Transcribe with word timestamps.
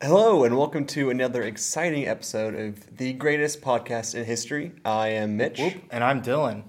Hello, 0.00 0.44
and 0.44 0.56
welcome 0.56 0.86
to 0.86 1.10
another 1.10 1.42
exciting 1.42 2.06
episode 2.06 2.54
of 2.54 2.96
the 2.98 3.12
greatest 3.14 3.60
podcast 3.60 4.14
in 4.14 4.24
history. 4.24 4.72
I 4.84 5.08
am 5.08 5.36
Mitch, 5.36 5.60
And 5.90 6.04
I'm 6.04 6.22
Dylan. 6.22 6.62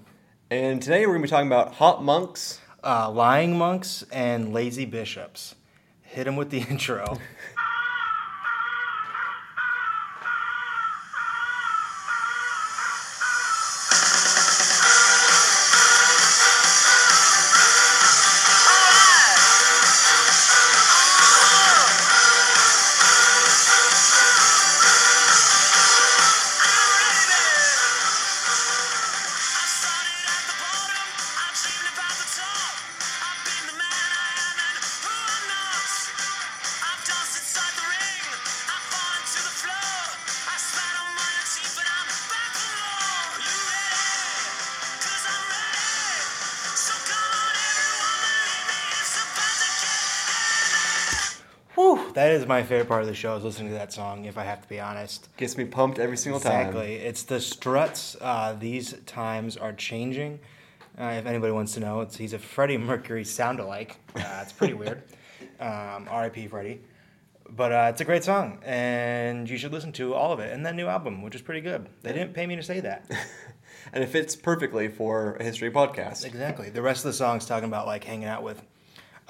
and 0.50 0.82
today 0.82 1.06
we're 1.06 1.12
going 1.12 1.22
to 1.22 1.26
be 1.26 1.30
talking 1.30 1.46
about 1.46 1.74
hot 1.74 2.02
monks. 2.02 2.60
Uh, 2.82 3.10
lying 3.10 3.56
monks 3.58 4.04
and 4.10 4.52
lazy 4.54 4.84
bishops. 4.86 5.54
Hit 6.02 6.24
them 6.24 6.34
with 6.36 6.50
the 6.50 6.58
intro. 6.70 7.18
my 52.50 52.64
favorite 52.64 52.88
part 52.88 53.00
of 53.00 53.06
the 53.06 53.14
show 53.14 53.36
is 53.36 53.44
listening 53.44 53.68
to 53.68 53.74
that 53.74 53.92
song, 53.92 54.24
if 54.24 54.36
I 54.36 54.42
have 54.42 54.60
to 54.60 54.68
be 54.68 54.80
honest. 54.80 55.28
Gets 55.36 55.56
me 55.56 55.64
pumped 55.64 56.00
every 56.00 56.16
single 56.16 56.40
time. 56.40 56.66
Exactly. 56.66 56.94
It's 56.96 57.22
the 57.22 57.40
struts. 57.40 58.16
Uh, 58.20 58.56
these 58.58 58.94
times 59.06 59.56
are 59.56 59.72
changing. 59.72 60.40
Uh, 60.98 61.14
if 61.16 61.26
anybody 61.26 61.52
wants 61.52 61.74
to 61.74 61.80
know, 61.80 62.00
it's, 62.00 62.16
he's 62.16 62.32
a 62.32 62.40
Freddie 62.40 62.76
Mercury 62.76 63.24
sound-alike. 63.24 63.98
Uh, 64.16 64.40
it's 64.42 64.52
pretty 64.52 64.74
weird. 64.74 65.02
Um, 65.58 66.06
R.I.P. 66.10 66.48
Freddie. 66.48 66.80
But 67.48 67.72
uh, 67.72 67.86
it's 67.90 68.00
a 68.00 68.04
great 68.04 68.24
song, 68.24 68.60
and 68.64 69.48
you 69.48 69.56
should 69.58 69.72
listen 69.72 69.92
to 69.92 70.14
all 70.14 70.32
of 70.32 70.40
it. 70.40 70.52
And 70.52 70.64
that 70.64 70.74
new 70.74 70.86
album, 70.86 71.22
which 71.22 71.34
is 71.34 71.42
pretty 71.42 71.60
good. 71.60 71.86
They 72.02 72.12
didn't 72.12 72.32
pay 72.32 72.46
me 72.46 72.56
to 72.56 72.62
say 72.62 72.80
that. 72.80 73.10
And 73.92 74.04
it 74.04 74.08
fits 74.08 74.36
perfectly 74.36 74.88
for 74.88 75.36
a 75.36 75.42
history 75.42 75.70
podcast. 75.70 76.24
exactly. 76.24 76.70
The 76.70 76.82
rest 76.82 77.04
of 77.04 77.10
the 77.10 77.16
song's 77.16 77.46
talking 77.46 77.68
about 77.68 77.86
like 77.86 78.04
hanging 78.04 78.28
out 78.28 78.42
with 78.42 78.62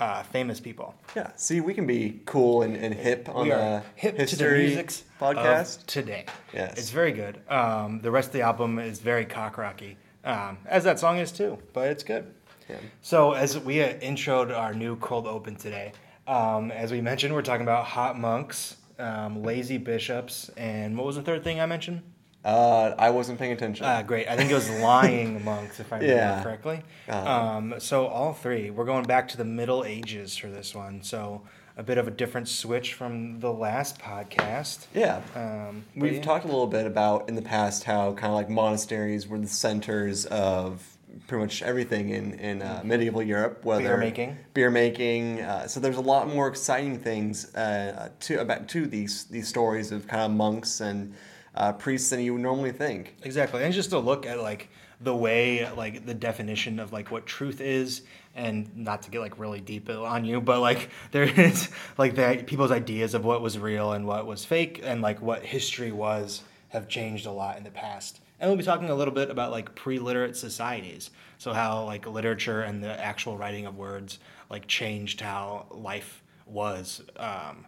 uh, 0.01 0.23
famous 0.25 0.59
people. 0.59 0.95
Yeah, 1.15 1.31
see, 1.37 1.61
we 1.61 1.75
can 1.75 1.87
be 1.87 2.21
cool 2.25 2.63
and, 2.63 2.75
and 2.77 2.95
hip 2.95 3.29
on 3.29 3.45
we 3.45 3.51
the 3.51 3.83
hip 3.95 4.13
to 4.13 4.17
the 4.17 4.23
history 4.23 4.67
music 4.67 4.93
podcast. 5.21 5.87
today. 5.87 6.27
Yes. 6.53 6.79
it's 6.79 6.91
very 6.91 7.13
good. 7.13 7.41
Um, 7.49 8.01
the 8.01 8.11
rest 8.11 8.29
of 8.29 8.33
the 8.33 8.43
album 8.43 8.79
is 8.79 8.99
very 8.99 9.27
cock 9.27 9.59
rocky, 9.59 9.99
um, 10.25 10.59
as 10.67 10.85
that 10.85 10.99
song 10.99 11.19
is 11.19 11.31
too. 11.31 11.59
But 11.73 11.89
it's 11.89 12.03
good. 12.03 12.35
Yeah. 12.69 12.77
So 13.03 13.33
as 13.33 13.59
we 13.59 13.83
uh, 13.83 13.95
introed 13.95 14.57
our 14.57 14.73
new 14.73 14.97
cold 14.97 15.27
open 15.27 15.57
today, 15.57 15.93
um, 16.27 16.71
as 16.71 16.93
we 16.93 17.01
mentioned, 17.01 17.35
we're 17.35 17.43
talking 17.43 17.63
about 17.63 17.85
hot 17.85 18.19
monks, 18.19 18.77
um, 18.99 19.43
lazy 19.43 19.77
bishops, 19.79 20.49
and 20.57 20.97
what 20.97 21.07
was 21.07 21.17
the 21.17 21.23
third 21.23 21.45
thing 21.45 21.61
I 21.61 21.67
mentioned? 21.67 22.03
Uh, 22.45 22.95
I 22.99 23.11
wasn't 23.11 23.39
paying 23.39 23.53
attention. 23.53 23.85
Uh, 23.85 24.03
great. 24.03 24.27
I 24.29 24.37
think 24.37 24.51
it 24.51 24.55
was 24.55 24.71
lying 24.81 25.45
monks, 25.45 25.79
if 25.81 25.93
I 25.93 25.97
remember 25.99 26.17
Yeah. 26.17 26.43
correctly. 26.43 26.83
Uh-huh. 27.09 27.31
Um, 27.31 27.75
so 27.79 28.07
all 28.07 28.33
three. 28.33 28.71
We're 28.71 28.85
going 28.87 29.05
back 29.05 29.29
to 29.29 29.37
the 29.37 29.45
Middle 29.45 29.85
Ages 29.85 30.37
for 30.37 30.49
this 30.49 30.75
one. 30.75 31.03
So 31.03 31.43
a 31.77 31.83
bit 31.83 31.99
of 31.99 32.09
a 32.09 32.11
different 32.11 32.49
switch 32.49 32.95
from 32.95 33.41
the 33.41 33.53
last 33.53 33.99
podcast. 33.99 34.87
yeah. 34.95 35.21
Um, 35.35 35.85
We've 35.95 36.15
yeah. 36.15 36.23
talked 36.23 36.45
a 36.45 36.49
little 36.49 36.67
bit 36.67 36.87
about 36.87 37.29
in 37.29 37.35
the 37.35 37.43
past 37.43 37.85
how 37.85 38.13
kind 38.15 38.27
of 38.33 38.35
like 38.35 38.49
monasteries 38.51 39.29
were 39.29 39.39
the 39.39 39.47
centers 39.47 40.25
of 40.27 40.83
pretty 41.27 41.43
much 41.43 41.63
everything 41.63 42.11
in, 42.11 42.35
in 42.35 42.63
uh, 42.63 42.81
medieval 42.85 43.23
Europe. 43.23 43.65
Whether 43.65 43.83
Beer 43.85 43.97
making. 43.99 44.37
beer 44.55 44.71
making. 44.71 45.41
Uh, 45.43 45.67
so 45.67 45.79
there's 45.81 45.97
a 45.97 46.01
lot 46.03 46.29
more 46.29 46.49
exciting 46.49 46.99
things 46.99 47.55
uh, 47.55 48.11
to 48.21 48.41
about 48.41 48.69
to 48.69 48.87
these 48.87 49.25
these 49.25 49.49
stories 49.49 49.93
of 49.93 50.07
kind 50.09 50.23
of 50.23 50.31
monks 50.33 50.81
and 50.81 51.15
uh, 51.55 51.73
priests 51.73 52.11
than 52.11 52.21
you 52.21 52.35
would 52.35 52.43
normally 52.43 52.73
think. 52.73 53.17
Exactly, 53.23 53.63
and 53.63 53.73
just 53.73 53.91
to 53.91 53.99
look 53.99 54.27
at 54.27 54.41
like 54.41 54.71
the 55.01 55.15
way, 55.15 55.71
like 55.73 56.07
the 56.07 56.15
definition 56.15 56.79
of 56.79 56.93
like 56.93 57.11
what 57.11 57.27
truth 57.27 57.61
is, 57.61 58.03
and 58.35 58.71
not 58.77 59.03
to 59.03 59.11
get 59.11 59.21
like 59.21 59.39
really 59.39 59.61
deep 59.61 59.89
on 59.91 60.25
you, 60.25 60.41
but 60.41 60.61
like 60.61 60.91
there 61.11 61.25
is 61.25 61.69
like 61.99 62.17
that 62.17 62.47
people's 62.47 62.71
ideas 62.71 63.15
of 63.15 63.25
what 63.25 63.41
was 63.43 63.59
real 63.59 63.93
and 63.93 64.07
what 64.07 64.27
was 64.27 64.45
fake, 64.45 64.81
and 64.83 65.03
like 65.03 65.21
what 65.21 65.45
history 65.45 65.93
was 65.93 66.43
have 66.69 66.89
changed 66.89 67.27
a 67.27 67.33
lot 67.33 67.57
in 67.57 67.65
the 67.65 67.71
past. 67.71 68.21
And 68.39 68.49
we'll 68.49 68.57
be 68.57 68.65
talking 68.65 68.89
a 68.89 68.95
little 68.95 69.13
bit 69.13 69.29
about 69.29 69.51
like 69.51 69.75
pre-literate 69.75 70.37
societies, 70.37 71.11
so 71.39 71.53
how 71.53 71.85
like 71.85 72.07
literature 72.07 72.63
and 72.63 72.83
the 72.83 72.99
actual 73.05 73.37
writing 73.37 73.67
of 73.67 73.77
words 73.77 74.19
like 74.51 74.67
changed 74.67 75.21
how 75.21 75.67
life 75.71 76.23
was 76.47 77.03
um, 77.17 77.65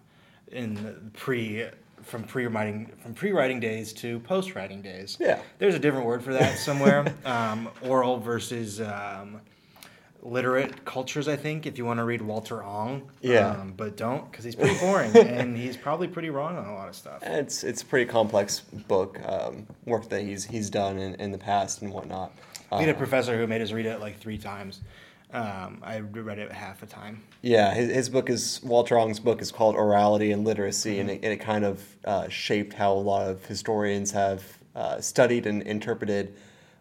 in 0.51 1.11
pre 1.15 1.67
from 2.03 2.25
pre-writing 2.25 2.91
from 3.03 3.15
pre-writing 3.15 3.61
days 3.61 3.93
to 3.95 4.21
post-writing 4.21 4.83
days. 4.83 5.17
Yeah. 5.21 5.41
There's 5.59 5.75
a 5.75 5.79
different 5.79 6.07
word 6.07 6.23
for 6.23 6.33
that 6.33 6.59
somewhere. 6.59 7.13
um, 7.25 7.69
oral 7.83 8.19
versus 8.19 8.81
um, 8.81 9.41
literate 10.23 10.85
cultures, 10.85 11.27
I 11.29 11.37
think, 11.37 11.67
if 11.67 11.79
you 11.79 11.85
want 11.85 11.99
to 11.99 12.05
read 12.05 12.23
Walter 12.23 12.63
Ong. 12.63 13.11
Yeah. 13.21 13.51
Um, 13.51 13.75
but 13.77 13.97
don't, 13.97 14.31
because 14.31 14.45
he's 14.45 14.55
pretty 14.55 14.79
boring 14.79 15.17
and 15.17 15.57
he's 15.57 15.77
probably 15.77 16.09
pretty 16.09 16.31
wrong 16.31 16.57
on 16.57 16.65
a 16.67 16.75
lot 16.75 16.89
of 16.89 16.95
stuff. 16.95 17.23
It's 17.23 17.65
it's 17.65 17.83
a 17.83 17.87
pretty 17.87 18.11
complex 18.11 18.61
book 18.61 19.19
um, 19.27 19.67
work 19.87 20.09
that 20.11 20.23
he's 20.23 20.45
he's 20.45 20.71
done 20.71 20.99
in, 20.99 21.15
in 21.17 21.33
the 21.33 21.39
past 21.39 21.83
and 21.83 21.93
whatnot. 21.93 22.33
We 22.71 22.79
had 22.79 22.89
a 22.89 22.93
Uh, 22.95 22.99
professor 22.99 23.37
who 23.37 23.47
made 23.47 23.61
us 23.61 23.73
read 23.73 23.87
it 23.87 24.01
like 24.01 24.19
three 24.19 24.39
times. 24.39 24.81
Um, 25.33 25.81
I 25.83 25.99
read 25.99 26.39
it 26.39 26.53
half 26.53 26.81
the 26.81 26.87
time. 26.87 27.23
Yeah, 27.41 27.73
his, 27.75 27.91
his 27.91 28.09
book 28.11 28.29
is 28.29 28.61
Walter 28.63 28.99
Ong's 28.99 29.19
book 29.19 29.41
is 29.41 29.51
called 29.51 29.77
Orality 29.77 30.33
and 30.33 30.45
Literacy, 30.45 31.01
and, 31.01 31.11
it, 31.11 31.21
and 31.23 31.33
it 31.33 31.39
kind 31.39 31.65
of 31.65 31.83
uh, 32.05 32.29
shaped 32.29 32.75
how 32.75 32.93
a 32.93 32.95
lot 32.95 33.27
of 33.29 33.45
historians 33.47 34.11
have 34.11 34.45
uh, 34.77 35.01
studied 35.01 35.47
and 35.47 35.63
interpreted 35.63 36.35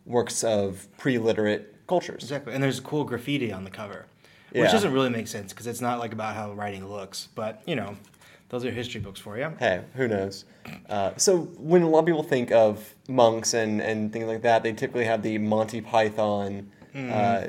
works 0.06 0.44
of 0.44 0.88
pre-literate 0.98 1.76
cultures. 1.88 2.24
Exactly. 2.24 2.54
And 2.54 2.62
there's 2.64 2.80
cool 2.80 3.04
graffiti 3.06 3.52
on 3.54 3.64
the 3.64 3.70
cover, 3.70 4.06
which 4.52 4.64
Yeah. 4.66 4.72
doesn't 4.72 4.92
really 4.92 5.10
make 5.10 5.28
sense 5.28 5.54
because 5.54 5.68
it's 5.68 5.82
not 5.82 6.00
like 6.00 6.12
about 6.12 6.36
how 6.36 6.52
writing 6.52 6.88
looks. 6.90 7.30
But, 7.36 7.62
you 7.66 7.76
know, 7.76 7.96
those 8.50 8.66
are 8.66 8.72
history 8.72 9.00
books 9.00 9.20
for 9.20 9.38
you. 9.38 9.54
Hey, 9.60 9.82
who 9.96 10.08
knows? 10.10 10.44
Uh, 10.90 11.12
so 11.16 11.38
when 11.58 11.84
a 11.84 11.90
lot 11.90 12.00
of 12.00 12.06
people 12.06 12.24
think 12.24 12.52
of 12.52 12.94
monks 13.08 13.54
and, 13.54 13.82
and 13.82 14.12
things 14.12 14.26
like 14.26 14.42
that, 14.42 14.64
they 14.64 14.74
typically 14.74 15.06
have 15.06 15.22
the 15.24 15.38
Monty 15.38 15.80
Python, 15.80 16.70
uh, 16.96 17.48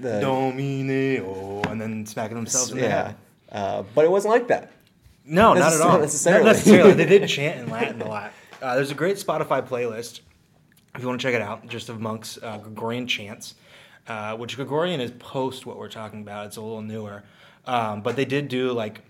the 0.00 0.20
Domineo, 0.20 1.66
and 1.70 1.80
then 1.80 2.06
smacking 2.06 2.36
themselves 2.36 2.70
in 2.70 2.78
the 2.78 2.84
yeah, 2.84 3.06
head. 3.06 3.16
uh, 3.52 3.82
but 3.94 4.04
it 4.04 4.10
wasn't 4.10 4.32
like 4.32 4.48
that. 4.48 4.72
No, 5.24 5.54
not 5.54 5.72
at 5.72 5.80
all. 5.80 5.98
necessarily. 6.00 6.44
Not 6.44 6.52
necessarily. 6.52 6.92
they 6.92 7.06
did 7.06 7.28
chant 7.28 7.60
in 7.60 7.70
Latin 7.70 8.02
a 8.02 8.08
lot. 8.08 8.32
Uh, 8.60 8.74
there's 8.74 8.90
a 8.90 8.94
great 8.94 9.16
Spotify 9.16 9.66
playlist 9.66 10.20
if 10.94 11.02
you 11.02 11.08
want 11.08 11.20
to 11.20 11.26
check 11.26 11.34
it 11.34 11.42
out, 11.42 11.66
just 11.66 11.88
of 11.88 12.00
monks' 12.00 12.38
uh, 12.42 12.58
Gregorian 12.58 13.06
chants, 13.06 13.54
uh, 14.06 14.36
which 14.36 14.56
Gregorian 14.56 15.00
is 15.00 15.10
post 15.18 15.66
what 15.66 15.76
we're 15.76 15.88
talking 15.88 16.22
about. 16.22 16.46
It's 16.46 16.56
a 16.56 16.60
little 16.60 16.82
newer, 16.82 17.24
um, 17.66 18.02
but 18.02 18.16
they 18.16 18.24
did 18.24 18.48
do 18.48 18.72
like 18.72 19.00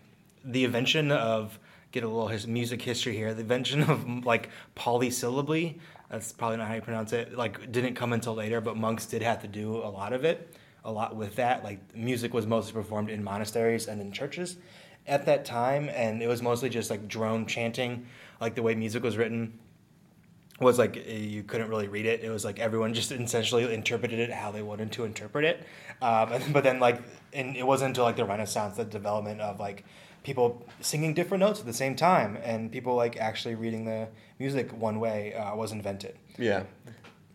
the 0.45 0.65
invention 0.65 1.13
of 1.13 1.59
get 1.93 2.03
a 2.03 2.09
little 2.09 2.29
his, 2.29 2.47
music 2.47 2.81
history 2.81 3.15
here. 3.15 3.35
The 3.35 3.43
invention 3.43 3.83
of 3.83 4.25
like 4.25 4.49
polysyllably. 4.75 5.79
That's 6.11 6.33
probably 6.33 6.59
not 6.59 6.69
how 6.69 6.75
you 6.75 6.81
pronounce 6.81 7.13
it. 7.13 7.37
Like 7.37 7.71
didn't 7.71 7.95
come 7.95 8.13
until 8.13 8.35
later, 8.35 8.61
but 8.61 8.77
monks 8.77 9.07
did 9.07 9.23
have 9.23 9.43
to 9.43 9.49
do 9.49 9.77
a 9.77 9.89
lot 9.89 10.13
of 10.13 10.25
it. 10.25 10.55
A 10.85 10.93
lot 10.93 11.17
with 11.17 11.37
that. 11.37 11.65
Like 11.65 11.97
music 11.97 12.35
was 12.35 12.47
mostly 12.47 12.73
performed 12.73 13.11
in 13.11 13.25
monasteries 13.25 13.87
and 13.89 14.01
in 14.01 14.13
churches 14.13 14.57
at 15.07 15.27
that 15.27 15.45
time, 15.45 15.89
and 15.91 16.23
it 16.23 16.27
was 16.27 16.43
mostly 16.43 16.69
just 16.69 16.91
like 16.91 17.09
drone 17.09 17.47
chanting, 17.47 18.07
like 18.41 18.55
the 18.55 18.63
way 18.63 18.75
music 18.75 19.03
was 19.03 19.17
written 19.17 19.59
was 20.61 20.79
like 20.79 20.97
eh, 20.97 21.17
you 21.17 21.43
couldn't 21.43 21.69
really 21.69 21.89
read 21.89 22.07
it. 22.07 22.23
It 22.23 22.31
was 22.31 22.45
like 22.45 22.59
everyone 22.59 22.95
just 23.01 23.13
essentially 23.13 23.73
interpreted 23.73 24.19
it 24.19 24.33
how 24.33 24.51
they 24.51 24.63
wanted 24.63 24.93
to 24.93 25.05
interpret 25.05 25.45
it. 25.45 25.67
Um, 26.03 26.41
but 26.53 26.65
then 26.65 26.81
like, 26.81 27.03
and 27.33 27.57
it 27.57 27.67
wasn't 27.67 27.89
until 27.91 28.05
like 28.05 28.17
the 28.17 28.25
Renaissance, 28.25 28.77
the 28.77 28.85
development 28.85 29.41
of 29.41 29.61
like 29.61 29.85
people 30.23 30.67
singing 30.81 31.13
different 31.13 31.41
notes 31.41 31.61
at 31.61 31.67
the 31.67 31.73
same 31.73 31.97
time, 31.97 32.39
and 32.43 32.73
people 32.73 32.95
like 32.95 33.17
actually 33.19 33.55
reading 33.55 33.85
the 33.85 34.09
music 34.39 34.73
one 34.73 35.01
way 35.01 35.35
uh, 35.35 35.55
was 35.55 35.73
invented. 35.73 36.17
Yeah, 36.39 36.65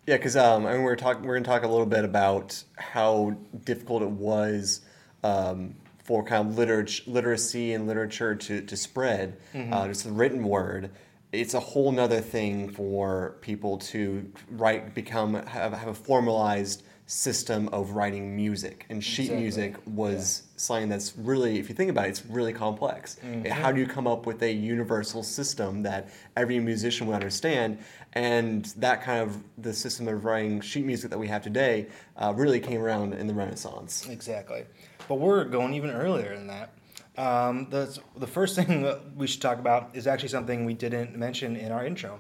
yeah, 0.10 0.18
because 0.18 0.36
um, 0.36 0.66
I 0.66 0.74
mean, 0.74 0.82
we're 0.82 0.96
talking. 0.96 1.22
We're 1.22 1.36
going 1.36 1.44
to 1.44 1.50
talk 1.50 1.62
a 1.62 1.68
little 1.68 1.86
bit 1.86 2.04
about 2.04 2.64
how 2.78 3.38
difficult 3.64 4.02
it 4.02 4.10
was 4.10 4.82
um, 5.24 5.76
for 6.04 6.24
kind 6.24 6.50
of 6.50 6.58
literature, 6.58 7.04
literacy 7.06 7.74
and 7.74 7.86
literature 7.86 8.34
to 8.34 8.62
to 8.62 8.76
spread. 8.76 9.38
Uh, 9.72 9.88
just 9.88 10.06
the 10.06 10.12
written 10.12 10.44
word. 10.44 10.90
It's 11.32 11.54
a 11.54 11.60
whole 11.60 11.92
nother 11.92 12.22
thing 12.22 12.72
for 12.72 13.36
people 13.42 13.78
to 13.78 14.32
write, 14.50 14.96
become 14.96 15.36
have, 15.36 15.74
have 15.74 15.90
a 15.90 15.94
formalized 15.94 16.82
system 17.10 17.68
of 17.70 17.90
writing 17.94 18.36
music, 18.36 18.86
and 18.92 19.04
sheet 19.04 19.32
Exactly. 19.32 19.42
music 19.42 19.76
was 19.88 20.44
something 20.58 20.90
that's 20.90 21.18
really, 21.18 21.58
if 21.58 21.68
you 21.68 21.74
think 21.74 21.90
about 21.90 22.06
it, 22.06 22.10
it's 22.10 22.24
really 22.28 22.54
complex. 22.54 23.18
Mm-hmm. 23.26 23.48
How 23.50 23.72
do 23.72 23.80
you 23.80 23.88
come 23.88 24.06
up 24.06 24.28
with 24.28 24.44
a 24.44 24.52
universal 24.52 25.24
system 25.24 25.82
that 25.82 26.10
every 26.38 26.60
musician 26.60 27.08
would 27.08 27.16
understand? 27.16 27.80
And 28.14 28.66
that 28.78 29.02
kind 29.02 29.22
of 29.22 29.42
the 29.58 29.74
system 29.74 30.08
of 30.08 30.24
writing 30.24 30.62
sheet 30.62 30.86
music 30.86 31.10
that 31.10 31.18
we 31.18 31.28
have 31.28 31.42
today 31.42 31.88
uh, 32.16 32.32
really 32.36 32.60
came 32.60 32.80
around 32.80 33.16
in 33.16 33.26
the 33.26 33.34
Renaissance. 33.34 34.08
Exactly. 34.08 34.66
But 35.08 35.16
we're 35.16 35.46
going 35.46 35.74
even 35.74 35.90
earlier 35.90 36.36
than 36.36 36.46
that. 36.46 36.74
Um, 37.18 37.72
the, 37.72 38.00
the 38.18 38.28
first 38.28 38.56
thing 38.68 38.84
that 38.84 39.16
we 39.16 39.26
should 39.26 39.42
talk 39.42 39.58
about 39.58 39.90
is 39.96 40.06
actually 40.06 40.30
something 40.30 40.64
we 40.64 40.76
didn't 40.76 41.18
mention 41.18 41.56
in 41.56 41.72
our 41.72 41.84
intro. 41.84 42.20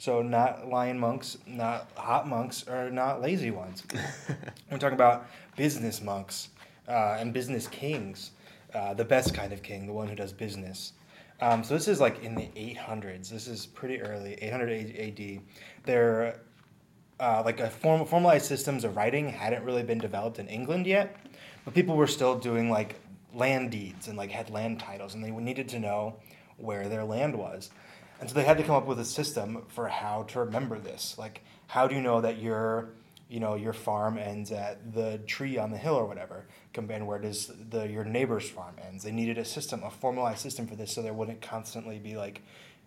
So, 0.00 0.22
not 0.22 0.66
lion 0.66 0.98
monks, 0.98 1.36
not 1.46 1.90
hot 1.94 2.26
monks, 2.26 2.66
or 2.66 2.90
not 2.90 3.20
lazy 3.20 3.50
ones. 3.50 3.82
We're 4.70 4.78
talking 4.78 4.94
about 4.94 5.26
business 5.58 6.00
monks 6.00 6.48
uh, 6.88 7.18
and 7.20 7.34
business 7.34 7.66
kings, 7.66 8.30
uh, 8.74 8.94
the 8.94 9.04
best 9.04 9.34
kind 9.34 9.52
of 9.52 9.62
king, 9.62 9.86
the 9.86 9.92
one 9.92 10.08
who 10.08 10.14
does 10.14 10.32
business. 10.32 10.94
Um, 11.42 11.62
so, 11.62 11.74
this 11.74 11.86
is 11.86 12.00
like 12.00 12.24
in 12.24 12.34
the 12.34 12.48
800s. 12.56 13.28
This 13.28 13.46
is 13.46 13.66
pretty 13.66 14.00
early, 14.00 14.38
800 14.40 14.96
AD. 14.96 15.40
They're 15.84 16.40
uh, 17.20 17.42
like 17.44 17.60
a 17.60 17.68
form, 17.68 18.06
formalized 18.06 18.46
systems 18.46 18.84
of 18.84 18.96
writing 18.96 19.28
hadn't 19.28 19.64
really 19.64 19.82
been 19.82 19.98
developed 19.98 20.38
in 20.38 20.48
England 20.48 20.86
yet, 20.86 21.14
but 21.66 21.74
people 21.74 21.94
were 21.94 22.06
still 22.06 22.38
doing 22.38 22.70
like 22.70 22.94
land 23.34 23.70
deeds 23.70 24.08
and 24.08 24.16
like 24.16 24.30
had 24.30 24.48
land 24.48 24.80
titles, 24.80 25.14
and 25.14 25.22
they 25.22 25.30
needed 25.30 25.68
to 25.68 25.78
know 25.78 26.16
where 26.56 26.88
their 26.88 27.04
land 27.04 27.36
was, 27.36 27.70
and 28.20 28.28
so 28.28 28.34
they 28.34 28.44
had 28.44 28.58
to 28.58 28.64
come 28.64 28.76
up 28.76 28.86
with 28.86 29.00
a 29.00 29.04
system 29.04 29.64
for 29.68 29.88
how 29.88 30.24
to 30.24 30.40
remember 30.40 30.78
this. 30.78 31.16
Like, 31.18 31.42
how 31.68 31.86
do 31.88 31.94
you 31.94 32.02
know 32.02 32.20
that 32.20 32.38
your 32.38 32.90
you 33.28 33.40
know 33.40 33.54
your 33.54 33.72
farm 33.72 34.18
ends 34.18 34.50
at 34.52 34.92
the 34.94 35.18
tree 35.26 35.58
on 35.58 35.70
the 35.70 35.78
hill 35.78 35.94
or 35.94 36.06
whatever, 36.06 36.46
compared 36.72 37.02
where 37.04 37.18
does 37.18 37.50
the 37.70 37.88
your 37.88 38.04
neighbor's 38.04 38.48
farm 38.50 38.76
ends? 38.86 39.04
They 39.04 39.12
needed 39.12 39.38
a 39.38 39.44
system, 39.44 39.82
a 39.84 39.90
formalized 39.90 40.40
system 40.40 40.66
for 40.66 40.76
this, 40.76 40.92
so 40.92 41.02
there 41.02 41.14
wouldn't 41.14 41.40
constantly 41.42 41.98
be 41.98 42.16
like 42.16 42.42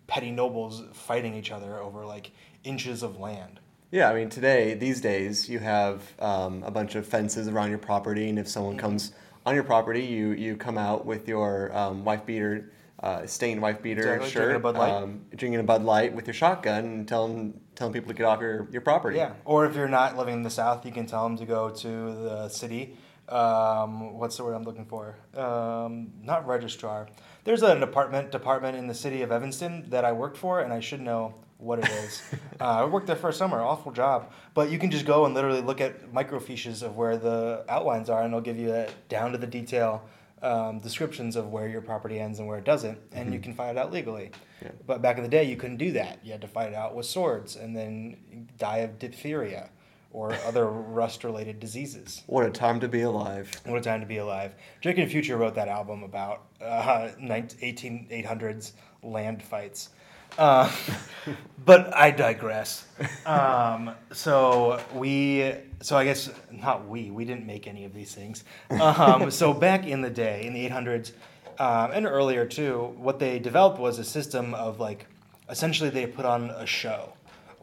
petty 0.06 0.30
nobles 0.30 0.82
fighting 0.92 1.34
each 1.34 1.50
other 1.50 1.80
over 1.80 2.04
like 2.06 2.30
inches 2.64 3.02
of 3.02 3.18
land. 3.18 3.60
Yeah, 3.90 4.10
I 4.10 4.14
mean, 4.14 4.28
today, 4.28 4.74
these 4.74 5.00
days, 5.00 5.48
you 5.48 5.60
have 5.60 6.02
um, 6.20 6.62
a 6.64 6.70
bunch 6.70 6.96
of 6.96 7.06
fences 7.06 7.46
around 7.48 7.70
your 7.70 7.78
property, 7.78 8.28
and 8.28 8.38
if 8.38 8.48
Mm-hmm. 8.48 8.48
someone 8.48 8.76
comes 8.76 9.12
on 9.46 9.54
your 9.54 9.62
property, 9.64 10.02
you, 10.04 10.30
you 10.32 10.56
come 10.56 10.76
out 10.76 11.06
with 11.06 11.28
your 11.28 11.74
um, 11.76 12.04
wife 12.04 12.26
beater, 12.26 12.70
uh, 13.04 13.26
stained 13.26 13.60
wife 13.60 13.82
beater 13.82 14.00
Exactly, 14.00 14.30
shirt, 14.30 14.42
drinking 14.44 14.56
a 14.56 14.60
Bud 14.60 14.76
Light. 14.76 14.90
Um, 14.90 15.20
drinking 15.36 15.60
a 15.60 15.62
Bud 15.62 15.84
Light 15.84 16.14
with 16.14 16.26
your 16.26 16.32
shotgun, 16.32 16.84
and 16.84 17.08
telling 17.08 17.60
telling 17.74 17.92
people 17.92 18.08
to 18.08 18.14
get 18.14 18.24
off 18.24 18.40
your, 18.40 18.66
your 18.72 18.80
property. 18.80 19.18
Yeah. 19.18 19.34
Or 19.44 19.66
if 19.66 19.76
you're 19.76 19.88
not 19.88 20.16
living 20.16 20.34
in 20.34 20.42
the 20.42 20.50
South, 20.50 20.86
you 20.86 20.92
can 20.92 21.04
tell 21.04 21.24
them 21.24 21.36
to 21.36 21.44
go 21.44 21.68
to 21.68 21.88
the 21.88 22.48
city. 22.48 22.96
Um, 23.28 24.18
what's 24.18 24.38
the 24.38 24.44
word 24.44 24.54
I'm 24.54 24.62
looking 24.62 24.86
for? 24.86 25.16
Um, 25.34 26.12
not 26.22 26.46
registrar. 26.46 27.08
There's 27.44 27.62
an 27.62 27.82
apartment 27.82 28.30
department 28.30 28.78
in 28.78 28.86
the 28.86 28.94
city 28.94 29.20
of 29.20 29.30
Evanston 29.30 29.90
that 29.90 30.06
I 30.06 30.12
worked 30.12 30.38
for, 30.38 30.60
and 30.60 30.72
I 30.72 30.80
should 30.80 31.02
know 31.02 31.34
what 31.58 31.80
it 31.80 31.88
is. 31.90 32.22
uh, 32.60 32.64
I 32.64 32.84
worked 32.86 33.06
there 33.06 33.16
for 33.16 33.28
a 33.28 33.34
summer, 33.34 33.60
awful 33.60 33.92
job. 33.92 34.32
But 34.54 34.70
you 34.70 34.78
can 34.78 34.90
just 34.90 35.04
go 35.04 35.26
and 35.26 35.34
literally 35.34 35.60
look 35.60 35.82
at 35.82 36.10
microfiches 36.12 36.82
of 36.82 36.96
where 36.96 37.18
the 37.18 37.66
outlines 37.68 38.08
are, 38.08 38.22
and 38.22 38.32
they'll 38.32 38.40
give 38.40 38.58
you 38.58 38.72
a 38.72 38.88
down 39.10 39.32
to 39.32 39.38
the 39.38 39.46
detail 39.46 40.08
um, 40.44 40.78
descriptions 40.78 41.36
of 41.36 41.48
where 41.48 41.66
your 41.68 41.80
property 41.80 42.20
ends 42.20 42.38
and 42.38 42.46
where 42.46 42.58
it 42.58 42.64
doesn't, 42.64 42.98
and 43.12 43.32
you 43.32 43.40
can 43.40 43.54
find 43.54 43.76
it 43.76 43.80
out 43.80 43.92
legally. 43.92 44.30
Yeah. 44.62 44.70
But 44.86 45.02
back 45.02 45.16
in 45.16 45.22
the 45.22 45.28
day, 45.28 45.44
you 45.44 45.56
couldn't 45.56 45.78
do 45.78 45.92
that. 45.92 46.18
You 46.22 46.32
had 46.32 46.40
to 46.42 46.48
fight 46.48 46.68
it 46.68 46.74
out 46.74 46.94
with 46.94 47.06
swords 47.06 47.56
and 47.56 47.74
then 47.74 48.48
die 48.58 48.78
of 48.78 48.98
diphtheria 48.98 49.70
or 50.14 50.32
other 50.46 50.66
rust-related 50.66 51.58
diseases. 51.58 52.22
What 52.26 52.46
a 52.46 52.50
time 52.50 52.78
to 52.80 52.88
be 52.88 53.02
alive. 53.02 53.50
What 53.66 53.78
a 53.78 53.80
time 53.80 54.00
to 54.00 54.06
be 54.06 54.18
alive. 54.18 54.54
Drake 54.80 54.96
and 54.98 55.10
Future 55.10 55.36
wrote 55.36 55.56
that 55.56 55.66
album 55.66 56.04
about 56.04 56.44
uh, 56.62 57.10
19, 57.18 58.06
1800s 58.10 58.72
land 59.02 59.42
fights. 59.42 59.90
Uh, 60.38 60.70
but 61.64 61.92
I 61.94 62.12
digress. 62.12 62.86
Um, 63.26 63.90
so 64.12 64.80
we, 64.94 65.52
so 65.82 65.96
I 65.96 66.04
guess 66.04 66.30
not 66.50 66.88
we, 66.88 67.10
we 67.10 67.24
didn't 67.24 67.44
make 67.44 67.66
any 67.66 67.84
of 67.84 67.92
these 67.92 68.14
things. 68.14 68.44
Um, 68.70 69.30
so 69.32 69.52
back 69.52 69.84
in 69.84 70.00
the 70.00 70.10
day, 70.10 70.46
in 70.46 70.54
the 70.54 70.68
800s, 70.68 71.10
um, 71.58 71.90
and 71.92 72.06
earlier 72.06 72.46
too, 72.46 72.94
what 72.98 73.18
they 73.18 73.40
developed 73.40 73.80
was 73.80 73.98
a 73.98 74.04
system 74.04 74.54
of 74.54 74.78
like, 74.78 75.06
essentially 75.50 75.90
they 75.90 76.06
put 76.06 76.24
on 76.24 76.50
a 76.50 76.66
show. 76.66 77.14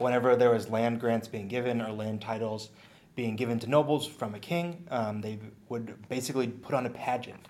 Whenever 0.02 0.36
there 0.36 0.52
was 0.52 0.70
land 0.70 1.00
grants 1.00 1.28
being 1.28 1.48
given 1.48 1.82
or 1.82 1.92
land 1.92 2.22
titles 2.22 2.70
being 3.16 3.36
given 3.36 3.60
to 3.60 3.68
nobles 3.68 4.08
from 4.08 4.36
a 4.36 4.40
king, 4.40 4.86
um, 4.90 5.22
they 5.22 5.40
would 5.70 6.08
basically 6.10 6.48
put 6.48 6.74
on 6.74 6.86
a 6.86 6.90
pageant. 6.90 7.48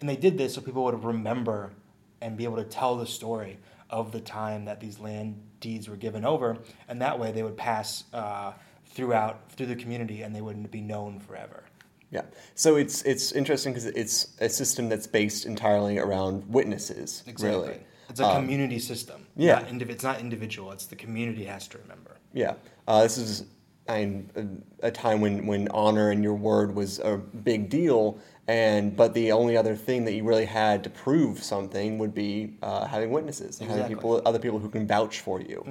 And 0.00 0.08
they 0.08 0.16
did 0.16 0.36
this 0.36 0.54
so 0.54 0.60
people 0.60 0.84
would 0.84 1.04
remember 1.04 1.72
and 2.20 2.36
be 2.36 2.44
able 2.44 2.56
to 2.56 2.64
tell 2.64 2.96
the 2.96 3.06
story 3.06 3.58
of 3.90 4.12
the 4.12 4.20
time 4.20 4.64
that 4.64 4.80
these 4.80 4.98
land 4.98 5.40
deeds 5.60 5.88
were 5.88 5.96
given 5.96 6.24
over. 6.24 6.58
And 6.88 7.00
that 7.00 7.18
way 7.18 7.32
they 7.32 7.42
would 7.42 7.56
pass 7.56 8.04
uh, 8.12 8.52
throughout, 8.86 9.52
through 9.52 9.66
the 9.66 9.76
community 9.76 10.22
and 10.22 10.34
they 10.34 10.40
wouldn't 10.40 10.70
be 10.70 10.80
known 10.80 11.20
forever. 11.20 11.64
Yeah. 12.10 12.22
So 12.54 12.76
it's 12.76 13.02
it's 13.02 13.32
interesting 13.32 13.72
because 13.72 13.86
it's 13.86 14.28
a 14.38 14.48
system 14.48 14.88
that's 14.88 15.06
based 15.06 15.46
entirely 15.46 15.98
around 15.98 16.48
witnesses. 16.48 17.24
Really. 17.40 17.80
It's 18.14 18.20
a 18.20 18.26
Um, 18.28 18.42
community 18.44 18.78
system. 18.78 19.26
yeah. 19.34 19.54
Not 19.56 19.66
indiv- 19.66 19.90
it's 19.90 20.04
not 20.04 20.20
individual, 20.20 20.70
it's 20.70 20.86
the 20.86 20.94
community 20.94 21.44
has 21.46 21.66
to 21.66 21.78
remember. 21.78 22.12
Yeah, 22.32 22.54
uh, 22.86 23.02
this 23.02 23.18
is 23.18 23.44
I 23.88 24.04
mean, 24.06 24.62
a, 24.82 24.90
time 24.90 25.20
when, 25.20 25.46
when 25.46 25.66
honor 25.68 26.10
and 26.10 26.22
your 26.22 26.32
word 26.34 26.74
was 26.76 27.00
a 27.00 27.18
big 27.18 27.68
deal, 27.68 28.16
and 28.46 28.96
but 28.96 29.12
the 29.14 29.32
only 29.32 29.56
other 29.58 29.74
thing 29.74 30.04
that 30.06 30.12
you 30.14 30.22
really 30.22 30.46
had 30.46 30.82
to 30.84 30.90
prove 30.90 31.42
something 31.42 31.98
would 31.98 32.14
be 32.14 32.54
uh, 32.62 32.86
having 32.86 33.10
witnesses, 33.10 33.58
having 33.58 33.86
people, 33.88 34.22
other 34.24 34.38
people 34.38 34.58
who 34.60 34.70
can 34.70 34.86
vouch 34.86 35.20
for 35.20 35.40
you, 35.40 35.66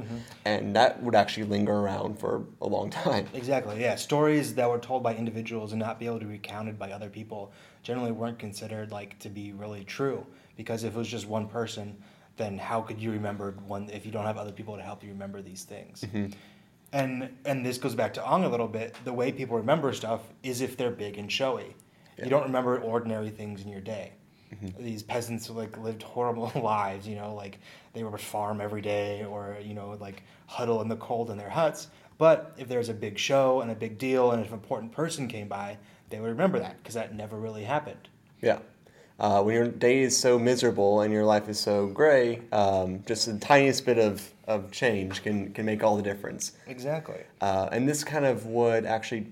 and 0.46 0.76
that 0.76 1.02
would 1.02 1.16
actually 1.16 1.46
linger 1.46 1.74
around 1.74 2.20
for 2.20 2.44
a 2.62 2.68
long 2.68 2.90
time. 2.92 3.26
Exactly, 3.34 3.80
yeah. 3.82 3.96
Stories 3.96 4.54
that 4.56 4.70
were 4.70 4.80
told 4.80 5.02
by 5.02 5.16
individuals 5.16 5.72
and 5.72 5.80
not 5.80 5.98
be 5.98 6.06
able 6.06 6.20
to 6.20 6.26
be 6.26 6.34
recounted 6.34 6.78
by 6.78 6.92
other 6.92 7.10
people 7.10 7.52
generally 7.84 8.12
weren't 8.12 8.38
considered 8.38 8.92
like 8.92 9.18
to 9.20 9.30
be 9.30 9.54
really 9.54 9.86
true 9.86 10.24
because 10.56 10.84
if 10.84 10.94
it 10.94 10.98
was 10.98 11.08
just 11.08 11.28
one 11.28 11.48
person, 11.48 11.98
then 12.38 12.58
how 12.58 12.82
could 12.82 13.00
you 13.00 13.12
remember 13.12 13.56
one 13.68 13.90
if 13.92 14.06
you 14.06 14.12
don't 14.12 14.26
have 14.26 14.38
other 14.38 14.52
people 14.52 14.76
to 14.76 14.82
help 14.82 15.04
you 15.04 15.10
remember 15.10 15.42
these 15.42 15.64
things? 15.64 16.04
And 16.92 17.30
and 17.46 17.66
this 17.66 17.78
goes 17.78 17.96
back 17.96 18.14
to 18.16 18.26
Ong 18.26 18.44
a 18.44 18.50
little 18.50 18.68
bit. 18.68 18.96
The 19.04 19.14
way 19.14 19.32
people 19.32 19.58
remember 19.58 19.94
stuff 19.94 20.22
is 20.44 20.62
if 20.62 20.78
they're 20.78 20.92
big 20.92 21.18
and 21.18 21.32
showy. 21.32 21.76
Yeah. 22.18 22.26
You 22.26 22.30
don't 22.30 22.44
remember 22.44 22.80
ordinary 22.80 23.32
things 23.32 23.64
in 23.64 23.70
your 23.70 23.82
day. 23.82 24.12
Mm-hmm. 24.54 24.84
These 24.84 25.02
peasants 25.02 25.50
like 25.50 25.78
lived 25.80 26.04
horrible 26.04 26.52
lives, 26.62 27.08
you 27.08 27.16
know, 27.16 27.34
like 27.34 27.60
they 27.94 28.04
would 28.04 28.20
farm 28.20 28.62
every 28.62 28.82
day 28.82 29.26
or 29.26 29.58
you 29.64 29.74
know 29.74 29.98
like 30.00 30.24
huddle 30.48 30.82
in 30.82 30.88
the 30.88 30.98
cold 30.98 31.32
in 31.32 31.38
their 31.38 31.50
huts. 31.50 31.88
But 32.20 32.54
if 32.58 32.68
there 32.68 32.78
was 32.78 32.90
a 32.90 32.94
big 32.94 33.18
show 33.18 33.62
and 33.62 33.72
a 33.72 33.76
big 33.76 33.98
deal 33.98 34.32
and 34.32 34.42
if 34.42 34.50
an 34.50 34.54
important 34.54 34.92
person 34.92 35.28
came 35.28 35.48
by, 35.48 35.78
they 36.10 36.20
would 36.20 36.30
remember 36.30 36.60
that 36.60 36.78
because 36.78 36.94
that 36.94 37.16
never 37.16 37.40
really 37.40 37.64
happened. 37.64 38.08
Yeah. 38.42 38.60
Uh, 39.24 39.42
when 39.42 39.56
your 39.56 39.68
day 39.70 40.02
is 40.02 40.18
so 40.20 40.38
miserable 40.38 41.00
and 41.00 41.14
your 41.14 41.24
life 41.24 41.48
is 41.48 41.58
so 41.58 41.88
gray, 41.88 42.42
um, 42.52 43.02
just 43.08 43.26
the 43.26 43.40
tiniest 43.40 43.86
bit 43.86 43.98
of, 43.98 44.30
of 44.50 44.70
change 44.70 45.24
can, 45.24 45.50
can 45.54 45.66
make 45.66 45.82
all 45.82 45.96
the 45.96 46.04
difference. 46.04 46.52
Exactly. 46.68 47.22
Uh, 47.40 47.70
and 47.72 47.88
this 47.88 48.04
kind 48.04 48.26
of 48.26 48.46
would 48.48 48.86
actually 48.86 49.28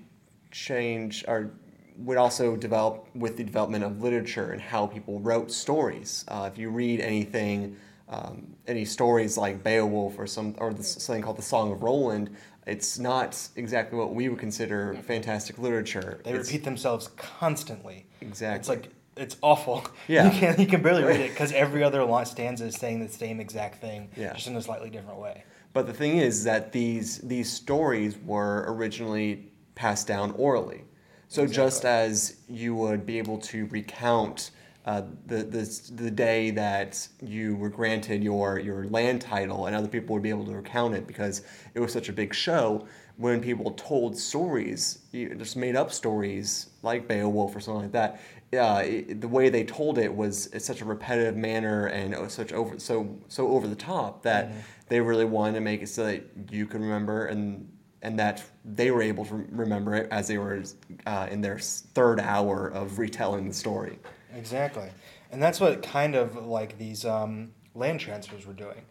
change 0.50 1.26
or 1.28 1.50
would 1.98 2.16
also 2.16 2.56
develop 2.56 3.06
with 3.14 3.36
the 3.36 3.44
development 3.44 3.84
of 3.84 4.00
literature 4.00 4.52
and 4.52 4.62
how 4.62 4.86
people 4.86 5.20
wrote 5.20 5.50
stories. 5.50 6.24
Uh, 6.28 6.48
if 6.50 6.56
you 6.56 6.70
read 6.70 6.98
anything, 6.98 7.76
um, 8.08 8.46
any 8.66 8.86
stories 8.86 9.36
like 9.36 9.62
Beowulf 9.62 10.18
or 10.18 10.26
some 10.26 10.54
or 10.56 10.72
the, 10.72 10.82
something 10.82 11.22
called 11.22 11.36
the 11.36 11.42
Song 11.42 11.70
of 11.70 11.82
Roland, 11.82 12.34
it's 12.66 12.98
not 12.98 13.38
exactly 13.56 13.98
what 13.98 14.14
we 14.14 14.30
would 14.30 14.38
consider 14.38 14.94
fantastic 15.02 15.58
literature. 15.58 16.22
They 16.24 16.30
It's- 16.30 16.46
repeat 16.46 16.64
themselves 16.64 17.08
constantly. 17.18 18.06
Exactly. 18.22 18.58
It's 18.58 18.68
like 18.70 18.88
it's 19.16 19.36
awful. 19.42 19.86
Yeah. 20.08 20.24
You 20.32 20.38
can 20.40 20.60
you 20.60 20.66
can 20.66 20.82
barely 20.82 21.04
read 21.04 21.20
it 21.20 21.30
because 21.34 21.52
every 21.52 21.82
other 21.84 22.04
line 22.04 22.26
stanza 22.26 22.66
is 22.66 22.76
saying 22.76 23.00
the 23.00 23.08
same 23.08 23.40
exact 23.40 23.80
thing, 23.80 24.10
Yeah. 24.16 24.32
just 24.32 24.46
in 24.46 24.56
a 24.56 24.62
slightly 24.62 24.90
different 24.90 25.18
way. 25.20 25.44
But 25.72 25.86
the 25.86 25.92
thing 25.94 26.18
is 26.18 26.44
that 26.44 26.72
these 26.72 27.18
these 27.18 27.50
stories 27.50 28.16
were 28.24 28.64
originally 28.68 29.52
passed 29.74 30.06
down 30.06 30.32
orally. 30.32 30.84
So 31.28 31.46
just 31.46 31.86
as 31.86 32.36
you 32.48 32.74
would 32.74 33.06
be 33.06 33.16
able 33.18 33.38
to 33.38 33.64
recount 33.66 34.50
uh, 34.84 35.02
the, 35.26 35.44
the 35.44 35.92
the 35.94 36.10
day 36.10 36.50
that 36.50 37.06
you 37.22 37.54
were 37.56 37.70
granted 37.70 38.22
your 38.22 38.58
your 38.58 38.84
land 38.88 39.20
title, 39.22 39.66
and 39.66 39.76
other 39.76 39.88
people 39.88 40.12
would 40.14 40.22
be 40.22 40.28
able 40.30 40.44
to 40.44 40.56
recount 40.56 40.94
it 40.94 41.06
because 41.06 41.42
it 41.74 41.80
was 41.80 41.92
such 41.92 42.08
a 42.08 42.12
big 42.12 42.34
show. 42.34 42.86
When 43.16 43.40
people 43.40 43.70
told 43.72 44.18
stories, 44.18 44.98
just 45.12 45.56
made 45.56 45.76
up 45.76 45.92
stories 45.92 46.70
like 46.82 47.06
Beowulf 47.06 47.54
or 47.54 47.60
something 47.60 47.82
like 47.82 47.92
that, 47.92 48.20
uh, 48.54 48.78
it, 48.78 49.20
the 49.20 49.28
way 49.28 49.48
they 49.48 49.64
told 49.64 49.98
it 49.98 50.14
was 50.14 50.50
such 50.58 50.80
a 50.80 50.84
repetitive 50.84 51.36
manner 51.36 51.86
and 51.86 52.12
it 52.12 52.30
such 52.30 52.52
over 52.52 52.78
so 52.78 53.18
so 53.28 53.48
over 53.48 53.66
the 53.66 53.76
top 53.76 54.22
that 54.22 54.52
they 54.88 55.00
really 55.00 55.24
wanted 55.24 55.54
to 55.54 55.60
make 55.60 55.82
it 55.82 55.88
so 55.88 56.04
that 56.04 56.22
you 56.50 56.66
could 56.66 56.80
remember 56.80 57.26
and 57.26 57.66
and 58.02 58.18
that 58.18 58.42
they 58.64 58.90
were 58.90 59.00
able 59.00 59.24
to 59.24 59.46
remember 59.50 59.94
it 59.94 60.08
as 60.10 60.28
they 60.28 60.36
were 60.36 60.62
uh, 61.06 61.28
in 61.30 61.40
their 61.40 61.58
third 61.58 62.18
hour 62.18 62.66
of 62.68 62.98
retelling 62.98 63.46
the 63.46 63.54
story. 63.54 63.98
Exactly, 64.36 64.90
and 65.30 65.42
that's 65.42 65.60
what 65.60 65.82
kind 65.82 66.14
of 66.14 66.46
like 66.46 66.76
these 66.78 67.04
um, 67.04 67.52
land 67.74 68.00
transfers 68.00 68.44
were 68.44 68.52
doing. 68.52 68.82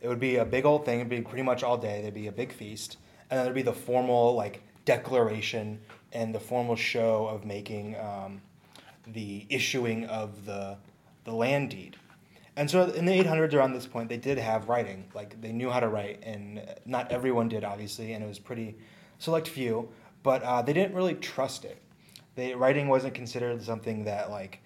It 0.00 0.08
would 0.08 0.20
be 0.20 0.36
a 0.36 0.44
big 0.44 0.64
old 0.64 0.86
thing. 0.86 1.00
It'd 1.00 1.10
be 1.10 1.20
pretty 1.20 1.42
much 1.42 1.62
all 1.62 1.76
day. 1.76 2.00
There'd 2.00 2.14
be 2.14 2.28
a 2.28 2.32
big 2.32 2.52
feast, 2.52 2.96
and 3.28 3.36
then 3.36 3.44
there'd 3.44 3.54
be 3.54 3.62
the 3.62 3.72
formal 3.72 4.34
like 4.34 4.62
declaration 4.84 5.80
and 6.12 6.34
the 6.34 6.40
formal 6.40 6.76
show 6.76 7.26
of 7.26 7.44
making 7.44 7.96
um, 7.98 8.40
the 9.06 9.46
issuing 9.48 10.06
of 10.06 10.44
the 10.46 10.76
the 11.24 11.32
land 11.32 11.70
deed. 11.70 11.96
And 12.56 12.70
so 12.70 12.84
in 12.84 13.04
the 13.04 13.12
800s 13.12 13.54
around 13.54 13.72
this 13.72 13.86
point, 13.86 14.08
they 14.08 14.16
did 14.16 14.36
have 14.38 14.68
writing. 14.68 15.08
Like 15.14 15.40
they 15.40 15.52
knew 15.52 15.70
how 15.70 15.80
to 15.80 15.88
write, 15.88 16.20
and 16.22 16.62
not 16.84 17.10
everyone 17.12 17.48
did, 17.48 17.64
obviously, 17.64 18.12
and 18.12 18.24
it 18.24 18.26
was 18.26 18.38
pretty 18.38 18.76
select 19.18 19.48
few. 19.48 19.88
But 20.22 20.42
uh, 20.42 20.62
they 20.62 20.72
didn't 20.72 20.94
really 20.94 21.14
trust 21.14 21.64
it. 21.64 21.80
They 22.34 22.54
writing 22.54 22.88
wasn't 22.88 23.14
considered 23.14 23.62
something 23.62 24.04
that 24.04 24.30
like 24.30 24.60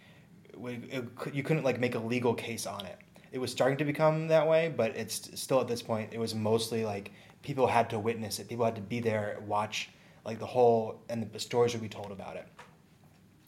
it, 0.63 1.05
you 1.33 1.43
couldn't 1.43 1.65
like 1.65 1.81
make 1.81 1.95
a 1.95 1.99
legal 1.99 2.35
case 2.35 2.67
on 2.67 2.85
it. 2.87 2.99
It 3.33 3.39
was 3.39 3.51
starting 3.51 3.79
to 3.79 3.85
become 3.85 4.29
that 4.29 4.47
way, 4.47 4.73
but 4.75 4.97
it's 4.97 5.41
still 5.41 5.61
at 5.61 5.69
this 5.69 5.83
point. 5.83 6.11
It 6.13 6.19
was 6.19 6.35
mostly 6.35 6.85
like 6.85 7.11
people 7.43 7.67
had 7.67 7.91
to 7.91 7.99
witness 7.99 8.39
it. 8.39 8.49
People 8.49 8.65
had 8.65 8.77
to 8.77 8.81
be 8.81 9.01
there, 9.01 9.43
watch 9.47 9.91
like 10.25 10.39
the 10.39 10.47
whole, 10.47 11.01
and 11.09 11.31
the 11.31 11.39
stories 11.39 11.73
would 11.73 11.83
be 11.83 11.89
told 11.89 12.11
about 12.11 12.37
it. 12.37 12.47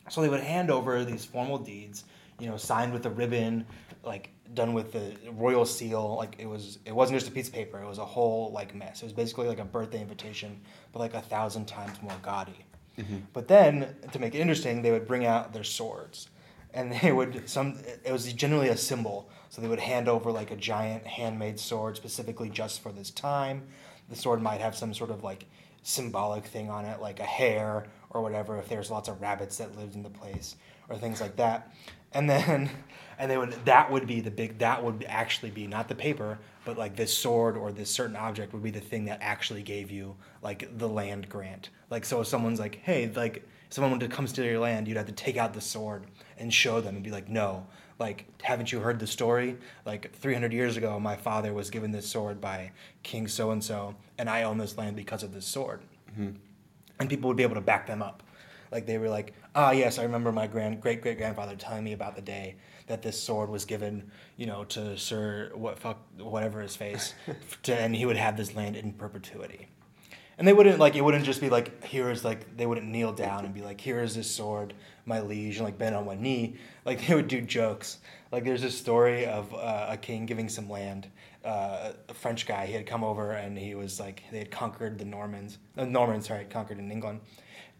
So 0.08 0.20
they 0.20 0.28
would 0.28 0.40
hand 0.40 0.70
over 0.70 1.04
these 1.04 1.24
formal 1.24 1.58
deeds, 1.58 2.04
you 2.38 2.48
know, 2.48 2.56
signed 2.56 2.92
with 2.92 3.06
a 3.06 3.10
ribbon, 3.10 3.66
like 4.04 4.30
done 4.54 4.72
with 4.72 4.92
the 4.92 5.16
royal 5.32 5.64
seal. 5.64 6.16
Like 6.16 6.36
it 6.38 6.46
was, 6.46 6.78
it 6.84 6.94
wasn't 6.94 7.18
just 7.18 7.30
a 7.30 7.34
piece 7.34 7.48
of 7.48 7.54
paper. 7.54 7.80
It 7.80 7.86
was 7.86 7.98
a 7.98 8.04
whole 8.04 8.52
like 8.52 8.74
mess. 8.74 9.02
It 9.02 9.06
was 9.06 9.12
basically 9.12 9.48
like 9.48 9.58
a 9.58 9.64
birthday 9.64 10.00
invitation, 10.00 10.60
but 10.92 11.00
like 11.00 11.14
a 11.14 11.20
thousand 11.20 11.66
times 11.66 12.00
more 12.02 12.16
gaudy. 12.22 12.64
Mm-hmm. 12.98 13.18
But 13.32 13.48
then, 13.48 13.94
to 14.12 14.18
make 14.18 14.34
it 14.34 14.38
interesting, 14.38 14.82
they 14.82 14.90
would 14.90 15.06
bring 15.06 15.26
out 15.26 15.52
their 15.52 15.64
swords, 15.64 16.28
and 16.72 16.92
they 16.92 17.12
would 17.12 17.48
some. 17.48 17.78
It 18.04 18.12
was 18.12 18.32
generally 18.32 18.68
a 18.68 18.76
symbol, 18.76 19.28
so 19.50 19.60
they 19.60 19.68
would 19.68 19.80
hand 19.80 20.08
over 20.08 20.32
like 20.32 20.50
a 20.50 20.56
giant 20.56 21.06
handmade 21.06 21.60
sword 21.60 21.96
specifically 21.96 22.48
just 22.48 22.82
for 22.82 22.92
this 22.92 23.10
time. 23.10 23.64
The 24.08 24.16
sword 24.16 24.40
might 24.40 24.60
have 24.60 24.76
some 24.76 24.94
sort 24.94 25.10
of 25.10 25.22
like 25.22 25.46
symbolic 25.82 26.46
thing 26.46 26.70
on 26.70 26.84
it, 26.84 27.00
like 27.00 27.20
a 27.20 27.24
hare 27.24 27.86
or 28.10 28.22
whatever, 28.22 28.58
if 28.58 28.68
there's 28.68 28.90
lots 28.90 29.08
of 29.08 29.20
rabbits 29.20 29.58
that 29.58 29.76
lived 29.76 29.94
in 29.94 30.02
the 30.02 30.10
place 30.10 30.56
or 30.88 30.96
things 30.96 31.20
like 31.20 31.36
that. 31.36 31.72
And 32.12 32.28
then, 32.28 32.70
and 33.18 33.30
they 33.30 33.38
would 33.38 33.52
that 33.64 33.90
would 33.90 34.06
be 34.06 34.20
the 34.20 34.30
big 34.30 34.58
that 34.58 34.82
would 34.82 35.04
actually 35.08 35.50
be 35.50 35.66
not 35.66 35.88
the 35.88 35.94
paper, 35.94 36.38
but 36.64 36.76
like 36.78 36.96
this 36.96 37.16
sword 37.16 37.56
or 37.56 37.72
this 37.72 37.90
certain 37.90 38.16
object 38.16 38.52
would 38.52 38.62
be 38.62 38.70
the 38.70 38.80
thing 38.80 39.06
that 39.06 39.18
actually 39.20 39.62
gave 39.62 39.90
you 39.90 40.16
like 40.42 40.78
the 40.78 40.88
land 40.88 41.28
grant. 41.28 41.70
Like 41.90 42.04
so, 42.04 42.20
if 42.20 42.26
someone's 42.26 42.60
like, 42.60 42.80
hey, 42.82 43.10
like 43.14 43.46
someone 43.70 43.98
comes 44.08 44.32
to 44.32 44.44
your 44.44 44.60
land, 44.60 44.86
you'd 44.86 44.96
have 44.96 45.06
to 45.06 45.12
take 45.12 45.36
out 45.36 45.54
the 45.54 45.60
sword 45.60 46.04
and 46.38 46.52
show 46.52 46.80
them 46.80 46.94
and 46.94 47.04
be 47.04 47.10
like, 47.10 47.28
no, 47.28 47.66
like 47.98 48.26
haven't 48.42 48.72
you 48.72 48.80
heard 48.80 48.98
the 48.98 49.06
story 49.06 49.56
like 49.84 50.14
300 50.16 50.52
years 50.52 50.76
ago 50.76 51.00
my 51.00 51.16
father 51.16 51.52
was 51.52 51.70
given 51.70 51.92
this 51.92 52.06
sword 52.06 52.40
by 52.40 52.70
king 53.02 53.26
so 53.26 53.50
and 53.50 53.62
so 53.62 53.94
and 54.18 54.28
i 54.28 54.42
own 54.42 54.58
this 54.58 54.76
land 54.76 54.96
because 54.96 55.22
of 55.22 55.32
this 55.32 55.46
sword 55.46 55.80
mm-hmm. 56.12 56.36
And 56.98 57.08
people 57.08 57.28
would 57.28 57.36
be 57.36 57.42
able 57.42 57.54
to 57.54 57.60
back 57.60 57.86
them 57.86 58.02
up. 58.02 58.22
Like 58.72 58.86
they 58.86 58.98
were 58.98 59.08
like 59.08 59.32
ah 59.56 59.70
yes 59.70 59.98
i 59.98 60.02
remember 60.02 60.30
my 60.30 60.46
grand 60.46 60.80
great 60.80 61.00
great 61.00 61.16
grandfather 61.16 61.56
telling 61.56 61.82
me 61.82 61.94
about 61.94 62.14
the 62.14 62.22
day 62.22 62.54
that 62.86 63.02
this 63.02 63.20
sword 63.20 63.48
was 63.48 63.64
given 63.64 64.10
you 64.36 64.46
know 64.46 64.64
to 64.64 64.96
sir 64.98 65.50
what 65.54 65.78
fuck 65.78 65.98
whatever 66.18 66.60
his 66.60 66.76
face 66.76 67.14
to, 67.62 67.74
and 67.74 67.96
he 67.96 68.06
would 68.06 68.16
have 68.16 68.36
this 68.36 68.54
land 68.54 68.76
in 68.76 68.92
perpetuity. 68.92 69.68
And 70.38 70.46
they 70.46 70.52
wouldn't 70.52 70.78
like 70.78 70.94
it 70.94 71.00
wouldn't 71.00 71.24
just 71.24 71.40
be 71.40 71.48
like 71.48 71.82
here 71.82 72.10
is 72.10 72.22
like 72.22 72.56
they 72.58 72.66
wouldn't 72.66 72.86
kneel 72.86 73.12
down 73.12 73.46
and 73.46 73.54
be 73.54 73.62
like 73.62 73.80
here 73.80 74.02
is 74.02 74.14
this 74.14 74.30
sword 74.30 74.74
my 75.06 75.20
liege 75.20 75.56
and 75.56 75.64
like 75.64 75.78
bend 75.78 75.96
on 75.96 76.04
one 76.04 76.20
knee. 76.20 76.56
Like 76.84 77.06
they 77.06 77.14
would 77.14 77.28
do 77.28 77.40
jokes. 77.40 77.98
Like 78.30 78.44
there's 78.44 78.62
a 78.62 78.70
story 78.70 79.24
of 79.24 79.54
uh, 79.54 79.86
a 79.88 79.96
king 79.96 80.26
giving 80.26 80.50
some 80.50 80.68
land 80.68 81.08
uh, 81.46 81.92
a 82.08 82.14
french 82.14 82.46
guy 82.46 82.66
he 82.66 82.72
had 82.72 82.86
come 82.86 83.04
over 83.04 83.32
and 83.32 83.56
he 83.56 83.74
was 83.74 84.00
like 84.00 84.22
they 84.30 84.38
had 84.38 84.50
conquered 84.50 84.98
the 84.98 85.04
normans 85.04 85.58
the 85.74 85.82
uh, 85.82 85.84
normans 85.84 86.26
sorry 86.26 86.44
conquered 86.44 86.78
in 86.78 86.90
england 86.90 87.20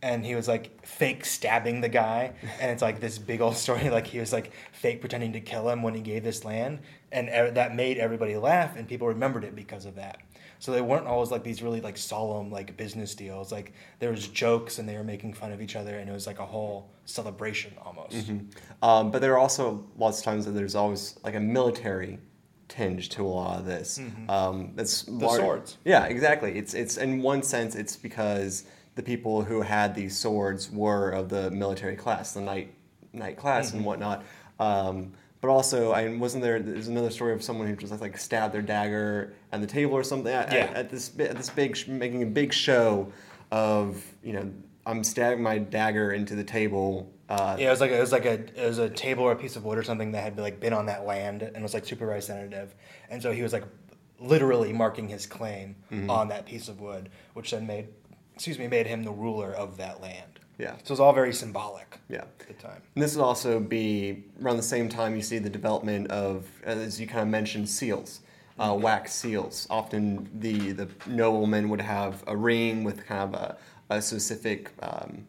and 0.03 0.25
he 0.25 0.35
was 0.35 0.47
like 0.47 0.87
fake 0.87 1.25
stabbing 1.25 1.81
the 1.81 1.89
guy 1.89 2.33
and 2.61 2.71
it's 2.71 2.83
like 2.83 3.01
this 3.01 3.19
big 3.19 3.41
old 3.41 3.57
story 3.65 3.91
like 3.91 4.07
he 4.07 4.19
was 4.19 4.33
like 4.33 4.53
fake 4.73 5.01
pretending 5.01 5.33
to 5.33 5.41
kill 5.41 5.69
him 5.69 5.83
when 5.83 5.95
he 5.95 6.01
gave 6.01 6.23
this 6.23 6.45
land 6.45 6.79
and 7.13 7.29
that 7.57 7.75
made 7.75 7.99
everybody 7.99 8.37
laugh 8.37 8.77
and 8.77 8.89
people 8.89 9.09
remembered 9.09 9.45
it 9.45 9.57
because 9.57 9.85
of 9.85 9.95
that 9.97 10.21
so 10.59 10.73
they 10.73 10.81
weren't 10.81 11.07
always 11.07 11.31
like 11.31 11.43
these 11.43 11.63
really 11.63 11.81
like 11.81 11.97
solemn 11.97 12.51
like 12.51 12.77
business 12.77 13.15
deals. 13.15 13.53
Like 13.53 13.73
there 13.99 14.11
was 14.11 14.29
jokes 14.29 14.79
and 14.79 14.89
they 14.89 14.97
were 14.97 15.05
making 15.05 15.35
fun 15.35 15.53
of 15.53 15.61
each 15.61 15.77
other, 15.77 15.99
and 15.99 16.09
it 16.09 16.13
was 16.13 16.27
like 16.27 16.39
a 16.39 16.47
whole 16.47 16.91
celebration 17.05 17.73
almost. 17.85 18.17
Mm-hmm. 18.17 18.85
Um, 18.85 19.11
but 19.11 19.21
there 19.21 19.33
are 19.35 19.39
also 19.39 19.85
lots 19.97 20.19
of 20.19 20.25
times 20.25 20.45
that 20.47 20.53
there's 20.53 20.75
always 20.75 21.19
like 21.25 21.35
a 21.35 21.41
military 21.41 22.19
tinge 22.69 23.09
to 23.11 23.23
a 23.23 23.29
lot 23.29 23.61
of 23.61 23.67
this. 23.67 23.99
Mm-hmm. 23.99 24.31
Um, 24.31 24.73
it's 24.77 25.03
the 25.03 25.29
swords. 25.29 25.79
Yeah, 25.85 26.05
exactly. 26.07 26.59
It's 26.59 26.75
it's 26.75 26.97
in 26.97 27.23
one 27.23 27.43
sense 27.43 27.75
it's 27.75 27.97
because 27.97 28.65
the 28.95 29.03
people 29.03 29.43
who 29.43 29.63
had 29.63 29.95
these 29.95 30.17
swords 30.17 30.71
were 30.71 31.11
of 31.11 31.29
the 31.29 31.51
military 31.51 31.97
class, 31.97 32.33
the 32.33 32.41
knight 32.41 32.75
knight 33.13 33.37
class 33.37 33.69
mm-hmm. 33.69 33.79
and 33.79 33.87
whatnot. 33.87 34.25
Um, 34.59 35.13
but 35.41 35.49
also, 35.49 35.93
I 35.93 36.09
wasn't 36.17 36.43
there. 36.43 36.59
There's 36.61 36.89
another 36.89 37.11
story 37.11 37.33
of 37.33 37.43
someone 37.43 37.69
who 37.69 37.77
just 37.77 38.01
like 38.01 38.19
stabbed 38.19 38.55
their 38.55 38.63
dagger 38.63 39.35
at 39.53 39.61
the 39.61 39.67
table 39.67 39.95
or 39.95 40.03
something. 40.03 40.33
At, 40.33 40.53
yeah. 40.53 40.59
at, 40.59 40.75
at 40.75 40.91
this 40.91 41.13
at 41.21 41.37
this 41.37 41.51
big 41.51 41.87
making 41.87 42.23
a 42.23 42.27
big 42.27 42.53
show 42.53 43.13
of 43.53 44.03
you 44.23 44.33
know 44.33 44.51
I'm 44.87 45.05
stabbing 45.05 45.43
my 45.43 45.59
dagger 45.59 46.13
into 46.13 46.35
the 46.35 46.45
table. 46.45 47.13
Uh, 47.29 47.57
yeah, 47.59 47.69
it 47.69 47.71
was 47.71 47.81
like 47.81 47.91
a, 47.91 47.97
it 47.97 48.01
was 48.01 48.13
like 48.13 48.25
a 48.25 48.65
it 48.65 48.67
was 48.67 48.79
a 48.79 48.89
table 48.89 49.25
or 49.25 49.33
a 49.33 49.37
piece 49.37 49.57
of 49.57 49.65
wood 49.65 49.79
or 49.79 49.83
something 49.83 50.13
that 50.13 50.23
had 50.23 50.39
like 50.39 50.61
been 50.61 50.73
on 50.73 50.87
that 50.87 51.05
land 51.05 51.43
and 51.43 51.63
was 51.63 51.75
like 51.75 51.85
super 51.85 52.07
representative, 52.07 52.75
and 53.11 53.21
so 53.21 53.33
he 53.33 53.43
was 53.43 53.53
like 53.53 53.65
literally 54.21 54.73
marking 54.73 55.09
his 55.09 55.27
claim 55.27 55.77
mm-hmm. 55.91 56.09
on 56.09 56.29
that 56.29 56.47
piece 56.47 56.69
of 56.69 56.81
wood, 56.81 57.11
which 57.35 57.51
then 57.51 57.67
made 57.67 57.89
excuse 58.35 58.59
me 58.59 58.69
made 58.69 58.87
him 58.87 59.03
the 59.03 59.11
ruler 59.11 59.53
of 59.53 59.77
that 59.77 60.01
land. 60.01 60.41
Yeah. 60.59 60.77
So 60.85 60.93
it's 60.93 61.01
all 61.01 61.13
very 61.13 61.33
symbolic. 61.33 61.99
Yeah. 62.09 62.19
At 62.19 62.39
the 62.47 62.55
time. 62.55 62.83
And 62.95 63.03
this 63.03 63.15
would 63.17 63.23
also 63.23 63.61
be 63.61 64.25
around 64.43 64.57
the 64.57 64.63
same 64.63 64.89
time 64.89 65.15
you 65.15 65.23
see 65.23 65.39
the 65.39 65.51
development 65.51 66.11
of, 66.11 66.47
as 66.65 67.01
you 67.01 67.07
kind 67.07 67.23
of 67.23 67.29
mentioned, 67.29 67.69
seals, 67.69 68.21
uh, 68.59 68.71
mm-hmm. 68.71 68.83
wax 68.83 69.13
seals. 69.13 69.67
Often 69.69 70.31
the 70.35 70.73
the 70.73 70.89
nobleman 71.07 71.69
would 71.71 71.81
have 71.81 72.25
a 72.27 72.37
ring 72.37 72.85
with 72.85 73.05
kind 73.05 73.35
of 73.35 73.41
a, 73.41 73.57
a 73.91 74.01
specific 74.01 74.71
um, 74.83 75.27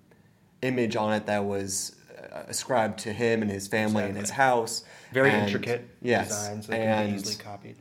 image 0.61 0.95
on 0.95 1.13
it 1.13 1.25
that 1.25 1.45
was 1.45 1.95
uh, 2.17 2.43
ascribed 2.47 2.99
to 2.99 3.13
him 3.13 3.41
and 3.41 3.51
his 3.51 3.67
family 3.67 4.03
exactly. 4.03 4.09
and 4.09 4.17
his 4.17 4.29
house. 4.31 4.83
Very 5.13 5.31
and, 5.31 5.45
intricate 5.45 5.87
yes, 6.01 6.29
designs 6.29 6.67
that 6.67 6.79
and 6.79 7.07
can 7.07 7.15
be 7.15 7.21
easily 7.21 7.43
copied. 7.43 7.75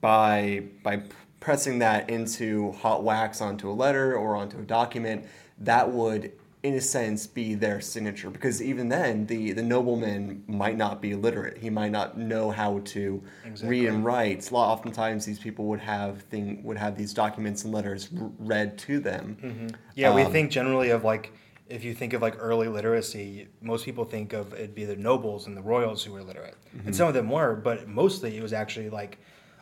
By 0.00 0.64
by 0.82 1.02
pressing 1.40 1.78
that 1.80 2.10
into 2.10 2.72
hot 2.72 3.02
wax 3.02 3.40
onto 3.40 3.70
a 3.70 3.72
letter 3.72 4.16
or 4.16 4.36
onto 4.36 4.58
a 4.58 4.62
document, 4.62 5.26
that 5.58 5.90
would 5.90 6.32
in 6.62 6.74
a 6.74 6.80
sense 6.80 7.26
be 7.26 7.54
their 7.54 7.80
signature 7.80 8.30
because 8.30 8.60
even 8.60 8.88
then 8.88 9.26
the 9.26 9.52
the 9.52 9.62
nobleman 9.62 10.42
might 10.48 10.76
not 10.76 11.00
be 11.00 11.14
literate 11.14 11.56
he 11.56 11.70
might 11.70 11.92
not 11.92 12.18
know 12.18 12.50
how 12.50 12.80
to 12.80 13.22
exactly. 13.44 13.68
read 13.68 13.88
and 13.88 14.04
write 14.04 14.50
oftentimes 14.52 15.24
these 15.24 15.38
people 15.38 15.66
would 15.66 15.78
have 15.78 16.22
thing 16.22 16.60
would 16.64 16.76
have 16.76 16.98
these 16.98 17.14
documents 17.14 17.64
and 17.64 17.72
letters 17.72 18.08
read 18.40 18.76
to 18.76 18.98
them 18.98 19.36
mm-hmm. 19.40 19.68
yeah 19.94 20.08
um, 20.08 20.16
we 20.16 20.24
think 20.24 20.50
generally 20.50 20.90
of 20.90 21.04
like 21.04 21.32
if 21.68 21.84
you 21.84 21.94
think 21.94 22.12
of 22.12 22.22
like 22.22 22.34
early 22.38 22.68
literacy 22.68 23.48
most 23.60 23.84
people 23.84 24.04
think 24.04 24.32
of 24.32 24.52
it'd 24.54 24.74
be 24.74 24.84
the 24.84 24.96
nobles 24.96 25.46
and 25.46 25.56
the 25.56 25.62
royals 25.62 26.02
who 26.02 26.12
were 26.12 26.22
literate 26.22 26.56
mm-hmm. 26.74 26.86
and 26.86 26.96
some 26.96 27.08
of 27.08 27.14
them 27.14 27.28
were 27.30 27.54
but 27.54 27.88
mostly 27.88 28.36
it 28.36 28.42
was 28.42 28.52
actually 28.52 28.88
like 28.88 29.18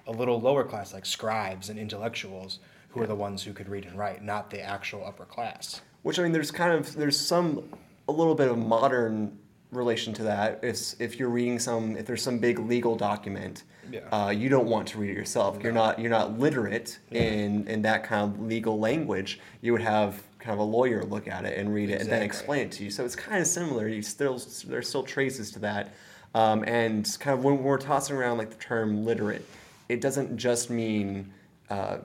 a 0.07 0.13
little 0.13 0.41
lower 0.41 0.65
class 0.65 0.95
like 0.95 1.05
scribes 1.05 1.69
and 1.69 1.79
intellectuals 1.79 2.61
who 2.91 3.01
were 3.01 3.07
the 3.07 3.15
ones 3.15 3.43
who 3.43 3.53
could 3.53 3.69
read 3.69 3.85
and 3.85 3.99
write 3.99 4.23
not 4.23 4.51
the 4.51 4.61
actual 4.61 5.05
upper 5.05 5.25
class 5.25 5.81
which 6.07 6.21
I 6.21 6.23
mean, 6.23 6.31
there's 6.31 6.53
kind 6.53 6.73
of 6.73 6.95
there's 6.95 7.19
some 7.19 7.69
a 8.07 8.13
little 8.13 8.37
bit 8.37 8.49
of 8.49 8.57
modern 8.57 9.37
relation 9.73 10.15
to 10.15 10.23
that. 10.23 10.61
If 10.63 10.95
if 11.01 11.19
you're 11.19 11.31
reading 11.31 11.59
some, 11.59 11.97
if 11.97 12.07
there's 12.07 12.23
some 12.23 12.39
big 12.39 12.61
legal 12.61 12.95
document, 12.95 13.65
yeah. 13.91 14.03
uh, 14.13 14.31
you 14.31 14.49
don't 14.49 14.69
want 14.69 14.87
to 14.87 14.99
read 14.99 15.11
it 15.11 15.17
yourself. 15.17 15.57
No. 15.57 15.65
You're 15.65 15.73
not 15.73 15.99
you're 15.99 16.11
not 16.13 16.39
literate 16.39 17.01
yeah. 17.11 17.23
in 17.23 17.67
in 17.67 17.83
that 17.83 18.05
kind 18.05 18.33
of 18.33 18.41
legal 18.41 18.79
language. 18.79 19.41
You 19.63 19.73
would 19.73 19.83
have 19.83 20.23
kind 20.47 20.61
of 20.61 20.61
a 20.61 20.71
lawyer 20.71 21.05
look 21.05 21.27
at 21.27 21.45
it 21.45 21.59
and 21.59 21.75
read 21.75 21.91
it 21.91 21.95
exactly. 21.95 22.13
and 22.13 22.21
then 22.21 22.23
explain 22.23 22.67
it 22.67 22.73
to 22.73 22.85
you. 22.85 22.91
So 22.91 23.05
it's 23.05 23.17
kind 23.17 23.41
of 23.41 23.49
similar. 23.49 23.89
You 23.89 24.01
still 24.01 24.41
there's 24.67 24.89
still 24.89 25.03
traces 25.03 25.51
to 25.53 25.59
that. 25.61 25.95
Um, 26.35 26.63
and 26.67 27.17
kind 27.19 27.37
of 27.37 27.45
when 27.45 27.65
we're 27.65 27.79
tossing 27.79 28.17
around 28.17 28.39
like 28.39 28.51
the 28.51 28.57
term 28.57 29.05
literate, 29.05 29.45
it 29.89 30.01
doesn't 30.01 30.37
just 30.37 30.71
mean 30.71 31.33
uh, 31.69 31.99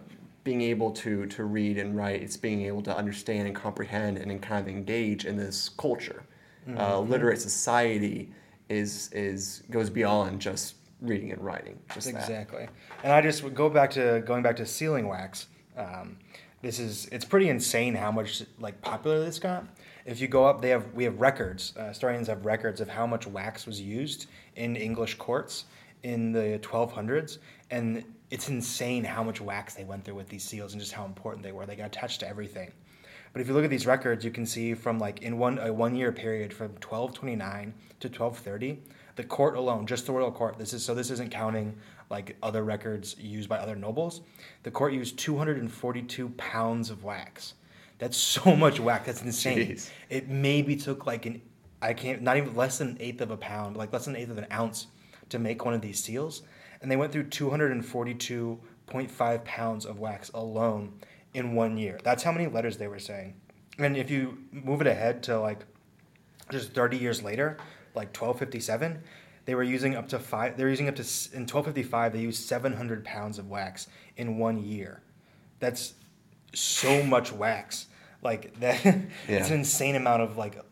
being 0.43 0.61
able 0.61 0.91
to 0.91 1.27
to 1.27 1.43
read 1.43 1.77
and 1.77 1.95
write. 1.95 2.23
It's 2.23 2.35
being 2.35 2.63
able 2.63 2.81
to 2.83 2.97
understand 2.97 3.45
and 3.45 3.55
comprehend 3.55 4.17
and 4.17 4.41
kind 4.41 4.67
of 4.67 4.67
engage 4.67 5.25
in 5.25 5.37
this 5.37 5.69
culture. 5.69 6.23
Uh, 6.65 6.69
mm-hmm. 6.69 6.81
Uh, 6.81 6.99
literate 6.99 7.39
society 7.39 8.33
is 8.69 9.11
is 9.13 9.61
goes 9.69 9.91
beyond 9.91 10.41
just 10.41 10.75
reading 10.99 11.31
and 11.31 11.43
writing. 11.43 11.77
Just 11.93 12.07
exactly. 12.07 12.65
That. 12.65 13.03
And 13.03 13.13
I 13.13 13.21
just 13.21 13.43
would 13.43 13.53
go 13.53 13.69
back 13.69 13.91
to 13.91 14.23
going 14.25 14.41
back 14.41 14.55
to 14.55 14.65
sealing 14.65 15.07
wax. 15.07 15.45
Um, 15.77 16.17
this 16.61 16.79
is 16.79 17.07
it's 17.11 17.25
pretty 17.25 17.49
insane 17.49 17.95
how 17.95 18.11
much 18.11 18.43
like 18.59 18.81
popular 18.81 19.19
this 19.23 19.39
got. 19.39 19.65
If 20.05 20.19
you 20.19 20.27
go 20.27 20.45
up, 20.45 20.61
they 20.61 20.69
have 20.69 20.93
we 20.93 21.03
have 21.03 21.19
records. 21.19 21.73
Uh, 21.77 21.87
historians 21.87 22.27
have 22.27 22.45
records 22.45 22.81
of 22.81 22.87
how 22.87 23.07
much 23.07 23.27
wax 23.27 23.65
was 23.65 23.81
used 23.81 24.27
in 24.55 24.75
English 24.75 25.15
courts 25.15 25.65
in 26.03 26.31
the 26.31 26.59
1200s, 26.63 27.37
and 27.69 28.03
it's 28.31 28.49
insane 28.49 29.03
how 29.03 29.23
much 29.23 29.41
wax 29.41 29.73
they 29.75 29.83
went 29.83 30.03
through 30.03 30.15
with 30.15 30.29
these 30.29 30.43
seals 30.43 30.73
and 30.73 30.81
just 30.81 30.93
how 30.93 31.05
important 31.05 31.43
they 31.43 31.51
were. 31.51 31.65
They 31.65 31.75
got 31.75 31.87
attached 31.87 32.21
to 32.21 32.27
everything. 32.27 32.71
But 33.33 33.41
if 33.41 33.47
you 33.47 33.53
look 33.53 33.63
at 33.63 33.69
these 33.69 33.87
records, 33.87 34.25
you 34.25 34.31
can 34.31 34.45
see 34.45 34.73
from 34.73 34.99
like 34.99 35.21
in 35.21 35.37
one 35.37 35.57
a 35.59 35.71
one 35.71 35.95
year 35.95 36.11
period 36.11 36.53
from 36.53 36.69
1229 36.73 37.73
to 38.01 38.07
1230, 38.07 38.79
the 39.15 39.23
court 39.23 39.55
alone, 39.55 39.85
just 39.87 40.05
the 40.05 40.11
royal 40.11 40.31
court. 40.31 40.57
This 40.57 40.73
is 40.73 40.83
so 40.83 40.93
this 40.93 41.09
isn't 41.11 41.31
counting 41.31 41.75
like 42.11 42.37
other 42.43 42.63
records 42.63 43.15
used 43.17 43.49
by 43.49 43.57
other 43.57 43.75
nobles. 43.75 44.21
The 44.63 44.69
court 44.69 44.93
used 44.93 45.17
242 45.17 46.29
pounds 46.37 46.91
of 46.91 47.03
wax. 47.03 47.55
That's 47.97 48.17
so 48.35 48.55
much 48.55 48.79
wax. 48.79 49.07
That's 49.07 49.23
insane. 49.23 49.69
Jeez. 49.69 49.89
It 50.09 50.29
maybe 50.29 50.75
took 50.75 51.07
like 51.07 51.25
an 51.25 51.41
I 51.81 51.93
can't 51.93 52.21
not 52.21 52.37
even 52.37 52.55
less 52.55 52.77
than 52.77 52.89
an 52.89 52.97
eighth 52.99 53.21
of 53.21 53.31
a 53.31 53.37
pound, 53.37 53.75
like 53.75 53.91
less 53.91 54.05
than 54.05 54.15
an 54.15 54.21
eighth 54.21 54.29
of 54.29 54.37
an 54.37 54.45
ounce 54.51 54.85
to 55.29 55.39
make 55.39 55.65
one 55.65 55.73
of 55.73 55.81
these 55.81 56.03
seals. 56.03 56.43
And 56.81 56.91
they 56.91 56.95
went 56.95 57.11
through 57.11 57.25
242.5 57.25 59.45
pounds 59.45 59.85
of 59.85 59.99
wax 59.99 60.29
alone 60.33 60.93
in 61.33 61.55
one 61.55 61.77
year. 61.77 61.99
That's 62.03 62.21
how 62.23 62.31
many 62.31 62.47
letters 62.47 62.77
they 62.77 62.87
were 62.87 62.99
saying. 62.99 63.33
And 63.79 63.97
if 63.97 64.11
you 64.11 64.37
move 64.51 64.81
it 64.81 64.87
ahead 64.87 65.23
to 65.23 65.39
like 65.39 65.65
just 66.51 66.73
30 66.73 66.97
years 66.97 67.23
later, 67.23 67.57
like 67.95 68.09
1257, 68.09 69.01
they 69.45 69.55
were 69.55 69.63
using 69.63 69.95
up 69.95 70.07
to 70.09 70.19
five. 70.19 70.57
They 70.57 70.63
were 70.63 70.69
using 70.69 70.87
up 70.87 70.95
to 70.95 71.01
in 71.01 71.41
1255. 71.41 72.13
They 72.13 72.19
used 72.19 72.45
700 72.45 73.03
pounds 73.03 73.39
of 73.39 73.49
wax 73.49 73.87
in 74.17 74.37
one 74.37 74.63
year. 74.63 75.01
That's 75.59 75.93
so 76.53 77.03
much 77.03 77.31
wax. 77.31 77.87
Like 78.21 78.53
that, 78.59 78.85
it's 79.27 79.49
an 79.49 79.59
insane 79.59 79.95
amount 79.95 80.21
of 80.21 80.37
like 80.37 80.63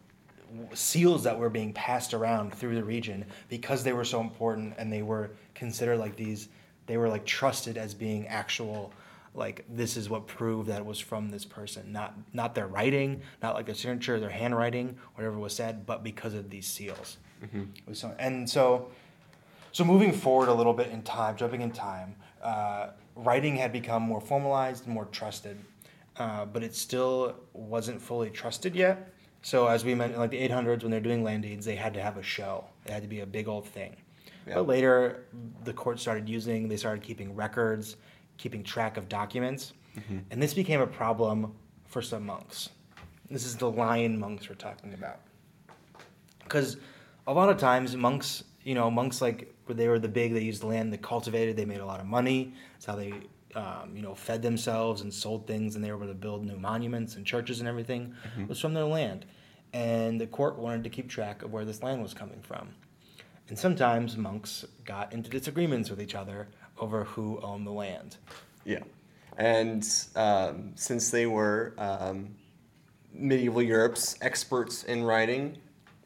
seals 0.74 1.24
that 1.24 1.38
were 1.38 1.50
being 1.50 1.74
passed 1.74 2.14
around 2.14 2.54
through 2.54 2.76
the 2.76 2.84
region 2.84 3.26
because 3.50 3.84
they 3.84 3.94
were 3.94 4.04
so 4.04 4.22
important 4.22 4.76
and 4.78 4.92
they 4.92 5.02
were 5.02 5.32
considered 5.56 5.98
like 5.98 6.16
these. 6.16 6.50
They 6.86 6.98
were 6.98 7.10
like 7.10 7.26
trusted 7.26 7.78
as 7.78 7.94
being 7.94 8.28
actual 8.28 8.92
like 9.36 9.64
this 9.70 9.96
is 9.96 10.10
what 10.10 10.26
proved 10.28 10.70
that 10.70 10.80
it 10.80 10.86
was 10.86 11.00
from 11.00 11.30
this 11.30 11.46
person 11.46 11.92
not 11.92 12.16
not 12.34 12.56
their 12.56 12.66
writing 12.66 13.22
not 13.44 13.54
like 13.54 13.68
their 13.68 13.76
signature 13.76 14.20
their 14.20 14.30
handwriting 14.30 14.98
whatever 15.14 15.38
was 15.38 15.54
said 15.54 15.86
but 15.86 16.04
because 16.04 16.34
of 16.34 16.50
these 16.50 16.66
seals 16.66 17.18
It 17.42 17.88
was 17.88 18.00
so- 18.00 18.16
and 18.20 18.50
so 18.50 18.90
so 19.72 19.84
moving 19.86 20.12
forward 20.12 20.50
a 20.50 20.54
little 20.54 20.74
bit 20.74 20.88
in 20.90 21.02
time 21.04 21.36
jumping 21.38 21.62
in 21.62 21.72
time 21.72 22.16
uh, 22.42 22.90
writing 23.16 23.56
had 23.58 23.72
become 23.72 24.02
more 24.04 24.20
formalized 24.22 24.86
and 24.86 24.94
more 24.94 25.06
trusted 25.06 25.58
uh, 26.18 26.46
but 26.46 26.64
it 26.64 26.76
still 26.76 27.36
wasn't 27.54 28.02
fully 28.02 28.30
trusted 28.30 28.76
yet. 28.76 29.14
So 29.42 29.68
as 29.68 29.86
we 29.86 29.96
mentioned 29.96 30.20
like 30.20 30.32
the 30.32 30.50
800s 30.50 30.82
when 30.82 30.92
they're 30.92 31.00
doing 31.00 31.24
land 31.24 31.44
deeds 31.44 31.66
they 31.66 31.76
had 31.76 31.94
to 31.94 32.02
have 32.02 32.18
a 32.18 32.24
show. 32.24 32.66
It 32.86 32.92
had 32.92 33.02
to 33.04 33.08
be 33.08 33.22
a 33.22 33.26
big 33.26 33.48
old 33.48 33.66
thing. 33.68 33.96
Yeah. 34.48 34.56
but 34.56 34.68
later 34.68 35.26
the 35.64 35.74
court 35.74 36.00
started 36.00 36.28
using 36.28 36.68
they 36.68 36.78
started 36.78 37.04
keeping 37.04 37.36
records 37.36 37.96
keeping 38.38 38.64
track 38.64 38.98
of 38.98 39.08
documents. 39.10 39.74
And 40.32 40.42
this 40.42 40.54
became 40.54 40.80
a 40.82 40.88
problem 40.88 41.54
for 41.86 42.02
some 42.02 42.26
monks. 42.26 42.70
This 43.30 43.46
is 43.46 43.58
the 43.58 43.70
lion 43.70 44.18
monks 44.18 44.48
we're 44.50 44.56
talking 44.56 44.94
about. 44.94 45.20
Because 46.44 46.78
a 47.30 47.34
lot 47.34 47.50
of 47.50 47.58
times 47.58 47.96
monks 47.96 48.44
you 48.64 48.76
know 48.76 48.90
monks 48.90 49.22
like 49.22 49.54
they 49.68 49.88
were 49.88 50.00
the 50.00 50.08
big 50.08 50.34
they 50.34 50.42
used 50.42 50.64
the 50.64 50.68
land 50.68 50.92
they 50.92 50.98
cultivated 50.98 51.56
they 51.56 51.66
made 51.66 51.80
a 51.80 51.86
lot 51.86 52.00
of 52.00 52.08
money. 52.08 52.54
That's 52.74 52.86
how 52.86 52.96
they 52.96 53.14
um, 53.56 53.96
you 53.96 54.02
know 54.02 54.16
fed 54.16 54.42
themselves 54.42 55.02
and 55.02 55.14
sold 55.14 55.46
things 55.48 55.76
and 55.76 55.84
they 55.84 55.92
were 55.92 55.98
able 55.98 56.08
to 56.08 56.14
build 56.14 56.44
new 56.44 56.58
monuments 56.58 57.16
and 57.16 57.26
churches 57.26 57.60
and 57.60 57.70
everything. 57.70 58.16
Was 58.48 58.60
from 58.60 58.74
their 58.74 58.86
land. 58.86 59.26
And 59.72 60.20
the 60.20 60.26
court 60.26 60.58
wanted 60.58 60.84
to 60.84 60.90
keep 60.90 61.08
track 61.08 61.44
of 61.44 61.54
where 61.54 61.64
this 61.64 61.84
land 61.84 62.02
was 62.02 62.16
coming 62.16 62.42
from. 62.42 62.70
And 63.50 63.58
sometimes 63.58 64.18
monks 64.18 64.66
got 64.84 65.14
into 65.14 65.30
disagreements 65.30 65.92
with 65.92 66.02
each 66.02 66.16
other 66.16 66.48
over 66.80 67.04
who 67.04 67.40
owned 67.42 67.68
the 67.68 67.72
land. 67.72 68.18
Yeah, 68.66 68.80
and 69.38 69.88
um, 70.16 70.72
since 70.76 71.12
they 71.12 71.28
were 71.28 71.74
um, 71.78 72.36
medieval 73.14 73.62
Europe's 73.62 74.18
experts 74.22 74.84
in 74.86 75.04
writing, 75.04 75.58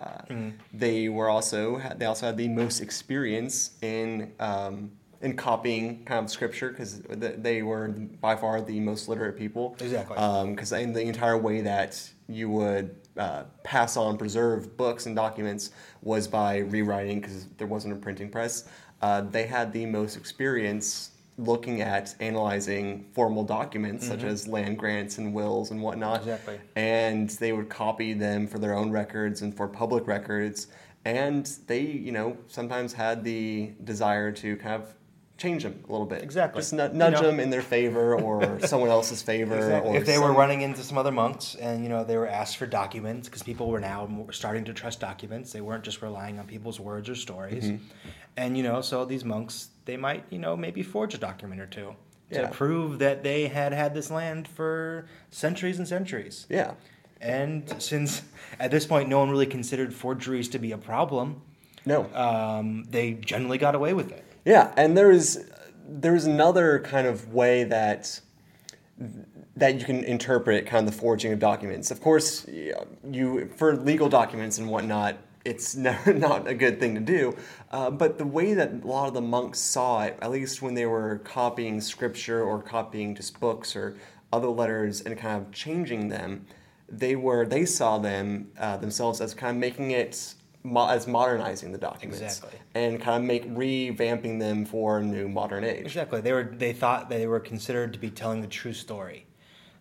uh, 0.04 0.34
they 0.74 1.10
were 1.10 1.30
also 1.30 1.82
they 1.98 2.06
also 2.06 2.26
had 2.26 2.38
the 2.38 2.48
most 2.48 2.82
experience 2.82 3.72
in 3.82 4.34
um, 4.39 4.92
in 5.22 5.36
copying 5.36 6.04
kind 6.04 6.24
of 6.26 6.30
scripture 6.30 6.70
because 6.70 7.02
they 7.08 7.62
were 7.62 7.88
by 7.88 8.36
far 8.36 8.62
the 8.62 8.80
most 8.80 9.08
literate 9.08 9.38
people. 9.38 9.76
Exactly. 9.80 10.16
Because 10.52 10.72
in 10.74 10.92
the 10.92 11.02
entire 11.02 11.38
way 11.38 11.62
that 11.62 12.10
you 12.28 12.50
would 12.50 12.96
uh, 13.18 13.44
pass 13.63 13.96
on, 13.96 14.18
preserve 14.18 14.76
books 14.76 15.06
and 15.06 15.16
documents 15.16 15.72
was 16.02 16.28
by 16.28 16.58
rewriting 16.58 17.22
because 17.22 17.48
there 17.58 17.68
wasn't 17.68 17.94
a 17.94 17.96
printing 17.96 18.30
press. 18.30 18.68
Uh, 19.02 19.22
they 19.22 19.46
had 19.46 19.72
the 19.72 19.86
most 19.86 20.18
experience 20.18 21.12
looking 21.38 21.82
at 21.82 22.13
analyzing 22.19 23.06
formal 23.13 23.43
documents 23.43 24.06
such 24.08 24.24
as 24.24 24.48
land 24.48 24.78
grants 24.78 25.17
and 25.17 25.34
wills 25.34 25.72
and 25.72 25.82
whatnot. 25.82 26.19
Exactly. 26.19 26.60
And 26.76 27.30
they 27.32 27.54
would 27.54 27.69
copy 27.69 28.13
them 28.13 28.46
for 28.48 28.60
their 28.60 28.74
own 28.76 28.91
records 28.91 29.41
and 29.41 29.56
for 29.56 29.67
public 29.67 30.06
records. 30.08 30.67
And 31.06 31.46
they, 31.67 31.82
you 31.82 32.12
know, 32.12 32.38
sometimes 32.48 32.93
had 32.93 33.24
the 33.24 33.72
desire 33.84 34.32
to 34.34 34.56
kind 34.58 34.82
of 34.82 34.93
change 35.36 35.63
them 35.63 35.84
a 35.89 35.91
little 35.91 36.06
bit. 36.06 36.22
Exactly. 36.22 36.62
Just 36.62 36.72
nu- 36.74 36.84
You 36.84 36.89
nudge 36.93 37.13
know. 37.15 37.22
them 37.24 37.39
in 37.39 37.50
their 37.50 37.63
favor 37.63 38.15
or 38.15 38.60
someone 38.65 38.89
else's 38.91 39.22
favor. 39.24 39.80
Or 39.82 39.96
if 39.98 40.06
they 40.06 40.19
were 40.19 40.32
running 40.32 40.62
into 40.62 40.82
some 40.82 40.98
other 40.98 41.12
monks 41.12 41.56
and 41.56 41.84
you 41.84 41.89
know 41.89 42.04
they 42.04 42.15
were 42.15 42.28
asked 42.28 42.58
for 42.58 42.67
documents 42.67 43.28
because 43.28 43.41
people 43.43 43.67
were 43.69 43.80
now 43.82 44.28
starting 44.32 44.63
to 44.65 44.74
trust 44.74 45.00
documents 45.00 45.52
they 45.52 45.60
weren't 45.62 45.84
just 45.84 46.02
relying 46.04 46.38
on 46.39 46.46
people's 46.46 46.80
words 46.80 47.10
or 47.10 47.15
stories 47.15 47.63
Mm-hmm. 47.65 47.84
and 48.38 48.56
you 48.56 48.63
know 48.63 48.80
so 48.82 49.04
these 49.04 49.26
monks 49.26 49.69
they 49.86 49.98
might 49.98 50.24
you 50.30 50.39
know 50.39 50.56
maybe 50.56 50.84
forge 50.84 51.13
a 51.13 51.17
document 51.17 51.62
or 51.62 51.65
two 51.67 51.96
to 52.32 52.41
Yeah. 52.41 52.48
prove 52.52 53.00
that 53.00 53.24
they 53.24 53.48
had 53.48 53.74
had 53.74 53.93
this 53.93 54.10
land 54.10 54.48
for 54.48 55.06
centuries 55.30 55.78
and 55.80 55.88
centuries 55.88 56.46
Yeah. 56.50 56.74
and 57.22 57.74
since 57.80 58.22
at 58.60 58.72
this 58.72 58.86
point 58.86 59.10
no 59.10 59.19
one 59.19 59.30
really 59.30 59.46
considered 59.46 59.93
forgeries 59.93 60.50
to 60.50 60.60
be 60.60 60.72
a 60.72 60.78
problem 60.78 61.41
No. 61.86 62.12
um, 62.13 62.86
they 62.89 63.13
generally 63.13 63.58
got 63.58 63.76
away 63.76 63.93
with 63.93 64.12
it 64.12 64.24
Yeah, 64.46 64.74
and 64.78 64.98
there 64.98 65.12
is 65.12 65.50
there 65.88 66.15
is 66.15 66.26
another 66.26 66.80
kind 66.80 67.06
of 67.08 67.34
way 67.34 67.63
that 67.65 68.19
that 69.56 69.80
you 69.80 69.86
can 69.86 70.04
interpret 70.04 70.65
kind 70.65 70.88
of 70.88 70.93
the 70.93 71.00
forging 71.00 71.32
of 71.34 71.39
documents. 71.39 71.91
Of 71.91 72.02
course, 72.02 72.48
you 72.48 73.50
for 73.58 73.76
legal 73.76 74.10
documents 74.10 74.58
and 74.58 74.67
whatnot, 74.69 75.17
it's 75.45 75.75
never, 75.88 76.13
not 76.13 76.47
a 76.47 76.53
good 76.53 76.79
thing 76.79 76.95
to 76.95 77.01
do. 77.01 77.36
Uh, 77.71 77.89
but 77.89 78.17
the 78.17 78.25
way 78.25 78.53
that 78.53 78.84
a 78.84 78.88
lot 78.88 79.08
of 79.08 79.13
the 79.13 79.21
monks 79.21 79.60
saw 79.60 80.03
it, 80.03 80.17
at 80.21 80.32
least 80.32 80.62
when 80.62 80.73
they 80.73 80.86
were 80.86 81.19
copying 81.23 81.82
scripture 81.82 82.41
or 82.41 82.62
copying 82.62 83.15
just 83.15 83.39
books 83.39 83.75
or 83.75 83.95
other 84.32 84.47
letters 84.47 85.01
and 85.01 85.17
kind 85.17 85.41
of 85.45 85.51
changing 85.51 86.08
them, 86.10 86.45
they 86.89 87.15
were 87.15 87.45
they 87.45 87.65
saw 87.65 87.97
them 87.97 88.51
uh, 88.60 88.77
themselves 88.77 89.21
as 89.21 89.34
kind 89.34 89.56
of 89.56 89.60
making 89.60 89.91
it 89.91 90.36
mo- 90.63 90.89
as 90.89 91.08
modernizing 91.08 91.71
the 91.71 91.77
documents 91.77 92.21
Exactly. 92.21 92.60
and 92.75 93.01
kind 93.01 93.23
of 93.23 93.27
make 93.27 93.47
revamping 93.49 94.39
them 94.39 94.65
for 94.65 94.99
a 94.99 95.03
new 95.03 95.27
modern 95.27 95.63
age. 95.63 95.86
Exactly. 95.86 96.21
They 96.21 96.34
were 96.34 96.43
they 96.43 96.73
thought 96.73 97.10
they 97.10 97.27
were 97.27 97.39
considered 97.39 97.93
to 97.93 97.99
be 97.99 98.10
telling 98.10 98.41
the 98.41 98.47
true 98.47 98.73
story. 98.73 99.25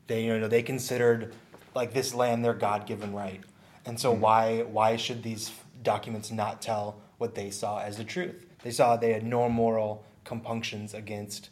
They 0.06 0.24
you 0.24 0.38
know 0.38 0.48
they 0.48 0.62
considered 0.62 1.34
like 1.74 1.92
this 1.92 2.14
land 2.14 2.44
their 2.44 2.54
God 2.54 2.86
given 2.86 3.12
right. 3.12 3.40
And 3.84 3.98
so 3.98 4.12
mm-hmm. 4.12 4.20
why 4.20 4.62
why 4.62 4.96
should 4.96 5.22
these 5.22 5.50
documents 5.82 6.30
not 6.30 6.62
tell 6.62 7.00
what 7.18 7.34
they 7.34 7.50
saw 7.50 7.80
as 7.80 7.96
the 7.96 8.04
truth? 8.04 8.46
They 8.62 8.70
saw 8.70 8.96
they 8.96 9.12
had 9.12 9.24
no 9.24 9.48
moral 9.48 10.04
compunctions 10.24 10.94
against 10.94 11.50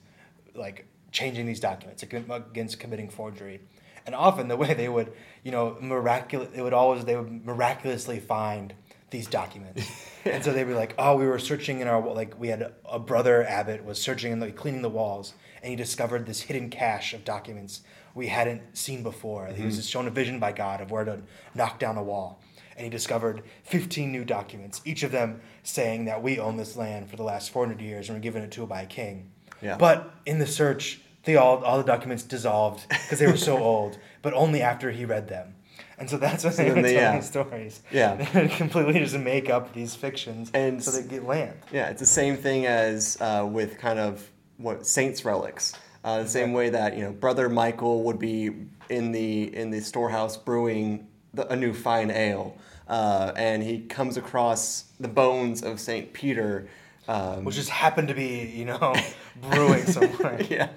like 0.54 0.86
changing 1.12 1.46
these 1.46 1.60
documents 1.60 2.02
against 2.02 2.78
committing 2.78 3.08
forgery. 3.08 3.60
And 4.06 4.14
often 4.14 4.48
the 4.48 4.56
way 4.56 4.74
they 4.74 4.88
would, 4.88 5.12
you 5.42 5.52
know, 5.52 5.76
miraculous 5.80 6.50
it 6.54 6.62
would 6.62 6.72
always 6.72 7.04
they 7.04 7.16
would 7.16 7.44
miraculously 7.44 8.20
find 8.20 8.74
these 9.10 9.26
documents. 9.26 9.90
and 10.24 10.42
so 10.44 10.52
they'd 10.52 10.64
be 10.64 10.74
like, 10.74 10.94
"Oh, 10.98 11.16
we 11.16 11.26
were 11.26 11.38
searching 11.38 11.80
in 11.80 11.88
our 11.88 12.00
like 12.14 12.38
we 12.38 12.48
had 12.48 12.72
a, 12.88 12.98
brother 12.98 13.44
abbot 13.46 13.84
was 13.84 14.00
searching 14.00 14.32
and 14.32 14.40
like 14.40 14.56
cleaning 14.56 14.82
the 14.82 14.88
walls, 14.88 15.34
and 15.62 15.70
he 15.70 15.76
discovered 15.76 16.26
this 16.26 16.42
hidden 16.42 16.70
cache 16.70 17.12
of 17.12 17.24
documents 17.24 17.82
we 18.14 18.26
hadn't 18.26 18.76
seen 18.76 19.02
before. 19.02 19.46
He 19.46 19.64
was 19.64 19.88
shown 19.88 20.06
a 20.06 20.10
vision 20.10 20.38
by 20.38 20.52
God 20.52 20.80
of 20.80 20.90
where 20.90 21.04
to 21.04 21.20
knock 21.54 21.78
down 21.78 21.96
a 21.96 22.02
wall." 22.02 22.40
And 22.76 22.84
he 22.84 22.90
discovered 22.90 23.42
15 23.64 24.10
new 24.10 24.24
documents, 24.24 24.80
each 24.86 25.02
of 25.02 25.12
them 25.12 25.42
saying 25.62 26.06
that 26.06 26.22
we 26.22 26.38
own 26.38 26.56
this 26.56 26.76
land 26.76 27.10
for 27.10 27.16
the 27.16 27.22
last 27.22 27.50
400 27.50 27.78
years 27.78 28.08
and 28.08 28.16
we're 28.16 28.22
given 28.22 28.42
it 28.42 28.50
to 28.52 28.66
by 28.66 28.80
a 28.80 28.86
king. 28.86 29.30
Yeah. 29.60 29.76
But 29.76 30.14
in 30.24 30.38
the 30.38 30.46
search, 30.46 31.00
they 31.24 31.36
all 31.36 31.62
all 31.62 31.76
the 31.76 31.84
documents 31.84 32.22
dissolved 32.22 32.88
because 32.88 33.18
they 33.18 33.26
were 33.26 33.36
so 33.36 33.58
old, 33.62 33.98
but 34.22 34.32
only 34.32 34.62
after 34.62 34.90
he 34.90 35.04
read 35.04 35.28
them. 35.28 35.56
And 35.98 36.08
so 36.08 36.16
that's 36.16 36.44
when 36.44 36.56
they 36.56 36.64
then 36.64 36.76
were 36.76 36.82
telling 36.82 36.94
yeah. 36.94 37.20
stories. 37.20 37.82
Yeah. 37.92 38.26
They 38.32 38.48
completely 38.48 38.94
just 39.00 39.18
make 39.18 39.50
up 39.50 39.74
these 39.74 39.94
fictions 39.94 40.50
And 40.54 40.82
so 40.82 40.90
they 40.92 41.06
get 41.06 41.24
land. 41.24 41.58
Yeah, 41.70 41.90
it's 41.90 42.00
the 42.00 42.06
same 42.06 42.38
thing 42.38 42.64
as 42.64 43.18
uh, 43.20 43.46
with 43.50 43.76
kind 43.78 43.98
of 43.98 44.26
what 44.56 44.86
saints 44.86 45.26
relics. 45.26 45.74
Uh, 46.02 46.22
the 46.22 46.28
same 46.28 46.52
way 46.52 46.70
that 46.70 46.96
you 46.96 47.04
know 47.04 47.12
brother 47.12 47.48
Michael 47.48 48.04
would 48.04 48.18
be 48.18 48.50
in 48.88 49.12
the 49.12 49.54
in 49.54 49.70
the 49.70 49.80
storehouse 49.80 50.36
brewing 50.36 51.06
the, 51.34 51.46
a 51.52 51.56
new 51.56 51.72
fine 51.72 52.10
ale, 52.10 52.56
uh, 52.88 53.32
and 53.36 53.62
he 53.62 53.80
comes 53.80 54.16
across 54.16 54.84
the 54.98 55.08
bones 55.08 55.62
of 55.62 55.80
Saint 55.80 56.12
Peter. 56.12 56.68
Um, 57.08 57.44
Which 57.44 57.56
just 57.56 57.70
happened 57.70 58.08
to 58.08 58.14
be, 58.14 58.52
you 58.54 58.66
know, 58.66 58.94
brewing 59.50 59.84
somewhere. 59.84 60.40
yeah, 60.50 60.68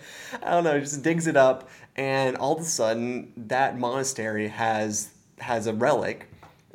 I 0.41 0.51
don't 0.51 0.63
know. 0.63 0.75
He 0.75 0.81
just 0.81 1.03
digs 1.03 1.27
it 1.27 1.37
up, 1.37 1.69
and 1.95 2.37
all 2.37 2.55
of 2.55 2.61
a 2.61 2.65
sudden, 2.65 3.33
that 3.37 3.77
monastery 3.77 4.47
has 4.47 5.11
has 5.39 5.67
a 5.67 5.73
relic 5.73 6.27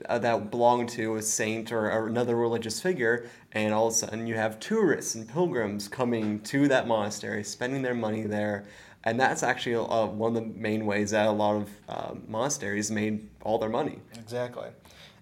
uh, 0.08 0.18
that 0.18 0.50
belonged 0.50 0.88
to 0.90 1.16
a 1.16 1.22
saint 1.22 1.72
or, 1.72 1.90
or 1.90 2.06
another 2.06 2.36
religious 2.36 2.80
figure, 2.80 3.28
and 3.52 3.72
all 3.72 3.86
of 3.86 3.92
a 3.94 3.96
sudden, 3.96 4.26
you 4.26 4.34
have 4.34 4.60
tourists 4.60 5.14
and 5.14 5.28
pilgrims 5.28 5.88
coming 5.88 6.40
to 6.40 6.68
that 6.68 6.86
monastery, 6.86 7.42
spending 7.42 7.82
their 7.82 7.94
money 7.94 8.22
there, 8.22 8.64
and 9.04 9.18
that's 9.18 9.42
actually 9.42 9.76
uh, 9.76 10.06
one 10.06 10.36
of 10.36 10.42
the 10.42 10.48
main 10.58 10.84
ways 10.84 11.12
that 11.12 11.26
a 11.26 11.30
lot 11.30 11.56
of 11.56 11.70
uh, 11.88 12.14
monasteries 12.26 12.90
made 12.90 13.28
all 13.42 13.58
their 13.58 13.70
money. 13.70 14.00
Exactly. 14.14 14.68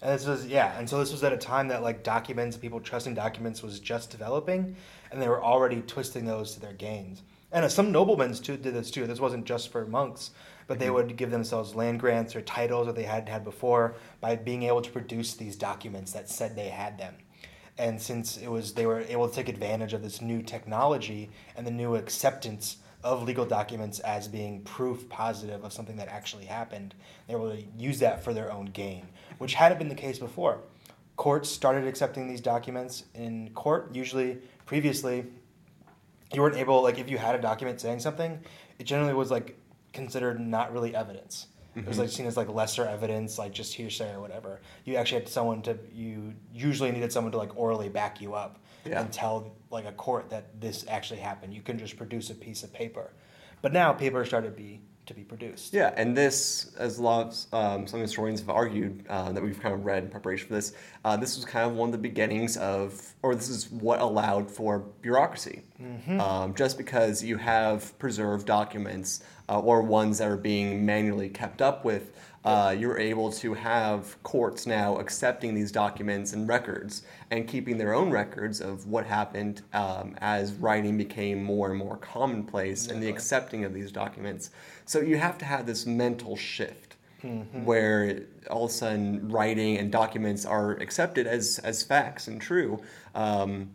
And 0.03 0.13
this 0.13 0.27
was 0.27 0.47
yeah, 0.47 0.77
and 0.79 0.89
so 0.89 0.99
this 0.99 1.13
was 1.13 1.23
at 1.25 1.33
a 1.33 1.37
time 1.37 1.69
that 1.69 1.83
like 1.83 2.03
documents, 2.03 2.57
people 2.57 2.81
trusting 2.81 3.15
documents 3.15 3.63
was 3.63 3.81
just 3.81 4.11
developing, 4.11 4.77
and 5.11 5.23
they 5.23 5.29
were 5.29 5.43
already 5.43 5.83
twisting 5.83 6.25
those 6.25 6.55
to 6.55 6.61
their 6.61 6.73
gains. 6.73 7.23
And 7.53 7.65
uh, 7.65 7.69
some 7.69 7.93
noblemen 7.93 8.35
too 8.35 8.57
did 8.57 8.75
this 8.75 8.91
too. 8.91 9.07
This 9.07 9.21
wasn't 9.21 9.45
just 9.47 9.71
for 9.71 9.87
monks, 9.87 10.33
but 10.67 10.79
they 10.79 10.91
would 10.91 11.17
give 11.17 11.31
themselves 11.31 11.75
land 11.75 12.01
grants 12.01 12.35
or 12.35 12.43
titles 12.43 12.87
that 12.87 12.97
they 12.97 13.05
hadn't 13.05 13.29
had 13.29 13.45
before 13.45 13.95
by 14.21 14.37
being 14.37 14.65
able 14.65 14.83
to 14.83 14.91
produce 14.91 15.35
these 15.35 15.57
documents 15.57 16.13
that 16.13 16.29
said 16.29 16.57
they 16.57 16.69
had 16.69 16.99
them. 16.99 17.15
And 17.79 18.01
since 18.01 18.37
it 18.37 18.49
was 18.49 18.75
they 18.75 18.87
were 18.87 19.01
able 19.01 19.29
to 19.29 19.35
take 19.35 19.49
advantage 19.49 19.93
of 19.93 20.03
this 20.03 20.21
new 20.21 20.43
technology 20.43 21.31
and 21.57 21.67
the 21.67 21.71
new 21.71 21.95
acceptance 21.97 22.79
of 23.05 23.23
legal 23.23 23.45
documents 23.45 24.01
as 24.01 24.27
being 24.27 24.63
proof 24.63 25.09
positive 25.09 25.63
of 25.63 25.73
something 25.73 25.97
that 25.97 26.09
actually 26.09 26.47
happened. 26.47 26.95
They 27.29 27.35
were 27.35 27.53
able 27.53 27.57
to 27.57 27.65
use 27.79 28.01
that 28.01 28.25
for 28.25 28.35
their 28.35 28.53
own 28.53 28.67
gain, 28.67 29.07
which 29.39 29.55
hadn't 29.55 29.79
been 29.79 29.89
the 29.89 29.95
case 29.95 30.19
before. 30.19 30.61
Courts 31.17 31.49
started 31.49 31.87
accepting 31.87 32.27
these 32.27 32.41
documents 32.41 33.05
in 33.15 33.51
court. 33.55 33.95
Usually, 33.95 34.39
previously, 34.67 35.27
you 36.33 36.43
weren't 36.43 36.57
able, 36.57 36.83
like, 36.83 36.99
if 36.99 37.09
you 37.09 37.17
had 37.17 37.35
a 37.35 37.41
document 37.41 37.81
saying 37.81 38.01
something, 38.01 38.41
it 38.79 38.85
generally 38.85 39.15
was, 39.15 39.31
like, 39.31 39.57
considered 39.93 40.41
not 40.41 40.73
really 40.73 40.95
evidence. 40.95 41.47
It 41.77 41.87
was 41.87 41.99
like 41.99 42.09
seen 42.09 42.27
as 42.27 42.37
like 42.37 42.49
lesser 42.49 42.87
evidence, 42.87 43.39
like 43.39 43.53
just 43.53 43.75
hearsay 43.75 44.15
or 44.15 44.21
whatever. 44.21 44.61
You 44.85 44.97
actually 44.97 45.21
had 45.21 45.29
someone 45.29 45.61
to 45.63 45.79
you 45.93 46.35
usually 46.53 46.91
needed 46.91 47.13
someone 47.13 47.33
to 47.33 47.39
like 47.39 47.57
orally 47.57 47.89
back 47.91 48.21
you 48.21 48.35
up 48.35 48.59
Yeah. 48.85 49.01
and 49.01 49.13
tell 49.13 49.55
like 49.71 49.85
a 49.85 49.93
court 49.93 50.31
that 50.31 50.59
this 50.61 50.85
actually 50.89 51.21
happened. 51.21 51.53
You 51.53 51.61
couldn't 51.61 51.81
just 51.81 51.97
produce 51.97 52.31
a 52.31 52.35
piece 52.35 52.63
of 52.63 52.73
paper. 52.73 53.13
But 53.63 53.73
now 53.73 53.93
paper 53.93 54.25
started 54.25 54.51
to 54.51 54.57
be 54.57 54.81
to 55.07 55.15
be 55.15 55.23
produced. 55.23 55.73
Yeah, 55.73 55.93
and 55.97 56.17
this, 56.17 56.75
as 56.79 56.99
a 56.99 57.03
lot 57.03 57.27
of 57.53 57.55
um, 57.55 57.87
some 57.87 58.01
historians 58.01 58.41
have 58.41 58.51
argued 58.51 59.05
uh, 59.09 59.33
that 59.33 59.43
we've 59.43 59.61
kind 59.61 59.75
of 59.75 59.85
read 59.85 60.05
in 60.05 60.11
preparation 60.11 60.49
for 60.49 60.55
this, 60.55 60.73
uh, 61.05 61.17
this 61.17 61.37
was 61.37 61.45
kind 61.45 61.71
of 61.71 61.77
one 61.77 61.89
of 61.89 61.93
the 61.93 61.99
beginnings 61.99 62.57
of, 62.57 63.15
or 63.23 63.35
this 63.35 63.49
is 63.49 63.71
what 63.71 64.01
allowed 64.01 64.51
for 64.51 64.81
bureaucracy. 65.03 65.63
Um, 66.21 66.55
just 66.55 66.79
because 66.79 67.23
you 67.23 67.37
have 67.37 67.99
preserved 67.99 68.47
documents 68.47 69.23
uh, 69.49 69.61
or 69.61 69.83
ones 69.83 70.19
that 70.19 70.29
are 70.29 70.37
being 70.37 70.87
manually 70.87 71.29
kept 71.29 71.61
up 71.61 71.85
with, 71.85 72.13
uh, 72.47 72.71
you're 72.71 72.97
able 72.97 73.31
to 73.33 73.55
have 73.55 74.23
courts 74.23 74.67
now 74.67 74.97
accepting 74.99 75.53
these 75.53 75.73
documents 75.73 76.33
and 76.33 76.49
records 76.49 77.03
and 77.33 77.49
keeping 77.49 77.77
their 77.77 77.93
own 77.93 78.09
records 78.09 78.61
of 78.61 78.87
what 78.87 79.05
happened 79.05 79.63
um, 79.73 80.15
as 80.19 80.53
writing 80.53 80.97
became 80.97 81.43
more 81.43 81.71
and 81.71 81.77
more 81.77 81.97
commonplace 81.97 82.87
and 82.87 83.03
the 83.03 83.09
accepting 83.09 83.65
of 83.65 83.75
these 83.75 83.91
documents. 83.91 84.51
So 84.85 85.01
you 85.01 85.17
have 85.17 85.37
to 85.39 85.45
have 85.45 85.67
this 85.67 85.85
mental 85.87 86.37
shift 86.37 86.95
Mm-hmm. 87.25 87.65
where 87.65 88.21
all 88.51 88.67
of 88.67 88.71
a 88.71 88.75
sudden 88.75 89.31
writing 89.31 89.79
and 89.79 89.91
documents 89.91 90.45
are 90.45 90.73
accepted 90.73 91.27
as, 91.27 91.59
as 91.65 91.83
facts 91.83 92.29
and 92.29 92.41
true 92.41 92.79
um, 93.15 93.71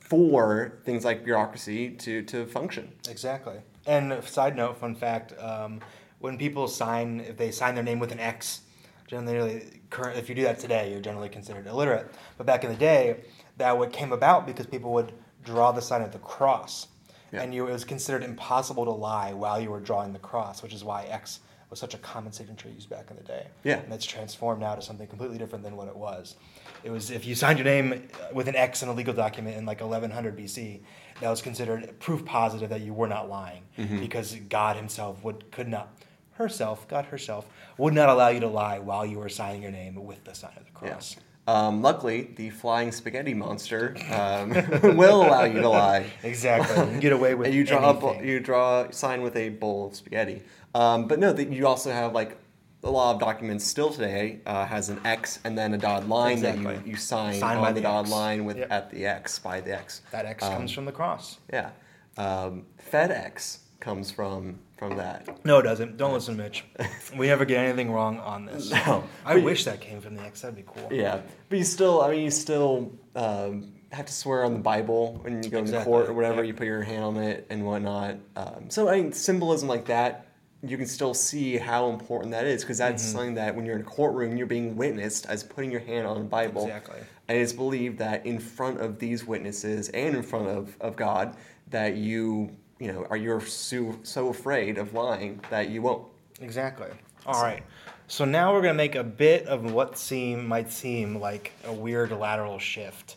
for 0.00 0.80
things 0.84 1.04
like 1.04 1.22
bureaucracy 1.22 1.90
to, 1.90 2.22
to 2.22 2.46
function. 2.46 2.90
Exactly. 3.08 3.58
And 3.86 4.12
a 4.12 4.26
side 4.26 4.56
note, 4.56 4.78
fun 4.78 4.94
fact: 4.94 5.34
um, 5.38 5.80
when 6.20 6.38
people 6.38 6.68
sign, 6.68 7.20
if 7.20 7.36
they 7.36 7.50
sign 7.50 7.74
their 7.74 7.84
name 7.84 7.98
with 7.98 8.12
an 8.12 8.20
X, 8.20 8.60
generally, 9.06 9.80
current, 9.90 10.18
if 10.18 10.28
you 10.28 10.34
do 10.34 10.42
that 10.42 10.58
today, 10.58 10.90
you're 10.90 11.00
generally 11.00 11.28
considered 11.28 11.66
illiterate. 11.66 12.12
But 12.38 12.46
back 12.46 12.62
in 12.62 12.70
the 12.70 12.76
day, 12.76 13.24
that 13.56 13.76
what 13.76 13.92
came 13.92 14.12
about 14.12 14.46
because 14.46 14.66
people 14.66 14.92
would 14.92 15.12
draw 15.42 15.72
the 15.72 15.82
sign 15.82 16.02
of 16.02 16.12
the 16.12 16.18
cross, 16.18 16.86
Yeah. 17.32 17.42
and 17.42 17.54
you, 17.54 17.66
it 17.66 17.72
was 17.72 17.84
considered 17.84 18.22
impossible 18.22 18.84
to 18.84 18.90
lie 18.90 19.32
while 19.32 19.60
you 19.60 19.70
were 19.70 19.80
drawing 19.80 20.12
the 20.12 20.18
cross, 20.18 20.62
which 20.62 20.74
is 20.74 20.84
why 20.84 21.04
X 21.04 21.40
was 21.70 21.78
such 21.78 21.94
a 21.94 21.98
common 21.98 22.32
signature 22.32 22.68
used 22.68 22.90
back 22.90 23.10
in 23.10 23.16
the 23.16 23.22
day. 23.22 23.46
Yeah. 23.62 23.78
And 23.78 23.90
that's 23.90 24.04
transformed 24.04 24.60
now 24.60 24.74
to 24.74 24.82
something 24.82 25.06
completely 25.06 25.38
different 25.38 25.64
than 25.64 25.76
what 25.76 25.88
it 25.88 25.96
was. 25.96 26.36
It 26.82 26.90
was 26.90 27.10
if 27.10 27.24
you 27.24 27.34
signed 27.34 27.58
your 27.58 27.64
name 27.64 27.92
uh, 27.92 28.34
with 28.34 28.48
an 28.48 28.56
X 28.56 28.82
in 28.82 28.88
a 28.88 28.92
legal 28.92 29.14
document 29.14 29.56
in 29.56 29.64
like 29.66 29.80
1100 29.80 30.36
BC, 30.36 30.80
that 31.20 31.30
was 31.30 31.40
considered 31.40 31.98
proof 32.00 32.24
positive 32.24 32.70
that 32.70 32.80
you 32.80 32.92
were 32.92 33.06
not 33.06 33.28
lying 33.28 33.62
mm-hmm. 33.78 34.00
because 34.00 34.34
God 34.48 34.76
Himself 34.76 35.22
would 35.22 35.50
could 35.52 35.68
not 35.68 35.96
herself 36.40 36.88
God 36.88 37.04
herself 37.06 37.46
would 37.78 37.94
not 37.94 38.08
allow 38.08 38.28
you 38.28 38.40
to 38.40 38.48
lie 38.48 38.78
while 38.78 39.06
you 39.06 39.18
were 39.18 39.28
signing 39.28 39.62
your 39.62 39.70
name 39.70 39.94
with 40.04 40.24
the 40.24 40.34
sign 40.34 40.52
of 40.56 40.64
the 40.64 40.72
cross. 40.72 41.16
Um, 41.46 41.82
luckily, 41.82 42.30
the 42.36 42.50
flying 42.50 42.92
spaghetti 42.92 43.34
monster 43.34 43.96
um, 44.12 44.50
will 44.96 45.22
allow 45.22 45.44
you 45.44 45.60
to 45.60 45.68
lie. 45.68 46.06
Exactly. 46.22 46.76
You 46.76 46.90
can 46.90 47.00
get 47.00 47.12
away 47.12 47.34
with 47.34 47.46
and 47.48 47.54
you 47.56 47.64
draw 47.64 47.90
a 47.90 48.22
you 48.24 48.40
draw 48.40 48.82
a 48.82 48.92
sign 48.92 49.22
with 49.22 49.36
a 49.36 49.48
bowl 49.48 49.86
of 49.88 49.96
spaghetti. 49.96 50.42
Um, 50.74 51.08
but 51.08 51.18
no, 51.18 51.32
that 51.32 51.50
you 51.52 51.66
also 51.66 51.90
have 51.90 52.12
like 52.12 52.36
a 52.84 52.90
lot 52.90 53.14
of 53.14 53.20
documents 53.20 53.64
still 53.66 53.90
today 53.90 54.40
uh, 54.46 54.64
has 54.64 54.88
an 54.90 55.00
X 55.04 55.38
and 55.44 55.56
then 55.58 55.74
a 55.74 55.78
dotted 55.78 56.08
line 56.08 56.40
that 56.42 56.56
you, 56.58 56.82
you 56.86 56.96
sign 56.96 57.34
Signed 57.34 57.58
on 57.58 57.64
by 57.64 57.72
the 57.72 57.80
the 57.80 57.82
dotted 57.82 58.10
line 58.10 58.44
with 58.44 58.56
Yep. 58.58 58.70
at 58.70 58.90
the 58.90 59.04
X 59.06 59.38
by 59.38 59.60
the 59.60 59.72
X. 59.76 60.02
That 60.12 60.24
X 60.26 60.44
Um, 60.44 60.52
comes 60.52 60.72
from 60.72 60.84
the 60.84 60.92
cross. 60.92 61.38
Yeah, 61.52 61.70
um, 62.16 62.64
FedEx 62.92 63.58
comes 63.80 64.10
from 64.10 64.58
from 64.80 64.96
that. 64.96 65.44
No, 65.44 65.58
it 65.58 65.62
doesn't. 65.62 65.96
Don't 65.98 66.12
listen, 66.14 66.36
Mitch. 66.36 66.64
We 67.16 67.26
never 67.26 67.44
get 67.44 67.58
anything 67.64 67.92
wrong 67.92 68.18
on 68.18 68.46
this. 68.46 68.70
No. 68.70 69.04
I 69.24 69.34
But- 69.34 69.44
wish 69.44 69.64
that 69.64 69.80
came 69.80 70.00
from 70.00 70.16
the 70.16 70.22
X. 70.22 70.40
That'd 70.40 70.56
be 70.56 70.64
cool. 70.66 70.88
Yeah, 70.92 71.20
but 71.48 71.58
you 71.58 71.64
still, 71.64 72.00
I 72.02 72.10
mean, 72.10 72.22
you 72.22 72.30
still 72.30 72.92
um, 73.14 73.72
have 73.92 74.06
to 74.06 74.12
swear 74.12 74.44
on 74.44 74.54
the 74.54 74.60
Bible 74.60 75.18
when 75.22 75.42
you 75.42 75.50
go 75.50 75.58
into 75.58 75.70
Exactly, 75.72 75.84
court 75.92 76.08
or 76.08 76.12
whatever. 76.14 76.42
yeah. 76.42 76.48
You 76.48 76.54
put 76.54 76.66
your 76.66 76.82
hand 76.82 77.04
on 77.04 77.16
it 77.18 77.46
and 77.50 77.64
whatnot. 77.66 78.16
Um, 78.36 78.70
so 78.70 78.88
I 78.88 78.96
mean, 79.02 79.12
symbolism 79.12 79.68
like 79.68 79.84
that, 79.86 80.26
you 80.62 80.76
can 80.76 80.86
still 80.86 81.14
see 81.14 81.56
how 81.58 81.90
important 81.90 82.30
that 82.32 82.46
is 82.46 82.62
because 82.62 82.78
that's 82.78 83.02
Mm-hmm. 83.02 83.12
something 83.12 83.34
that 83.34 83.54
when 83.56 83.66
you're 83.66 83.76
in 83.76 83.82
a 83.82 83.84
courtroom, 83.84 84.36
you're 84.36 84.46
being 84.46 84.76
witnessed 84.76 85.26
as 85.26 85.42
putting 85.42 85.70
your 85.70 85.80
hand 85.80 86.06
on 86.06 86.18
the 86.18 86.24
Bible. 86.24 86.62
Exactly. 86.64 87.00
And 87.28 87.38
it's 87.38 87.52
believed 87.52 87.98
that 87.98 88.24
in 88.24 88.38
front 88.38 88.80
of 88.80 88.98
these 88.98 89.26
witnesses 89.26 89.88
and 89.90 90.16
in 90.16 90.22
front 90.22 90.48
of, 90.48 90.76
of 90.80 90.96
God, 90.96 91.36
that 91.70 91.96
you, 91.96 92.50
you 92.80 92.90
know, 92.90 93.06
are 93.10 93.16
you're 93.16 93.40
so, 93.42 93.96
so 94.02 94.28
afraid 94.28 94.78
of 94.78 94.94
lying 94.94 95.40
that 95.50 95.68
you 95.68 95.82
won't. 95.82 96.08
Exactly. 96.40 96.88
All 97.26 97.42
right. 97.42 97.62
So 98.08 98.24
now 98.24 98.52
we're 98.52 98.62
gonna 98.62 98.74
make 98.74 98.96
a 98.96 99.04
bit 99.04 99.46
of 99.46 99.70
what 99.70 99.96
seem 99.96 100.48
might 100.48 100.72
seem 100.72 101.20
like 101.20 101.52
a 101.64 101.72
weird 101.72 102.10
lateral 102.10 102.58
shift, 102.58 103.16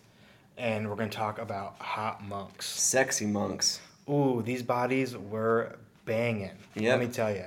and 0.57 0.87
we're 0.87 0.95
gonna 0.95 1.09
talk 1.09 1.39
about 1.39 1.77
hot 1.79 2.23
monks. 2.23 2.67
Sexy 2.67 3.25
monks. 3.25 3.79
Ooh, 4.07 4.43
these 4.45 4.61
bodies 4.61 5.17
were 5.17 5.77
banging. 6.05 6.51
Yep. 6.75 6.99
Let 6.99 7.07
me 7.07 7.11
tell 7.11 7.33
you, 7.33 7.45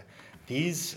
these. 0.48 0.96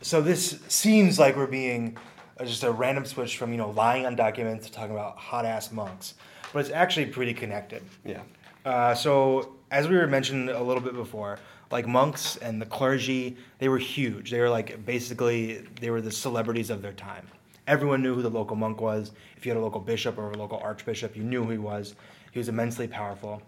So 0.00 0.20
this 0.20 0.58
seems 0.66 1.18
like 1.18 1.36
we're 1.36 1.46
being 1.46 1.96
uh, 2.40 2.44
just 2.44 2.64
a 2.64 2.72
random 2.72 3.04
switch 3.04 3.36
from 3.36 3.52
you 3.52 3.58
know 3.58 3.70
lying 3.70 4.06
on 4.06 4.16
documents 4.16 4.66
to 4.66 4.72
talking 4.72 4.92
about 4.92 5.18
hot 5.18 5.44
ass 5.44 5.70
monks, 5.70 6.14
but 6.52 6.60
it's 6.60 6.70
actually 6.70 7.06
pretty 7.06 7.34
connected. 7.34 7.82
Yeah. 8.04 8.22
Uh, 8.64 8.94
so, 8.94 9.56
as 9.72 9.88
we 9.88 9.96
were 9.96 10.06
mentioned 10.06 10.50
a 10.50 10.62
little 10.62 10.82
bit 10.82 10.94
before, 10.94 11.38
like 11.72 11.86
monks 11.88 12.36
and 12.36 12.62
the 12.62 12.66
clergy, 12.66 13.36
they 13.58 13.68
were 13.68 13.78
huge. 13.78 14.30
They 14.30 14.38
were 14.38 14.50
like 14.50 14.84
basically 14.86 15.66
they 15.80 15.90
were 15.90 16.00
the 16.00 16.12
celebrities 16.12 16.70
of 16.70 16.82
their 16.82 16.92
time. 16.92 17.26
Everyone 17.66 18.02
knew 18.02 18.14
who 18.14 18.22
the 18.22 18.30
local 18.30 18.54
monk 18.54 18.80
was. 18.80 19.12
If 19.36 19.44
you 19.44 19.50
had 19.50 19.58
a 19.58 19.64
local 19.64 19.80
bishop 19.80 20.18
or 20.18 20.30
a 20.30 20.36
local 20.36 20.58
archbishop, 20.58 21.16
you 21.16 21.24
knew 21.24 21.42
who 21.44 21.50
he 21.50 21.58
was. 21.58 21.94
He 22.30 22.38
was 22.38 22.48
immensely 22.48 22.86
powerful. 22.86 23.42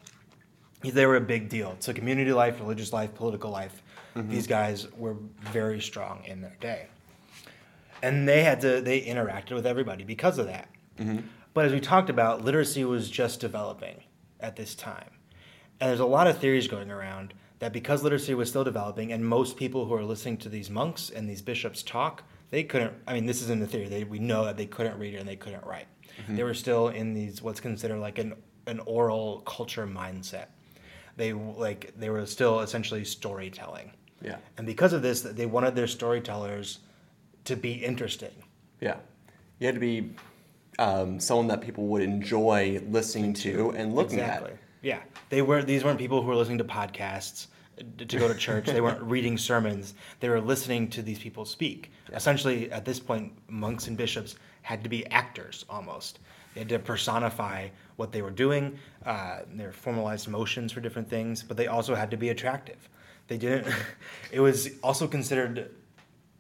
They 0.83 1.07
were 1.07 1.17
a 1.17 1.21
big 1.21 1.49
deal. 1.49 1.77
So, 1.79 1.93
community 1.93 2.33
life, 2.33 2.61
religious 2.61 2.93
life, 2.93 3.15
political 3.15 3.51
life, 3.51 3.83
mm-hmm. 4.15 4.31
these 4.31 4.47
guys 4.47 4.91
were 4.97 5.17
very 5.41 5.81
strong 5.81 6.23
in 6.27 6.43
their 6.43 6.57
day 6.61 6.89
and 8.05 8.29
they 8.29 8.43
had 8.43 8.61
to 8.61 8.81
they 8.83 9.01
interacted 9.01 9.53
with 9.53 9.67
everybody 9.67 10.05
because 10.05 10.39
of 10.39 10.47
that 10.47 10.69
mm-hmm. 10.99 11.21
but 11.55 11.65
as 11.65 11.73
we 11.73 11.81
talked 11.81 12.11
about 12.11 12.45
literacy 12.45 12.85
was 12.85 13.11
just 13.11 13.41
developing 13.41 14.03
at 14.41 14.57
this 14.57 14.75
time 14.75 15.11
and 15.81 15.89
there's 15.91 16.01
a 16.01 16.07
lot 16.07 16.27
of 16.27 16.39
theories 16.39 16.69
going 16.69 16.91
around 16.91 17.35
that 17.59 17.73
because 17.73 18.03
literacy 18.03 18.35
was 18.35 18.49
still 18.49 18.65
developing 18.65 19.13
and 19.13 19.27
most 19.27 19.57
people 19.57 19.87
who 19.87 19.95
are 19.95 20.05
listening 20.05 20.37
to 20.37 20.49
these 20.49 20.71
monks 20.71 21.11
and 21.11 21.29
these 21.29 21.43
bishops 21.43 21.83
talk 21.83 22.25
they 22.51 22.63
couldn't 22.63 22.93
i 23.07 23.15
mean 23.15 23.27
this 23.27 23.43
isn't 23.43 23.63
a 23.63 23.67
theory 23.67 23.89
they, 23.89 24.05
we 24.05 24.19
know 24.19 24.45
that 24.45 24.57
they 24.57 24.67
couldn't 24.67 24.99
read 24.99 25.15
and 25.15 25.29
they 25.29 25.37
couldn't 25.37 25.65
write 25.65 25.87
they 26.29 26.45
were 26.45 26.55
still 26.55 26.89
in 26.89 27.13
these 27.13 27.43
what's 27.43 27.61
considered 27.61 27.99
like 27.99 28.19
an, 28.19 28.35
an 28.67 28.79
oral 28.81 29.41
culture 29.41 29.87
mindset 29.87 30.47
they 31.17 31.33
like 31.33 31.93
they 31.97 32.11
were 32.11 32.27
still 32.27 32.61
essentially 32.61 33.05
storytelling. 33.05 33.93
Yeah. 34.23 34.37
And 34.57 34.67
because 34.67 34.93
of 34.93 35.03
this, 35.03 35.21
they 35.23 35.47
wanted 35.47 35.77
their 35.77 35.87
storytellers 35.87 36.81
to 37.45 37.57
be 37.57 37.73
interesting. 37.73 38.33
Yeah. 38.81 38.97
You 39.59 39.67
had 39.67 39.75
to 39.75 39.81
be 39.81 40.15
um, 40.79 41.21
someone 41.21 41.47
that 41.49 41.61
people 41.61 41.87
would 41.89 42.03
enjoy 42.03 42.83
listening 42.89 43.35
to 43.35 43.71
and 43.77 43.95
looking 43.95 44.19
Exactly. 44.19 44.53
at. 44.53 44.59
Yeah. 44.85 45.01
They 45.31 45.43
were 45.43 45.63
these 45.63 45.83
weren't 45.83 45.99
people 45.99 46.21
who 46.23 46.29
were 46.29 46.37
listening 46.37 46.59
to 46.59 46.65
podcasts 46.65 47.49
uh, 47.79 47.83
to 48.07 48.19
go 48.19 48.29
to 48.29 48.35
church. 48.35 48.67
they 48.67 48.81
weren't 48.81 49.03
reading 49.17 49.39
sermons. 49.39 49.95
They 50.21 50.29
were 50.29 50.41
listening 50.41 50.89
to 50.91 51.03
these 51.03 51.19
people 51.19 51.45
speak. 51.45 51.91
Essentially, 52.13 52.71
at 52.71 52.85
this 52.85 53.01
point, 53.01 53.33
monks 53.49 53.89
and 53.89 53.97
bishops 53.97 54.37
had 54.63 54.83
to 54.85 54.89
be 54.91 55.07
actors 55.07 55.65
almost. 55.69 56.21
They 56.53 56.61
had 56.61 56.69
to 56.69 56.79
personify 56.79 57.69
what 57.97 58.13
they 58.13 58.23
were 58.23 58.31
doing, 58.31 58.79
uh, 59.05 59.41
their 59.55 59.73
formalized 59.73 60.29
motions 60.29 60.71
for 60.71 60.81
different 60.81 61.09
things, 61.09 61.43
but 61.43 61.57
they 61.57 61.67
also 61.67 61.95
had 61.95 62.11
to 62.13 62.17
be 62.17 62.29
attractive. 62.29 62.89
They 63.27 63.39
didn't. 63.39 63.75
It 64.33 64.41
was 64.41 64.69
also 64.83 65.07
considered 65.07 65.71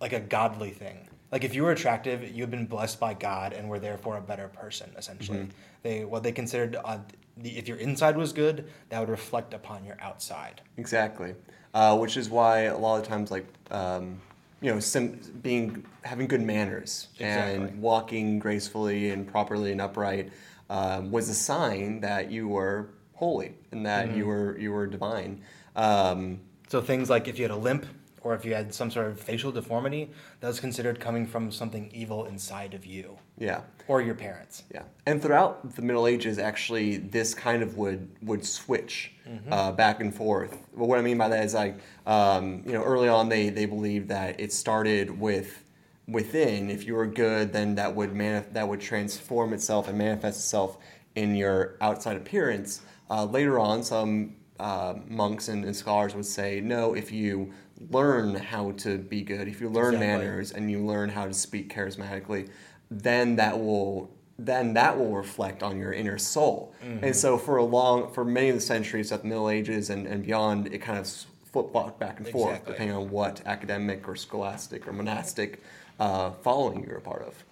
like 0.00 0.12
a 0.12 0.20
godly 0.20 0.70
thing. 0.70 1.08
Like 1.32 1.44
if 1.44 1.54
you 1.54 1.62
were 1.62 1.70
attractive, 1.72 2.28
you 2.30 2.42
had 2.42 2.50
been 2.50 2.66
blessed 2.66 3.00
by 3.00 3.14
God 3.14 3.52
and 3.52 3.68
were 3.68 3.78
therefore 3.78 4.18
a 4.18 4.20
better 4.20 4.48
person. 4.48 4.90
Essentially, 4.96 5.48
they 5.82 6.04
what 6.04 6.22
they 6.22 6.32
considered 6.32 6.76
uh, 6.84 6.98
the, 7.36 7.56
if 7.58 7.66
your 7.68 7.76
inside 7.78 8.16
was 8.16 8.32
good, 8.32 8.68
that 8.88 9.00
would 9.00 9.08
reflect 9.08 9.54
upon 9.54 9.84
your 9.84 9.96
outside. 10.00 10.60
Exactly. 10.76 11.34
Uh, 11.72 11.96
which 11.98 12.16
is 12.16 12.28
why 12.30 12.60
a 12.62 12.78
lot 12.78 13.00
of 13.00 13.06
times, 13.06 13.30
like, 13.30 13.46
um, 13.70 14.20
you 14.60 14.72
know, 14.72 14.78
sim- 14.80 15.20
being 15.42 15.84
having 16.02 16.26
good 16.28 16.40
manners 16.42 17.08
Exactly. 17.18 17.68
and 17.68 17.82
walking 17.82 18.38
gracefully 18.38 19.10
and 19.10 19.26
properly 19.26 19.72
and 19.72 19.80
upright 19.80 20.30
um, 20.70 21.10
was 21.10 21.28
a 21.28 21.34
sign 21.34 22.00
that 22.00 22.30
you 22.30 22.46
were 22.48 22.88
holy 23.14 23.54
and 23.72 23.84
that 23.86 24.08
Mm-hmm. 24.08 24.18
you 24.18 24.26
were 24.26 24.58
you 24.58 24.72
were 24.72 24.86
divine. 24.86 25.42
Um, 25.76 26.40
So 26.68 26.80
things 26.80 27.10
like 27.10 27.28
if 27.28 27.38
you 27.38 27.44
had 27.44 27.50
a 27.50 27.56
limp 27.56 27.84
or 28.24 28.34
if 28.34 28.44
you 28.44 28.54
had 28.54 28.74
some 28.74 28.90
sort 28.90 29.06
of 29.06 29.20
facial 29.20 29.52
deformity, 29.52 30.10
that 30.40 30.48
was 30.48 30.58
considered 30.58 30.98
coming 30.98 31.26
from 31.26 31.52
something 31.52 31.90
evil 31.92 32.24
inside 32.24 32.74
of 32.74 32.84
you 32.86 33.16
yeah. 33.38 33.60
or 33.86 34.00
your 34.00 34.14
parents. 34.14 34.64
Yeah, 34.72 34.82
and 35.06 35.22
throughout 35.22 35.76
the 35.76 35.82
Middle 35.82 36.06
Ages, 36.06 36.38
actually, 36.38 36.96
this 36.96 37.34
kind 37.34 37.62
of 37.62 37.76
would 37.76 38.08
would 38.22 38.44
switch 38.44 39.12
Mm-hmm. 39.24 39.54
uh, 39.54 39.72
back 39.72 40.00
and 40.00 40.14
forth. 40.14 40.54
But 40.76 40.84
what 40.84 40.98
I 40.98 41.02
mean 41.02 41.16
by 41.16 41.30
that 41.30 41.44
is 41.46 41.54
like, 41.54 41.78
um, 42.06 42.62
you 42.66 42.72
know, 42.72 42.82
early 42.82 43.08
on 43.08 43.30
they 43.30 43.48
they 43.48 43.64
believed 43.64 44.10
that 44.10 44.38
it 44.38 44.52
started 44.52 45.18
with 45.18 45.64
within. 46.06 46.68
If 46.70 46.86
you 46.86 46.94
were 46.94 47.06
good, 47.06 47.50
then 47.50 47.74
that 47.76 47.94
would 47.94 48.10
manif- 48.12 48.52
that 48.52 48.68
would 48.68 48.82
transform 48.82 49.54
itself 49.54 49.88
and 49.88 49.96
manifest 49.96 50.40
itself 50.40 50.76
in 51.14 51.34
your 51.34 51.76
outside 51.80 52.18
appearance. 52.18 52.82
Uh, 53.08 53.24
later 53.24 53.58
on, 53.58 53.82
some 53.82 54.36
uh, 54.60 54.94
monks 55.08 55.48
and, 55.48 55.64
and 55.64 55.74
scholars 55.74 56.14
would 56.14 56.26
say, 56.26 56.60
no, 56.60 56.94
if 56.94 57.10
you 57.10 57.50
learn 57.90 58.34
how 58.34 58.72
to 58.72 58.98
be 58.98 59.22
good, 59.22 59.48
if 59.48 59.60
you 59.60 59.68
learn 59.68 59.94
Exactly. 59.94 60.06
manners 60.06 60.52
and 60.52 60.70
you 60.70 60.84
learn 60.84 61.08
how 61.10 61.26
to 61.26 61.34
speak 61.34 61.72
charismatically, 61.74 62.48
then 62.90 63.36
that 63.36 63.58
will 63.58 64.10
then 64.36 64.74
that 64.74 64.98
will 64.98 65.14
reflect 65.14 65.62
on 65.62 65.78
your 65.78 65.92
inner 65.92 66.18
soul. 66.18 66.74
Mm-hmm. 66.84 67.04
And 67.04 67.16
so 67.16 67.38
for 67.38 67.56
a 67.58 67.64
long 67.64 68.12
for 68.12 68.24
many 68.24 68.48
of 68.48 68.56
the 68.56 68.60
centuries 68.60 69.12
at 69.12 69.22
the 69.22 69.28
Middle 69.28 69.48
Ages 69.48 69.90
and, 69.90 70.06
and 70.06 70.24
beyond, 70.24 70.66
it 70.74 70.78
kind 70.78 70.98
of 70.98 71.06
flip 71.52 71.70
flopped 71.70 72.00
back 72.00 72.18
and 72.18 72.28
forth 72.28 72.50
Exactly. 72.50 72.72
depending 72.72 72.96
on 72.96 73.10
what 73.10 73.40
academic 73.46 74.08
or 74.08 74.16
scholastic 74.16 74.88
or 74.88 74.92
monastic 74.92 75.62
uh, 76.00 76.30
following 76.42 76.82
you 76.82 76.88
were 76.88 76.96
a 76.96 77.00
part 77.00 77.22
of. 77.22 77.44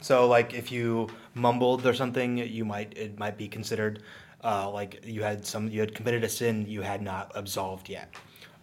So 0.00 0.28
like 0.28 0.54
if 0.54 0.72
you 0.72 1.08
mumbled 1.34 1.84
or 1.86 1.92
something, 1.92 2.38
you 2.38 2.64
might 2.64 2.96
it 2.96 3.18
might 3.18 3.36
be 3.36 3.48
considered 3.48 4.02
uh, 4.42 4.70
like 4.70 5.04
you 5.04 5.22
had 5.22 5.44
some 5.44 5.68
you 5.68 5.80
had 5.80 5.94
committed 5.94 6.24
a 6.24 6.28
sin 6.28 6.64
you 6.66 6.80
had 6.82 7.02
not 7.02 7.32
absolved 7.34 7.88
yet. 7.88 8.14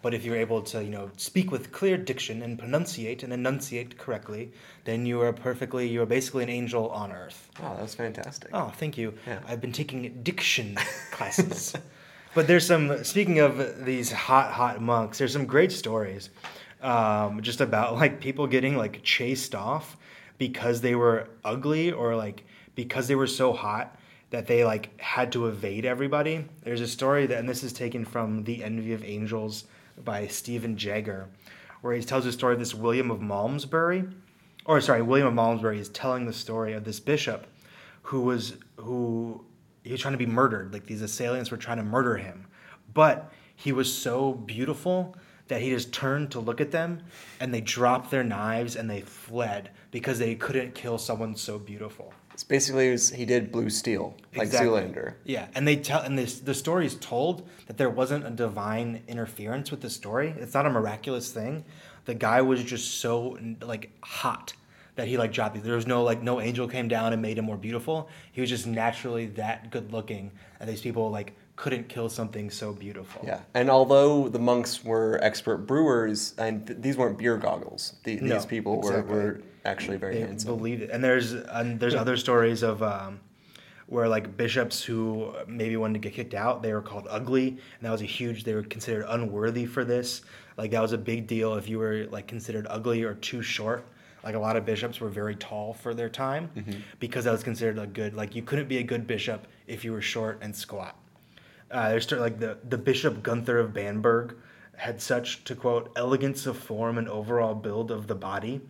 But 0.02 0.14
if 0.14 0.24
you're 0.24 0.36
able 0.36 0.62
to 0.62 0.82
you 0.82 0.90
know 0.90 1.10
speak 1.16 1.50
with 1.50 1.72
clear 1.72 1.96
diction 1.96 2.42
and 2.42 2.58
pronunciate 2.58 3.22
and 3.22 3.32
enunciate 3.32 3.98
correctly, 3.98 4.52
then 4.84 5.06
you 5.06 5.20
are 5.20 5.32
perfectly 5.32 5.88
you 5.88 6.02
are 6.02 6.06
basically 6.06 6.42
an 6.42 6.50
angel 6.50 6.88
on 6.90 7.12
earth. 7.12 7.50
Wow, 7.60 7.74
that 7.74 7.82
was 7.82 7.94
fantastic. 7.94 8.50
Oh, 8.52 8.72
thank 8.76 8.96
you. 8.96 9.14
Yeah. 9.26 9.40
I've 9.46 9.60
been 9.60 9.72
taking 9.72 10.22
diction 10.22 10.76
classes. 11.10 11.74
But 12.32 12.46
there's 12.46 12.64
some, 12.64 13.02
speaking 13.02 13.40
of 13.40 13.84
these 13.84 14.12
hot, 14.12 14.52
hot 14.52 14.80
monks, 14.80 15.18
there's 15.18 15.32
some 15.32 15.46
great 15.46 15.72
stories 15.72 16.30
um, 16.80 17.42
just 17.42 17.60
about 17.60 17.96
like 17.96 18.20
people 18.20 18.46
getting 18.46 18.76
like 18.76 19.02
chased 19.02 19.54
off 19.54 19.96
because 20.38 20.80
they 20.80 20.94
were 20.94 21.28
ugly 21.44 21.92
or 21.92 22.16
like 22.16 22.44
because 22.74 23.08
they 23.08 23.14
were 23.14 23.26
so 23.26 23.52
hot 23.52 23.98
that 24.30 24.46
they 24.46 24.64
like 24.64 24.98
had 25.00 25.32
to 25.32 25.48
evade 25.48 25.84
everybody. 25.84 26.44
There's 26.62 26.80
a 26.80 26.86
story 26.86 27.26
that, 27.26 27.38
and 27.38 27.48
this 27.48 27.64
is 27.64 27.72
taken 27.72 28.04
from 28.04 28.44
The 28.44 28.62
Envy 28.62 28.92
of 28.92 29.04
Angels 29.04 29.64
by 30.04 30.26
Stephen 30.26 30.76
Jaeger, 30.78 31.28
where 31.80 31.94
he 31.94 32.02
tells 32.02 32.24
the 32.24 32.32
story 32.32 32.54
of 32.54 32.58
this 32.58 32.74
William 32.74 33.10
of 33.10 33.20
Malmesbury, 33.20 34.08
or 34.64 34.80
sorry, 34.80 35.02
William 35.02 35.28
of 35.28 35.34
Malmesbury 35.34 35.78
is 35.78 35.88
telling 35.88 36.26
the 36.26 36.32
story 36.32 36.72
of 36.72 36.84
this 36.84 37.00
bishop 37.00 37.46
who 38.02 38.22
was 38.22 38.54
who 38.76 39.44
he 39.82 39.92
was 39.92 40.00
trying 40.00 40.12
to 40.12 40.18
be 40.18 40.26
murdered. 40.26 40.72
Like 40.72 40.86
these 40.86 41.02
assailants 41.02 41.50
were 41.50 41.56
trying 41.56 41.78
to 41.78 41.82
murder 41.82 42.16
him, 42.16 42.46
but 42.92 43.32
he 43.54 43.72
was 43.72 43.92
so 43.92 44.32
beautiful 44.32 45.16
that 45.48 45.60
he 45.60 45.70
just 45.70 45.92
turned 45.92 46.30
to 46.30 46.40
look 46.40 46.60
at 46.60 46.70
them, 46.70 47.02
and 47.40 47.52
they 47.52 47.60
dropped 47.60 48.10
their 48.10 48.24
knives 48.24 48.76
and 48.76 48.88
they 48.88 49.00
fled 49.00 49.70
because 49.90 50.18
they 50.18 50.34
couldn't 50.34 50.74
kill 50.74 50.96
someone 50.96 51.34
so 51.34 51.58
beautiful. 51.58 52.14
It's 52.40 52.44
basically 52.46 52.88
it 52.88 52.92
was, 52.92 53.10
he 53.10 53.26
did 53.26 53.52
Blue 53.52 53.68
Steel, 53.68 54.14
like 54.34 54.46
Exactly. 54.46 54.70
Zoolander. 54.70 55.12
Yeah, 55.24 55.48
and 55.54 55.68
they 55.68 55.76
tell, 55.76 56.00
and 56.00 56.18
this 56.18 56.40
the 56.40 56.54
story 56.54 56.86
is 56.86 56.94
told 56.94 57.46
that 57.66 57.76
there 57.76 57.90
wasn't 57.90 58.26
a 58.26 58.30
divine 58.30 59.02
interference 59.08 59.70
with 59.70 59.82
the 59.82 59.90
story. 59.90 60.34
It's 60.38 60.54
not 60.54 60.64
a 60.64 60.70
miraculous 60.70 61.32
thing. 61.32 61.66
The 62.06 62.14
guy 62.14 62.40
was 62.40 62.64
just 62.64 62.98
so 63.02 63.38
like 63.60 63.90
hot 64.02 64.54
that 64.96 65.06
he 65.06 65.18
like 65.18 65.34
dropped. 65.34 65.62
There 65.62 65.74
was 65.74 65.86
no 65.86 66.02
like 66.02 66.22
no 66.22 66.40
angel 66.40 66.66
came 66.66 66.88
down 66.88 67.12
and 67.12 67.20
made 67.20 67.36
him 67.36 67.44
more 67.44 67.58
beautiful. 67.58 68.08
He 68.32 68.40
was 68.40 68.48
just 68.48 68.66
naturally 68.66 69.26
that 69.26 69.70
good 69.70 69.92
looking, 69.92 70.30
and 70.60 70.66
these 70.66 70.80
people 70.80 71.10
like 71.10 71.34
couldn't 71.60 71.90
kill 71.90 72.08
something 72.08 72.50
so 72.50 72.72
beautiful. 72.72 73.22
Yeah, 73.22 73.40
and 73.52 73.68
although 73.68 74.28
the 74.28 74.38
monks 74.38 74.82
were 74.82 75.18
expert 75.22 75.58
brewers, 75.58 76.34
and 76.38 76.66
th- 76.66 76.78
these 76.80 76.96
weren't 76.96 77.18
beer 77.18 77.36
goggles. 77.36 77.96
The, 78.04 78.16
No, 78.16 78.34
these 78.34 78.46
people 78.46 78.78
exactly. 78.78 79.14
were, 79.14 79.22
were 79.22 79.40
actually 79.66 79.98
very 79.98 80.14
they 80.14 80.20
handsome. 80.22 80.56
believed 80.56 80.80
it. 80.80 80.90
And 80.90 81.04
there's 81.04 81.32
and 81.32 81.78
there's 81.78 81.94
other 81.94 82.16
stories 82.16 82.62
of 82.62 82.82
um, 82.82 83.20
where 83.88 84.08
like 84.08 84.38
bishops 84.38 84.82
who 84.82 85.34
maybe 85.46 85.76
wanted 85.76 85.94
to 85.94 85.98
get 86.08 86.14
kicked 86.14 86.32
out, 86.32 86.62
they 86.62 86.72
were 86.72 86.80
called 86.80 87.06
ugly, 87.10 87.48
and 87.48 87.82
that 87.82 87.90
was 87.90 88.00
a 88.00 88.06
huge. 88.06 88.42
They 88.44 88.54
were 88.54 88.62
considered 88.62 89.04
unworthy 89.06 89.66
for 89.66 89.84
this. 89.84 90.22
Like 90.56 90.70
that 90.70 90.80
was 90.80 90.92
a 90.92 90.98
big 90.98 91.26
deal 91.26 91.56
if 91.56 91.68
you 91.68 91.78
were 91.78 92.06
like 92.10 92.26
considered 92.26 92.66
ugly 92.70 93.02
or 93.02 93.14
too 93.16 93.42
short. 93.42 93.84
Like 94.24 94.34
a 94.34 94.38
lot 94.38 94.56
of 94.56 94.64
bishops 94.64 94.98
were 94.98 95.10
very 95.10 95.36
tall 95.36 95.74
for 95.74 95.92
their 95.92 96.08
time 96.08 96.50
because 96.98 97.24
that 97.24 97.32
was 97.32 97.42
considered 97.42 97.78
a 97.78 97.86
good. 97.86 98.14
Like 98.14 98.34
you 98.34 98.40
couldn't 98.42 98.68
be 98.68 98.78
a 98.78 98.82
good 98.82 99.06
bishop 99.06 99.46
if 99.66 99.84
you 99.84 99.92
were 99.92 100.02
short 100.02 100.38
and 100.40 100.56
squat. 100.56 100.96
Uh, 101.70 101.90
there's 101.90 102.10
like 102.10 102.38
the 102.38 102.58
the 102.68 102.78
Bishop 102.78 103.22
Gunther 103.22 103.58
of 103.58 103.72
Bamberg 103.72 104.34
had 104.76 105.00
such 105.00 105.44
to 105.44 105.54
quote 105.54 105.92
elegance 105.96 106.46
of 106.46 106.56
form 106.56 106.96
and 106.98 107.08
overall 107.08 107.54
build 107.54 107.90
of 107.90 108.06
the 108.06 108.14
body 108.14 108.62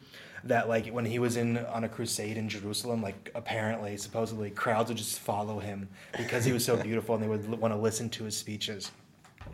that 0.45 0.69
like 0.69 0.89
when 0.89 1.05
he 1.05 1.19
was 1.19 1.37
in 1.37 1.59
on 1.59 1.85
a 1.85 1.89
crusade 1.89 2.37
in 2.37 2.49
Jerusalem, 2.49 3.03
like 3.03 3.31
apparently 3.35 3.97
supposedly 3.97 4.51
crowds 4.51 4.89
would 4.89 4.99
just 4.99 5.19
follow 5.21 5.59
him 5.59 5.89
because 6.17 6.45
he 6.45 6.53
was 6.53 6.65
so 6.65 6.77
beautiful 6.77 7.15
and 7.15 7.23
they 7.23 7.29
would 7.29 7.45
l- 7.49 7.57
want 7.57 7.73
to 7.75 7.79
listen 7.79 8.09
to 8.11 8.25
his 8.25 8.37
speeches. 8.37 8.91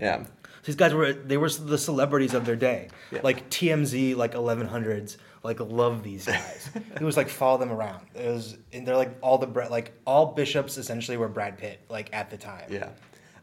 Yeah, 0.00 0.24
These 0.64 0.76
guys 0.76 0.92
were 0.94 1.12
they 1.12 1.37
were 1.37 1.48
the 1.50 1.78
celebrities 1.78 2.35
of 2.35 2.44
their 2.46 2.56
day. 2.56 2.88
Yeah. 3.11 3.20
Like 3.22 3.48
TMZ, 3.50 4.16
like 4.16 4.35
1100s, 4.35 5.16
like 5.42 5.59
love 5.61 6.02
these 6.02 6.26
guys. 6.26 6.70
it 6.94 7.02
was 7.02 7.16
like 7.16 7.28
follow 7.28 7.59
them 7.59 7.72
around. 7.72 8.06
It 8.14 8.26
was 8.26 8.56
and 8.72 8.87
they're 8.87 8.96
like 8.96 9.16
all 9.22 9.38
the 9.38 9.46
like 9.68 9.92
all 10.06 10.26
bishops 10.35 10.76
essentially 10.78 11.16
were 11.16 11.28
Brad 11.28 11.59
Pitt 11.59 11.80
like 11.88 12.11
at 12.14 12.30
the 12.30 12.37
time. 12.37 12.66
yeah. 12.70 12.88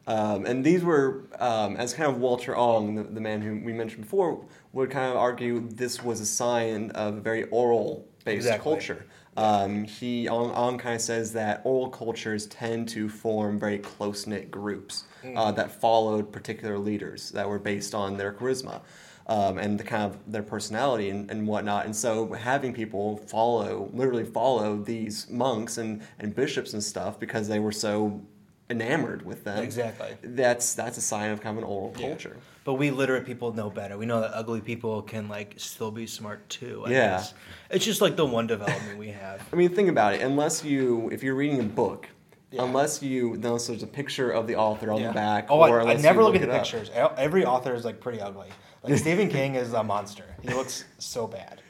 Um, 0.06 0.46
and 0.46 0.66
these 0.66 0.84
were, 0.84 1.24
um, 1.40 1.78
as 1.78 1.94
kind 1.94 2.10
of 2.10 2.20
Walter 2.20 2.58
Ong, 2.58 2.96
the, 2.96 3.04
the 3.04 3.22
man 3.22 3.42
who 3.42 3.62
we 3.64 3.72
mentioned 3.72 4.04
before, 4.04 4.44
would 4.74 4.92
kind 4.92 5.10
of 5.10 5.18
argue 5.18 5.68
this 5.70 6.04
was 6.04 6.20
a 6.20 6.26
sign 6.26 6.92
of 6.92 7.18
a 7.18 7.22
very 7.22 7.44
oral 7.46 8.06
based 8.26 8.48
Exactly. 8.48 8.72
culture. 8.72 9.06
Um, 9.36 9.86
he 9.86 10.30
Ong, 10.30 10.52
Ong 10.52 10.78
kind 10.78 10.96
of 10.96 11.02
says 11.02 11.34
that 11.34 11.62
oral 11.64 11.90
cultures 11.90 12.46
tend 12.48 12.88
to 12.90 13.10
form 13.10 13.58
very 13.60 13.80
close 13.80 14.28
knit 14.28 14.52
groups 14.52 15.06
uh, 15.36 15.52
that 15.54 15.72
followed 15.72 16.32
particular 16.32 16.78
leaders 16.78 17.32
that 17.32 17.48
were 17.48 17.58
based 17.60 17.96
on 17.96 18.18
their 18.18 18.34
charisma. 18.34 18.82
Um, 19.26 19.58
and 19.58 19.80
the 19.80 19.86
kind 19.86 20.04
of 20.04 20.20
their 20.30 20.44
personality 20.44 21.10
and, 21.10 21.32
and 21.32 21.48
whatnot. 21.48 21.86
And 21.86 21.96
so 21.96 22.34
having 22.34 22.74
people 22.74 23.16
follow, 23.16 23.90
literally 23.94 24.26
follow 24.26 24.76
these 24.76 25.30
monks 25.30 25.78
and, 25.78 26.02
and 26.20 26.36
bishops 26.36 26.74
and 26.74 26.84
stuff 26.84 27.22
because 27.22 27.48
they 27.48 27.60
were 27.60 27.72
so 27.72 28.22
enamored 28.70 29.26
with 29.26 29.44
them. 29.44 29.64
Exactly. 29.64 30.16
That's 30.24 30.74
that's 30.74 30.98
a 30.98 31.02
sign 31.02 31.32
of 31.32 31.42
kind 31.42 31.58
of 31.58 31.64
an 31.64 31.70
oral 31.70 31.94
Yeah. 31.98 32.08
culture. 32.10 32.38
But 32.64 32.76
we 32.76 32.92
literate 32.92 33.26
people 33.26 33.54
know 33.54 33.70
better. 33.70 33.98
We 33.98 34.06
know 34.06 34.22
that 34.22 34.32
ugly 34.34 34.62
people 34.62 35.02
can 35.02 35.28
like 35.28 35.56
still 35.58 35.92
be 35.92 36.08
smart 36.08 36.48
too. 36.50 36.84
I 36.86 36.90
Yeah. 36.92 36.96
guess. 37.18 37.34
It's 37.70 37.84
just 37.86 38.02
like 38.02 38.16
the 38.16 38.26
one 38.26 38.48
development 38.48 38.98
we 38.98 39.10
have. 39.10 39.42
I 39.52 39.56
mean, 39.58 39.70
think 39.76 39.90
about 39.90 40.14
it. 40.14 40.22
Unless 40.22 40.64
you, 40.64 41.10
if 41.12 41.24
you're 41.24 41.36
reading 41.36 41.60
a 41.60 41.64
book 41.64 42.08
Yeah. 42.52 42.64
unless 42.64 43.02
you 43.04 43.34
unless 43.34 43.68
there's 43.68 43.84
a 43.84 43.88
picture 43.88 44.32
of 44.32 44.48
the 44.48 44.56
author 44.56 44.92
on 44.92 45.02
Yeah. 45.02 45.08
the 45.10 45.14
back. 45.14 45.48
Oh, 45.50 45.60
or 45.60 45.82
I, 45.82 45.92
I 45.92 45.94
never 45.96 46.22
you 46.22 46.28
look 46.28 46.36
at 46.36 46.42
the 46.42 46.48
pictures. 46.48 46.90
E- 46.90 47.00
Every 47.18 47.46
author 47.46 47.74
is 47.76 47.84
like 47.84 48.00
pretty 48.00 48.22
ugly. 48.22 48.48
Like 48.82 48.98
Stephen 49.06 49.28
King 49.30 49.56
is 49.56 49.74
a 49.74 49.84
monster. 49.84 50.24
He 50.42 50.50
looks 50.54 50.86
so 51.00 51.28
bad. 51.28 51.62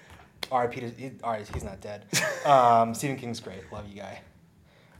R.I.P. 0.51 0.81
to- 0.81 0.89
he- 0.89 1.11
All 1.23 1.31
right, 1.31 1.47
he's 1.53 1.63
not 1.63 1.81
dead. 1.81 2.05
Um, 2.45 2.93
Stephen 2.93 3.15
King's 3.15 3.39
great. 3.39 3.61
Love 3.71 3.87
you, 3.87 3.95
guy. 4.01 4.19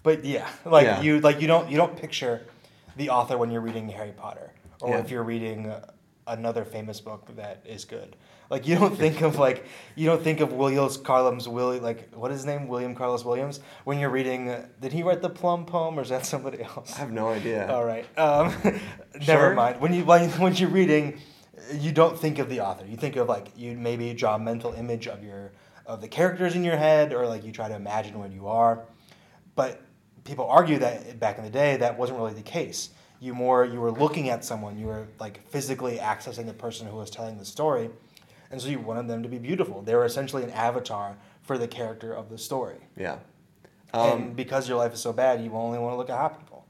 But 0.04 0.26
yeah, 0.26 0.48
like 0.66 0.86
Yeah. 0.86 1.02
you, 1.02 1.20
like 1.22 1.42
you 1.42 1.48
don't 1.48 1.70
you 1.72 1.78
don't 1.78 1.96
picture 1.98 2.46
the 2.98 3.10
author 3.10 3.38
when 3.38 3.50
you're 3.52 3.62
reading 3.62 3.88
Harry 3.90 4.12
Potter, 4.12 4.52
or 4.82 4.90
Yeah. 4.92 5.00
if 5.00 5.10
you're 5.10 5.24
reading 5.24 5.70
uh, 5.70 5.86
another 6.28 6.64
famous 6.66 7.00
book 7.02 7.36
that 7.36 7.64
is 7.66 7.86
good. 7.86 8.16
Like 8.50 8.68
you 8.68 8.76
don't 8.76 8.96
think 8.96 9.22
of 9.22 9.40
like 9.40 9.66
you 9.96 10.06
don't 10.06 10.22
think 10.22 10.42
of 10.42 10.52
Williams 10.54 10.98
Carlos 10.98 11.48
Willie 11.48 11.80
like 11.80 12.14
what 12.14 12.30
is 12.32 12.40
his 12.40 12.46
name 12.46 12.68
William 12.68 12.94
Carlos 12.94 13.24
Williams 13.26 13.62
when 13.86 13.98
you're 13.98 14.10
reading. 14.12 14.50
Uh, 14.50 14.68
did 14.82 14.92
he 14.94 15.02
write 15.02 15.22
the 15.22 15.30
Plum 15.30 15.66
poem 15.66 15.98
or 15.98 16.02
is 16.04 16.10
that 16.10 16.26
somebody 16.34 16.62
else? 16.62 16.94
I 16.96 17.00
have 17.00 17.12
no 17.12 17.30
idea. 17.30 17.72
All 17.74 17.86
right. 17.86 18.06
Um. 18.20 18.54
Never 19.28 19.54
mind. 19.56 19.80
When 19.82 19.94
you 19.94 20.04
when, 20.06 20.30
when 20.32 20.54
you're 20.56 20.70
reading, 20.70 21.20
you 21.74 21.92
don't 21.94 22.20
think 22.20 22.38
of 22.40 22.50
the 22.50 22.60
author. 22.60 22.86
You 22.86 22.98
think 22.98 23.16
of 23.16 23.28
like 23.30 23.48
you 23.56 23.76
maybe 23.78 24.14
draw 24.14 24.36
a 24.36 24.40
mental 24.40 24.74
image 24.74 25.08
of 25.08 25.24
your 25.24 25.54
of 25.86 26.02
the 26.02 26.08
characters 26.08 26.56
in 26.56 26.64
your 26.64 26.78
head, 26.78 27.14
or 27.14 27.26
like 27.26 27.44
you 27.44 27.52
try 27.54 27.70
to 27.70 27.76
imagine 27.76 28.20
where 28.20 28.30
you 28.30 28.48
are. 28.48 28.86
But 29.56 29.82
people 30.24 30.48
argue 30.48 30.80
that 30.80 31.20
back 31.20 31.38
in 31.38 31.44
the 31.44 31.50
day 31.50 31.78
that 31.78 31.98
wasn't 31.98 32.18
really 32.20 32.34
the 32.34 32.42
case. 32.42 32.90
You 33.20 33.34
more 33.34 33.64
you 33.66 33.80
were 33.80 33.92
looking 33.92 34.30
at 34.30 34.44
someone. 34.44 34.78
You 34.78 34.88
were 34.88 35.08
like 35.20 35.46
physically 35.50 35.98
accessing 35.98 36.46
the 36.46 36.54
person 36.54 36.88
who 36.88 36.98
was 36.98 37.10
telling 37.10 37.38
the 37.38 37.46
story, 37.46 37.90
and 38.52 38.62
so 38.62 38.68
you 38.68 38.80
wanted 38.80 39.08
them 39.08 39.24
to 39.24 39.30
be 39.30 39.38
beautiful. 39.38 39.82
They 39.82 39.96
were 39.96 40.06
essentially 40.06 40.44
an 40.44 40.50
avatar 40.52 41.16
for 41.42 41.58
the 41.58 41.68
character 41.68 42.14
of 42.14 42.30
the 42.30 42.38
story. 42.38 42.78
Yeah. 42.98 43.18
and 43.94 44.12
Um, 44.14 44.34
because 44.34 44.68
your 44.68 44.78
life 44.78 44.94
is 44.94 45.00
so 45.00 45.14
bad, 45.14 45.42
you 45.44 45.52
only 45.54 45.78
want 45.80 45.94
to 45.94 45.98
look 45.98 46.10
at 46.10 46.18
hot 46.18 46.40
people. 46.40 46.66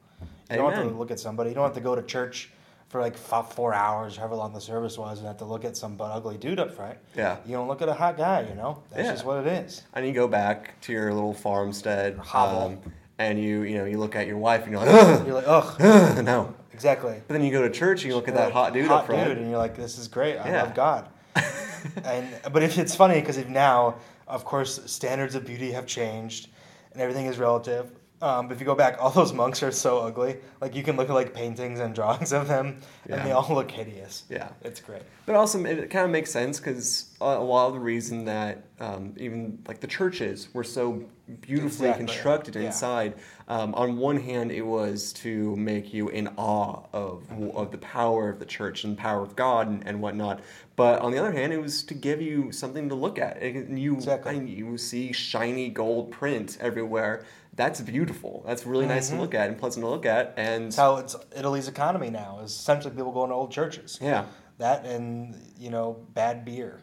You 0.52 0.58
don't 0.58 0.74
have 0.74 0.84
to 0.88 0.94
look 0.94 1.10
at 1.10 1.20
somebody. 1.20 1.50
You 1.50 1.56
don't 1.56 1.64
have 1.64 1.74
to 1.76 1.82
go 1.82 1.96
to 1.96 2.02
church 2.04 2.52
for 2.90 3.02
like 3.02 3.18
five, 3.18 3.52
four 3.52 3.74
hours, 3.74 4.18
however 4.18 4.36
long 4.36 4.54
the 4.54 4.62
service 4.62 4.98
was, 5.00 5.18
and 5.18 5.28
have 5.28 5.38
to 5.38 5.46
look 5.46 5.66
at 5.66 5.76
some 5.76 5.96
butt 5.96 6.12
ugly 6.12 6.38
dude 6.38 6.60
up 6.60 6.72
front. 6.76 6.98
yeah. 7.16 7.38
You 7.46 7.54
don't 7.56 7.68
look 7.68 7.82
at 7.82 7.90
a 7.90 7.94
hot 7.94 8.18
guy. 8.18 8.42
You 8.48 8.54
know, 8.54 8.84
that's 8.92 9.04
Yeah. 9.06 9.12
just 9.14 9.26
what 9.26 9.46
it 9.46 9.48
is. 9.48 9.82
And 9.96 10.06
you 10.06 10.14
go 10.14 10.28
back 10.28 10.80
to 10.82 10.92
your 10.94 11.12
little 11.14 11.34
farmstead, 11.34 12.18
Hovel. 12.18 12.78
And 13.20 13.42
you 13.42 13.62
you 13.62 13.78
know 13.78 13.86
you 13.86 13.98
look 13.98 14.16
at 14.16 14.28
your 14.28 14.38
wife 14.38 14.64
and 14.64 14.72
you're 14.72 14.80
like, 14.86 14.94
ugh, 14.94 15.26
You're 15.26 15.36
like, 15.36 15.48
ugh, 15.48 15.76
ugh, 15.82 16.24
no. 16.26 16.54
exactly. 16.74 17.22
But 17.28 17.34
then 17.34 17.44
you 17.44 17.52
go 17.52 17.62
to 17.62 17.70
church 17.70 18.02
and 18.04 18.10
you 18.10 18.16
look 18.16 18.28
at 18.28 18.34
that 18.36 18.46
like, 18.46 18.54
hot 18.54 18.74
dude 18.74 18.88
hot 18.88 19.08
dude, 19.10 19.38
and 19.38 19.50
you're 19.50 19.60
like, 19.60 19.76
this 19.76 19.98
is 19.98 20.08
great. 20.08 20.38
I 20.38 20.50
Yeah. 20.50 20.64
love 20.64 20.74
God. 20.76 21.08
and 22.06 22.28
but 22.52 22.64
if 22.64 22.78
it's 22.78 22.96
funny 22.96 23.20
because 23.20 23.38
if 23.38 23.48
now, 23.50 23.96
of 24.28 24.46
course, 24.46 24.80
standards 24.92 25.36
of 25.36 25.46
beauty 25.46 25.72
have 25.72 25.86
changed, 25.86 26.50
and 26.94 27.02
everything 27.02 27.26
is 27.26 27.38
relative. 27.38 27.92
Um, 28.24 28.48
but 28.48 28.54
if 28.54 28.62
you 28.62 28.66
go 28.66 28.74
back, 28.76 28.96
all 29.02 29.10
those 29.10 29.34
monks 29.34 29.62
are 29.64 29.72
so 29.72 30.00
ugly. 30.00 30.38
Like 30.62 30.76
you 30.76 30.82
can 30.84 30.96
look 30.96 31.10
at 31.10 31.14
like 31.14 31.34
paintings 31.34 31.80
and 31.82 31.94
drawings 31.94 32.32
of 32.32 32.48
them, 32.48 32.80
Yeah. 33.08 33.16
and 33.18 33.28
they 33.28 33.32
all 33.34 33.54
look 33.54 33.70
hideous. 33.70 34.24
Yeah. 34.30 34.50
It's 34.62 34.80
great. 34.80 35.02
But 35.26 35.36
also, 35.36 35.64
it 35.66 35.90
kind 35.90 36.06
of 36.06 36.12
makes 36.12 36.32
sense 36.32 36.60
because 36.60 37.10
a 37.22 37.36
lot 37.40 37.68
of 37.68 37.74
the 37.74 37.80
reason 37.80 38.26
that 38.26 38.64
um, 38.80 39.14
even 39.18 39.60
like 39.68 39.80
the 39.82 39.88
churches 39.88 40.48
were 40.54 40.64
so 40.64 41.04
beautifully 41.42 41.88
Exactly. 41.90 42.06
constructed 42.06 42.56
Yeah. 42.56 42.62
inside. 42.68 43.14
Um, 43.48 43.74
on 43.76 43.98
one 43.98 44.18
hand, 44.20 44.52
it 44.52 44.62
was 44.66 45.12
to 45.14 45.56
make 45.58 45.94
you 45.94 46.08
in 46.10 46.28
awe 46.38 46.84
of 46.94 47.24
of 47.56 47.72
the 47.72 47.78
power 47.78 48.30
of 48.30 48.40
the 48.40 48.46
church 48.46 48.84
and 48.86 48.98
power 48.98 49.22
of 49.22 49.36
God 49.36 49.68
and, 49.68 49.86
and 49.86 50.02
whatnot. 50.02 50.40
But 50.76 51.02
on 51.02 51.12
the 51.12 51.20
other 51.20 51.32
hand, 51.34 51.52
it 51.54 51.62
was 51.62 51.84
to 51.84 51.94
give 51.94 52.22
you 52.22 52.52
something 52.52 52.90
to 52.90 52.96
look 52.96 53.20
at. 53.20 53.42
And 53.42 53.78
you 53.80 53.96
Exactly. 53.96 54.38
and 54.38 54.50
you 54.50 54.78
see 54.78 55.12
shiny 55.12 55.70
gold 55.70 56.12
print 56.12 56.58
everywhere. 56.62 57.26
That's 57.56 57.82
beautiful. 57.82 58.44
That's 58.48 58.66
really 58.66 58.86
nice 58.88 59.10
to 59.10 59.16
Mhm. 59.16 59.20
look 59.20 59.34
at 59.36 59.48
and 59.50 59.58
pleasant 59.60 59.84
to 59.86 59.90
look 59.90 60.06
at. 60.06 60.34
And 60.38 60.66
It's 60.66 60.76
how 60.76 60.98
it's 60.98 61.16
Italy's 61.36 61.68
economy 61.68 62.10
now 62.10 62.40
is 62.44 62.52
essentially 62.52 62.96
people 62.96 63.12
going 63.12 63.30
to 63.30 63.36
old 63.36 63.52
churches. 63.52 64.00
yeah, 64.02 64.26
That 64.58 64.86
and 64.86 65.36
you 65.58 65.70
know 65.70 65.98
bad 66.14 66.46
beer. 66.46 66.82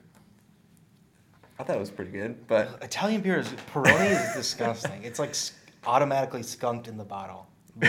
I 1.58 1.62
thought 1.64 1.76
it 1.76 1.80
was 1.80 1.90
pretty 1.90 2.12
good. 2.12 2.46
But 2.46 2.78
Italian 2.82 3.20
beer 3.20 3.38
is 3.40 3.48
Peroni 3.74 4.10
is 4.10 4.34
disgusting. 4.34 5.02
It's 5.02 5.18
like 5.18 5.34
automatically 5.86 6.42
skunked 6.42 6.88
in 6.88 6.96
the 6.96 7.04
bottle. 7.04 7.46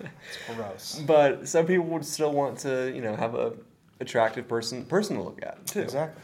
It's 0.00 0.56
gross. 0.56 1.02
But 1.06 1.46
some 1.48 1.66
people 1.66 1.86
would 1.86 2.04
still 2.04 2.32
want 2.32 2.58
to, 2.60 2.92
you 2.94 3.00
know, 3.00 3.14
have 3.14 3.34
a 3.36 3.52
attractive 4.00 4.48
person 4.48 4.84
person 4.84 5.16
to 5.16 5.22
look 5.22 5.40
at 5.42 5.64
too. 5.66 5.80
Exactly. 5.82 6.22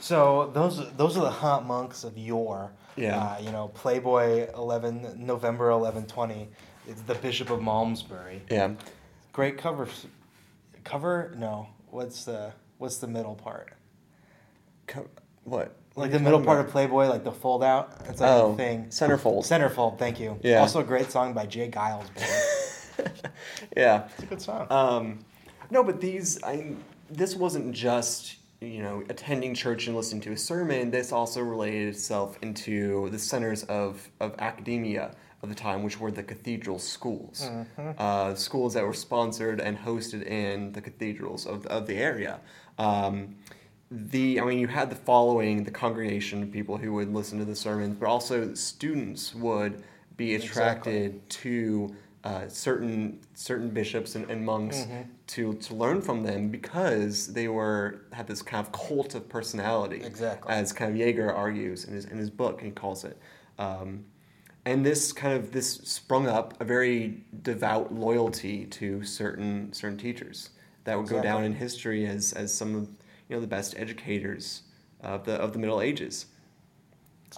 So 0.00 0.50
those 0.52 0.92
those 0.96 1.16
are 1.16 1.22
the 1.22 1.30
hot 1.30 1.64
monks 1.64 2.02
of 2.04 2.18
yore. 2.18 2.72
Yeah. 2.96 3.18
Uh, 3.18 3.38
you 3.40 3.50
know, 3.52 3.68
Playboy 3.68 4.48
eleven 4.54 5.14
November 5.18 5.70
eleven 5.70 6.06
twenty. 6.06 6.48
It's 6.88 7.02
the 7.02 7.14
Bishop 7.16 7.50
of 7.50 7.60
Malmesbury. 7.60 8.42
Yeah. 8.50 8.74
Great 9.32 9.58
cover. 9.58 9.88
Cover? 10.84 11.34
No. 11.36 11.68
What's 11.90 12.24
the 12.24 12.52
what's 12.78 12.98
the 12.98 13.06
middle 13.08 13.34
part? 13.34 13.72
Co- 14.86 15.08
what? 15.44 15.76
What 15.94 16.02
Like 16.04 16.10
the 16.12 16.18
middle 16.20 16.40
part 16.42 16.58
about? 16.58 16.66
of 16.66 16.72
Playboy, 16.72 17.06
like 17.08 17.24
the 17.24 17.32
fold 17.32 17.64
out. 17.64 17.92
It's 18.08 18.20
like 18.20 18.30
oh 18.30 18.52
a 18.52 18.56
thing. 18.56 18.86
centerfold. 18.86 19.44
Centerfold. 19.44 19.98
Thank 19.98 20.20
you. 20.20 20.38
Yeah. 20.42 20.60
Also 20.60 20.80
a 20.80 20.84
great 20.84 21.10
song 21.10 21.32
by 21.32 21.46
J. 21.46 21.70
Geils. 21.70 22.06
Yeah. 23.76 24.08
It's 24.14 24.22
a 24.22 24.26
good 24.26 24.40
song. 24.42 24.66
Um, 24.70 25.18
no, 25.70 25.84
but 25.84 26.00
these, 26.00 26.42
I, 26.42 26.74
this 27.10 27.34
wasn't 27.34 27.72
just 27.74 28.36
you 28.60 28.82
know 28.82 29.02
attending 29.08 29.54
church 29.54 29.86
and 29.86 29.96
listening 29.96 30.22
to 30.22 30.32
a 30.32 30.36
sermon. 30.36 30.90
This 30.90 31.12
also 31.12 31.40
related 31.42 31.88
itself 31.88 32.38
into 32.42 33.08
the 33.10 33.18
centers 33.18 33.64
of 33.64 34.08
of 34.20 34.34
academia 34.38 35.14
of 35.42 35.48
the 35.50 35.54
time, 35.54 35.82
which 35.82 36.00
were 36.00 36.10
the 36.10 36.22
cathedral 36.22 36.78
schools, 36.78 37.48
uh, 37.98 38.34
schools 38.34 38.74
that 38.74 38.84
were 38.84 38.94
sponsored 38.94 39.60
and 39.60 39.78
hosted 39.78 40.26
in 40.26 40.72
the 40.72 40.80
cathedrals 40.80 41.46
of 41.46 41.66
of 41.66 41.86
the 41.86 41.96
area. 41.96 42.40
Um, 42.78 43.36
the 43.90 44.40
I 44.40 44.44
mean, 44.44 44.58
you 44.58 44.66
had 44.66 44.90
the 44.90 44.96
following, 44.96 45.64
the 45.64 45.70
congregation 45.70 46.42
of 46.42 46.50
people 46.50 46.76
who 46.76 46.92
would 46.94 47.12
listen 47.12 47.38
to 47.38 47.44
the 47.44 47.54
sermons, 47.54 47.96
but 48.00 48.08
also 48.08 48.54
students 48.54 49.34
would 49.34 49.82
be 50.16 50.34
attracted 50.34 51.28
to 51.28 51.94
uh, 52.24 52.48
certain 52.48 53.20
certain 53.34 53.68
bishops 53.70 54.14
and, 54.16 54.28
and 54.30 54.44
monks 54.44 54.78
Mm-hmm. 54.78 55.02
To 55.28 55.54
to 55.54 55.74
learn 55.74 56.00
from 56.00 56.22
them 56.22 56.48
because 56.48 57.32
they 57.32 57.48
were 57.48 58.02
had 58.12 58.26
this 58.26 58.42
kind 58.42 58.64
of 58.64 58.72
cult 58.72 59.14
of 59.14 59.28
personality, 59.28 60.02
Exactly. 60.04 60.52
as 60.52 60.72
kind 60.72 60.90
of 60.92 60.96
Jaeger 60.96 61.32
argues 61.32 61.84
in 61.84 61.94
his 61.94 62.04
in 62.04 62.18
his 62.18 62.30
book. 62.30 62.60
He 62.60 62.70
calls 62.70 63.04
it. 63.04 63.18
Um, 63.58 64.04
and 64.64 64.84
this 64.84 65.12
kind 65.12 65.34
of 65.34 65.52
this 65.52 65.74
sprung 65.74 66.26
up 66.26 66.60
a 66.60 66.64
very 66.64 67.24
devout 67.42 67.92
loyalty 67.92 68.66
to 68.66 69.02
certain 69.04 69.72
certain 69.72 69.98
teachers 69.98 70.50
that 70.84 70.96
would 70.96 71.08
go 71.08 71.22
down 71.22 71.44
in 71.44 71.54
history 71.54 72.06
as 72.06 72.32
as 72.32 72.52
some 72.52 72.74
of 72.74 72.88
you 73.28 73.36
know 73.36 73.40
the 73.40 73.46
best 73.46 73.74
educators 73.76 74.62
of 75.00 75.24
the 75.24 75.34
of 75.34 75.52
the 75.52 75.58
Middle 75.58 75.80
Ages. 75.80 76.26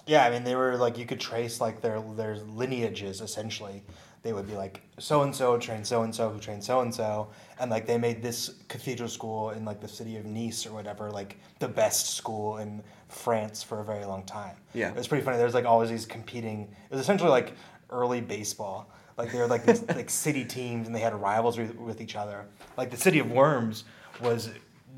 Yeah, 0.05 0.25
I 0.25 0.29
mean 0.29 0.43
they 0.43 0.55
were 0.55 0.77
like 0.77 0.97
you 0.97 1.05
could 1.05 1.19
trace 1.19 1.59
like 1.59 1.81
their 1.81 2.01
their 2.15 2.37
lineages 2.37 3.21
essentially. 3.21 3.83
They 4.21 4.33
would 4.33 4.47
be 4.47 4.55
like 4.55 4.81
so 4.97 5.21
and 5.21 5.33
so 5.33 5.57
trained 5.57 5.87
so 5.87 6.03
and 6.03 6.13
so 6.13 6.29
who 6.29 6.39
trained 6.39 6.63
so 6.63 6.81
and 6.81 6.93
so, 6.93 7.29
and 7.59 7.71
like 7.71 7.85
they 7.85 7.97
made 7.97 8.21
this 8.21 8.55
cathedral 8.67 9.07
school 9.07 9.51
in 9.51 9.63
like 9.63 9.79
the 9.79 9.87
city 9.87 10.17
of 10.17 10.25
Nice 10.25 10.65
or 10.65 10.73
whatever 10.73 11.09
like 11.09 11.37
the 11.59 11.67
best 11.67 12.15
school 12.15 12.57
in 12.57 12.83
France 13.07 13.63
for 13.63 13.79
a 13.79 13.83
very 13.83 14.05
long 14.05 14.23
time. 14.23 14.55
Yeah. 14.73 14.89
it 14.89 14.95
was 14.95 15.07
pretty 15.07 15.23
funny. 15.23 15.37
There's 15.37 15.53
like 15.53 15.65
always 15.65 15.89
these 15.89 16.05
competing. 16.05 16.63
It 16.89 16.91
was 16.91 17.01
essentially 17.01 17.29
like 17.29 17.53
early 17.89 18.21
baseball. 18.21 18.89
Like 19.17 19.31
they 19.31 19.39
were 19.39 19.47
like 19.47 19.65
these 19.65 19.83
like 19.87 20.09
city 20.25 20.45
teams 20.45 20.87
and 20.87 20.95
they 20.95 21.01
had 21.01 21.13
rivals 21.13 21.57
with, 21.57 21.75
with 21.75 22.01
each 22.01 22.15
other. 22.15 22.45
Like 22.77 22.91
the 22.91 22.97
city 22.97 23.19
of 23.19 23.31
Worms 23.31 23.85
was 24.21 24.49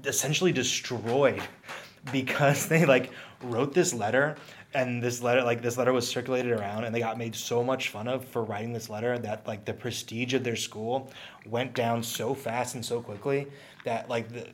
essentially 0.06 0.52
destroyed 0.52 1.42
because 2.12 2.68
they 2.68 2.86
like 2.86 3.12
wrote 3.44 3.74
this 3.74 3.94
letter 3.94 4.36
and 4.74 5.04
this 5.04 5.22
letter 5.22 5.44
like 5.44 5.62
this 5.62 5.78
letter 5.78 5.94
was 5.94 6.08
circulated 6.08 6.52
around 6.52 6.84
and 6.84 6.96
they 6.96 7.00
got 7.00 7.18
made 7.18 7.36
so 7.36 7.64
much 7.64 7.90
fun 7.90 8.08
of 8.08 8.24
for 8.26 8.44
writing 8.44 8.72
this 8.72 8.90
letter 8.90 9.18
that 9.20 9.46
like 9.48 9.66
the 9.66 9.74
prestige 9.74 10.34
of 10.34 10.44
their 10.44 10.56
school 10.56 11.12
went 11.46 11.74
down 11.74 12.02
so 12.02 12.34
fast 12.34 12.76
and 12.76 12.86
so 12.86 13.02
quickly 13.02 13.48
that 13.84 14.10
like 14.10 14.30
the 14.30 14.48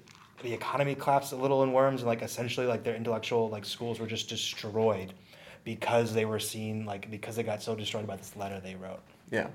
the 0.44 0.54
economy 0.54 0.94
collapsed 0.96 1.34
a 1.34 1.36
little 1.36 1.64
in 1.64 1.72
Worms 1.72 2.02
and 2.02 2.08
like 2.08 2.22
essentially 2.22 2.68
like 2.68 2.84
their 2.84 2.96
intellectual 2.96 3.50
like 3.50 3.66
schools 3.66 4.00
were 4.00 4.08
just 4.08 4.30
destroyed 4.30 5.14
because 5.64 6.14
they 6.14 6.26
were 6.26 6.40
seen 6.40 6.86
like 6.86 7.10
because 7.10 7.36
they 7.36 7.44
got 7.44 7.62
so 7.62 7.76
destroyed 7.76 8.08
by 8.08 8.16
this 8.16 8.36
letter 8.36 8.60
they 8.60 8.76
wrote. 8.76 9.02
Yeah. 9.32 9.48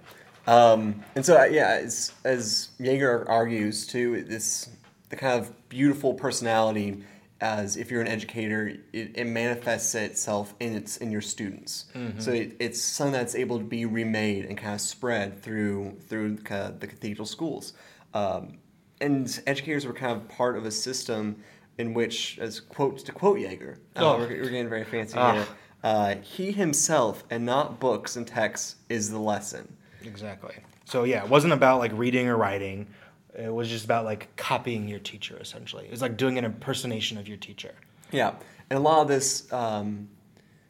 Um, 0.47 1.03
and 1.15 1.25
so, 1.25 1.45
yeah, 1.45 1.81
as, 1.83 2.13
as 2.25 2.71
Jaeger 2.79 3.25
argues 3.29 3.87
too, 3.87 4.25
this 4.25 4.69
the 5.09 5.17
kind 5.17 5.41
of 5.41 5.69
beautiful 5.69 6.15
personality, 6.15 7.05
as 7.43 7.77
if 7.77 7.91
you're 7.91 8.01
an 8.01 8.07
educator, 8.09 8.69
it, 8.95 9.11
it 9.15 9.27
manifests 9.27 9.95
itself 9.95 10.55
in 10.61 10.75
its 10.75 10.97
in 10.97 11.11
your 11.11 11.21
students. 11.21 11.87
So 12.19 12.31
it, 12.33 12.57
it's 12.61 12.81
something 12.81 13.13
that's 13.13 13.35
able 13.35 13.59
to 13.59 13.65
be 13.65 13.85
remade 13.85 14.47
and 14.47 14.57
kind 14.57 14.75
of 14.75 14.81
spread 14.81 15.43
through 15.43 15.99
through 16.09 16.39
kind 16.39 16.63
of 16.73 16.81
the 16.81 16.87
cathedral 16.87 17.27
schools. 17.27 17.75
Um, 18.15 18.59
and 19.01 19.43
educators 19.47 19.85
were 19.87 19.93
kind 19.93 20.17
of 20.17 20.29
part 20.29 20.57
of 20.57 20.65
a 20.65 20.71
system 20.71 21.43
in 21.79 21.93
which, 21.95 22.39
as 22.41 22.61
quote 22.61 22.99
to 23.01 23.13
quote 23.13 23.41
Jaeger, 23.41 23.79
uh, 23.97 24.01
Oh. 24.15 24.19
we're, 24.19 24.29
we're 24.29 24.45
getting 24.51 24.69
very 24.69 24.85
fancy 24.85 25.15
Ah. 25.19 25.33
here. 25.35 25.47
Uh, 25.83 26.15
he 26.23 26.53
himself 26.53 27.25
and 27.31 27.45
not 27.45 27.81
books 27.81 28.15
and 28.17 28.25
texts 28.27 28.77
is 28.89 29.11
the 29.11 29.19
lesson. 29.19 29.77
Exactly. 30.05 30.55
So 30.85 31.03
yeah, 31.05 31.25
it 31.25 31.29
wasn't 31.31 31.53
about 31.55 31.81
like 31.81 31.91
reading 31.95 32.29
or 32.29 32.37
writing. 32.37 32.87
It 33.39 33.53
was 33.53 33.69
just 33.69 33.85
about 33.85 34.05
like 34.05 34.35
copying 34.37 34.89
your 34.89 34.99
teacher 34.99 35.39
essentially. 35.41 35.85
It 35.87 35.91
was 35.91 36.03
like 36.03 36.17
doing 36.17 36.39
an 36.39 36.45
impersonation 36.45 37.19
of 37.19 37.27
your 37.29 37.39
teacher. 37.39 37.75
Yeah, 38.11 38.35
and 38.69 38.79
a 38.79 38.83
lot 38.83 39.01
of 39.03 39.09
this, 39.09 39.51
um, 39.53 40.09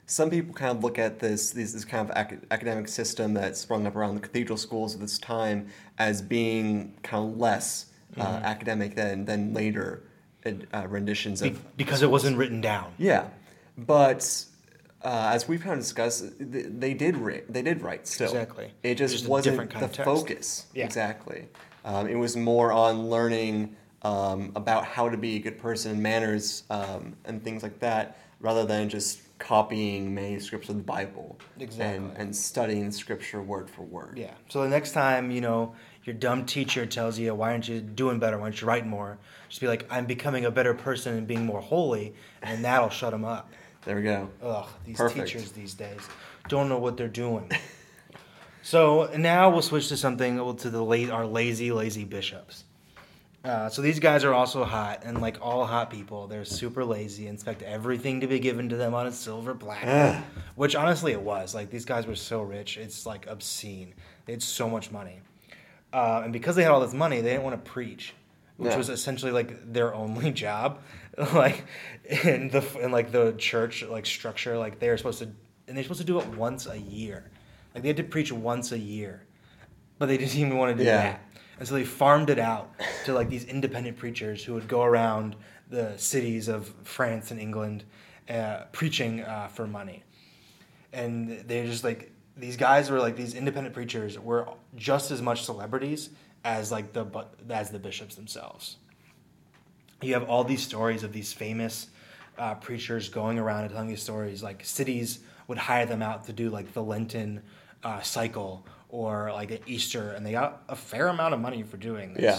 some 0.07 0.31
people 0.31 0.55
kind 0.55 0.77
of 0.77 0.85
look 0.85 0.99
at 0.99 1.19
this 1.19 1.51
this, 1.51 1.73
this 1.73 1.85
kind 1.85 2.09
of 2.09 2.17
ac- 2.17 2.41
academic 2.51 2.87
system 2.89 3.35
that 3.35 3.57
sprung 3.57 3.87
up 3.87 3.97
around 3.97 4.15
the 4.15 4.21
cathedral 4.21 4.57
schools 4.57 4.95
at 4.95 5.01
this 5.01 5.19
time 5.19 5.69
as 5.99 6.23
being 6.23 6.97
kind 7.03 7.25
of 7.33 7.39
less 7.39 7.87
uh, 8.17 8.25
Mm-hmm. 8.25 8.45
academic 8.45 8.95
than 8.95 9.25
than 9.25 9.55
later 9.55 10.03
uh, 10.47 10.87
renditions 10.87 11.41
Be- 11.41 11.49
of 11.49 11.77
because 11.77 12.03
it 12.03 12.11
wasn't 12.11 12.37
written 12.37 12.61
down. 12.61 12.93
yeah, 12.99 13.29
but. 13.77 14.45
Uh, 15.05 15.33
as 15.35 15.49
we've 15.49 15.61
kind 15.63 15.73
of 15.73 15.81
discussed, 15.81 16.23
th- 16.39 16.67
they 16.79 16.95
did 16.95 17.17
ri- 17.17 17.43
they 17.49 17.61
did 17.61 17.83
write 17.83 18.07
still. 18.07 18.29
Exactly. 18.29 18.71
It 18.85 18.95
just, 18.95 19.15
Just 19.15 19.27
wasn't 19.27 19.69
the 19.81 19.89
focus. 19.89 20.67
Yeah. 20.75 20.85
Exactly. 20.85 21.49
Um, 21.85 22.09
it 22.09 22.15
was 22.17 22.37
more 22.37 22.73
on 22.73 23.09
learning 23.09 23.77
um, 24.03 24.53
about 24.57 24.85
how 24.85 25.09
to 25.09 25.17
be 25.17 25.37
a 25.37 25.39
good 25.39 25.59
person, 25.59 25.93
and 25.93 26.03
manners, 26.03 26.65
um, 26.71 27.17
and 27.25 27.43
things 27.43 27.63
like 27.63 27.79
that, 27.81 28.19
rather 28.41 28.65
than 28.65 28.89
just 28.89 29.21
copying 29.39 30.15
manuscripts 30.15 30.69
of 30.69 30.77
the 30.77 30.83
Bible 30.83 31.37
Exactly. 31.59 31.97
and, 31.97 32.17
and 32.17 32.37
studying 32.37 32.91
scripture 32.93 33.43
word 33.43 33.69
for 33.69 33.83
word. 33.83 34.17
Yeah. 34.17 34.35
So 34.49 34.63
the 34.63 34.69
next 34.69 34.93
time, 34.93 35.31
you 35.33 35.41
know, 35.41 35.75
your 36.05 36.15
dumb 36.15 36.47
teacher 36.47 36.87
tells 36.87 37.19
you, 37.19 37.35
why 37.35 37.51
aren't 37.53 37.69
you 37.69 37.81
doing 37.81 38.19
better? 38.19 38.39
Why 38.39 38.45
don't 38.47 38.61
you 38.61 38.67
write 38.69 38.87
more? 38.87 39.19
Just 39.49 39.61
be 39.61 39.67
like, 39.69 39.87
I'm 39.91 40.07
becoming 40.07 40.45
a 40.45 40.51
better 40.51 40.75
person 40.75 41.17
and 41.17 41.27
being 41.27 41.45
more 41.45 41.61
holy, 41.61 42.15
and 42.41 42.65
that'll 42.65 42.91
shut 42.91 43.11
them 43.13 43.25
up. 43.25 43.51
There 43.85 43.97
we 43.97 44.03
go. 44.03 44.31
Ugh, 44.43 44.69
these 44.85 44.97
Perfect. 44.97 45.27
teachers 45.29 45.51
these 45.53 45.75
days 45.75 46.01
don't 46.49 46.69
know 46.69 46.79
what 46.79 46.97
they're 46.97 47.09
doing. 47.09 47.51
so 48.63 49.11
now 49.17 49.51
we'll 49.51 49.63
switch 49.63 49.89
to 49.89 49.97
something 49.97 50.57
to 50.57 50.71
the 50.71 50.83
late 50.83 51.11
our 51.11 51.27
lazy, 51.27 51.73
lazy 51.73 52.05
bishops. 52.05 52.65
Uh, 53.45 53.69
so 53.69 53.83
these 53.83 53.99
guys 53.99 54.23
are 54.23 54.33
also 54.33 54.63
hot, 54.63 55.03
and 55.05 55.21
like 55.21 55.37
all 55.43 55.67
hot 55.67 55.91
people, 55.91 56.29
they're 56.29 56.45
super 56.45 56.85
lazy. 56.85 57.27
and 57.27 57.35
Expect 57.35 57.63
everything 57.63 58.21
to 58.21 58.29
be 58.29 58.39
given 58.39 58.69
to 58.69 58.77
them 58.77 58.95
on 58.95 59.09
a 59.09 59.13
silver 59.13 59.53
platter, 59.53 60.23
which 60.55 60.77
honestly 60.77 61.11
it 61.11 61.21
was. 61.21 61.53
Like 61.53 61.69
these 61.69 61.85
guys 61.85 62.07
were 62.07 62.15
so 62.15 62.41
rich, 62.43 62.77
it's 62.79 63.05
like 63.05 63.27
obscene. 63.27 63.95
They 64.27 64.35
had 64.35 64.43
so 64.45 64.71
much 64.71 64.93
money, 64.93 65.23
uh, 65.93 66.21
and 66.23 66.33
because 66.33 66.55
they 66.55 66.63
had 66.63 66.71
all 66.71 66.79
this 66.81 66.95
money, 66.95 67.21
they 67.21 67.31
didn't 67.31 67.43
want 67.43 67.65
to 67.65 67.69
preach, 67.69 68.15
which 68.59 68.71
Yeah. 68.71 68.79
was 68.79 68.89
essentially 68.89 69.33
like 69.33 69.73
their 69.73 69.93
only 69.93 70.31
job. 70.45 70.79
like 71.35 71.65
in 72.23 72.49
the 72.49 72.65
in 72.81 72.93
like 72.93 73.11
the 73.11 73.33
church 73.39 73.83
like 73.83 74.07
structure, 74.07 74.57
like 74.57 74.79
they 74.79 74.89
were 74.89 74.97
supposed 74.97 75.19
to, 75.19 75.25
and 75.67 75.77
they're 75.77 75.83
supposed 75.83 76.01
to 76.01 76.07
do 76.07 76.21
it 76.21 76.27
once 76.29 76.67
a 76.69 76.79
year. 76.79 77.29
Like 77.75 77.83
they 77.83 77.89
had 77.89 77.97
to 77.99 78.05
preach 78.05 78.33
once 78.33 78.73
a 78.73 78.79
year, 78.79 79.25
but 79.99 80.07
they 80.07 80.17
didn't 80.19 80.37
even 80.37 80.57
want 80.57 80.77
to 80.77 80.83
do 80.83 80.89
Yeah. 80.89 80.97
that. 80.97 81.23
And 81.59 81.69
so 81.69 81.75
they 81.75 81.85
farmed 81.85 82.31
it 82.31 82.39
out 82.39 82.71
to 83.05 83.13
like 83.13 83.29
these 83.29 83.45
independent 83.45 83.97
preachers 83.97 84.43
who 84.45 84.55
would 84.55 84.67
go 84.69 84.83
around 84.83 85.37
the 85.69 85.97
cities 85.97 86.49
of 86.49 86.73
France 86.83 87.31
and 87.31 87.41
England 87.41 87.85
uh, 88.29 88.65
preaching 88.73 89.21
uh, 89.23 89.49
for 89.49 89.67
money. 89.67 90.03
And 90.93 91.45
they're 91.47 91.65
just 91.67 91.85
like, 91.85 92.11
these 92.37 92.57
guys 92.57 92.91
were 92.91 92.99
like, 92.99 93.17
these 93.17 93.35
independent 93.35 93.75
preachers 93.75 94.19
were 94.19 94.49
just 94.75 95.11
as 95.11 95.23
much 95.23 95.45
celebrities 95.45 96.11
as 96.45 96.73
like 96.73 96.93
the, 96.93 97.07
as 97.49 97.71
the 97.71 97.79
bishops 97.79 98.15
themselves. 98.17 98.77
You 100.01 100.15
have 100.15 100.25
all 100.29 100.43
these 100.45 100.63
stories 100.63 101.05
of 101.05 101.13
these 101.13 101.33
famous 101.33 101.87
uh, 102.39 102.55
preachers 102.57 103.09
going 103.09 103.39
around 103.39 103.65
and 103.65 103.73
telling 103.73 103.89
these 103.89 104.03
stories. 104.03 104.43
Like 104.43 104.65
cities 104.65 105.21
would 105.47 105.59
hire 105.59 105.87
them 105.87 106.03
out 106.03 106.25
to 106.27 106.33
do 106.33 106.51
like 106.51 106.73
the 106.73 106.83
Lenten 106.83 107.43
uh, 107.83 108.01
cycle 108.01 108.67
or 108.89 109.33
like 109.33 109.51
an 109.51 109.61
Easter, 109.67 110.11
and 110.11 110.25
they 110.25 110.33
got 110.33 110.63
a 110.69 110.77
fair 110.77 111.09
amount 111.09 111.35
of 111.35 111.41
money 111.41 111.63
for 111.63 111.77
doing 111.77 112.15
this. 112.15 112.23
Yeah. 112.23 112.39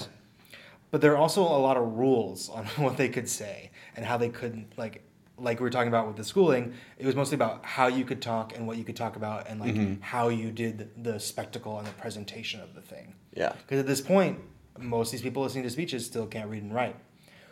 But 0.92 1.02
there 1.02 1.14
are 1.14 1.18
also 1.18 1.42
a 1.42 1.58
lot 1.58 1.76
of 1.76 1.84
rules 1.94 2.50
on 2.50 2.66
what 2.78 2.98
they 2.98 3.10
could 3.10 3.28
say 3.28 3.72
and 3.96 4.06
how 4.06 4.18
they 4.18 4.30
couldn't 4.30 4.78
like 4.78 5.04
like 5.40 5.60
we 5.60 5.64
were 5.64 5.72
talking 5.72 5.88
about 5.88 6.08
with 6.08 6.16
the 6.16 6.24
schooling. 6.24 6.74
It 6.98 7.06
was 7.06 7.16
mostly 7.16 7.36
about 7.36 7.66
how 7.66 7.88
you 7.88 8.06
could 8.06 8.22
talk 8.22 8.56
and 8.56 8.68
what 8.68 8.78
you 8.78 8.84
could 8.84 8.96
talk 8.96 9.16
about 9.16 9.48
and 9.50 9.60
like 9.60 10.02
how 10.02 10.30
you 10.30 10.52
did 10.52 10.92
the 11.04 11.20
spectacle 11.20 11.80
and 11.80 11.88
the 11.88 11.92
presentation 11.94 12.62
of 12.62 12.76
the 12.76 12.82
thing. 12.82 13.16
Yeah. 13.34 13.54
Because 13.54 13.80
at 13.80 13.88
this 13.88 14.00
point, 14.00 14.40
most 14.80 15.08
of 15.08 15.12
these 15.14 15.22
people 15.22 15.42
listening 15.42 15.64
to 15.64 15.70
speeches 15.72 16.06
still 16.06 16.28
can't 16.28 16.50
read 16.50 16.62
and 16.62 16.74
write. 16.74 16.96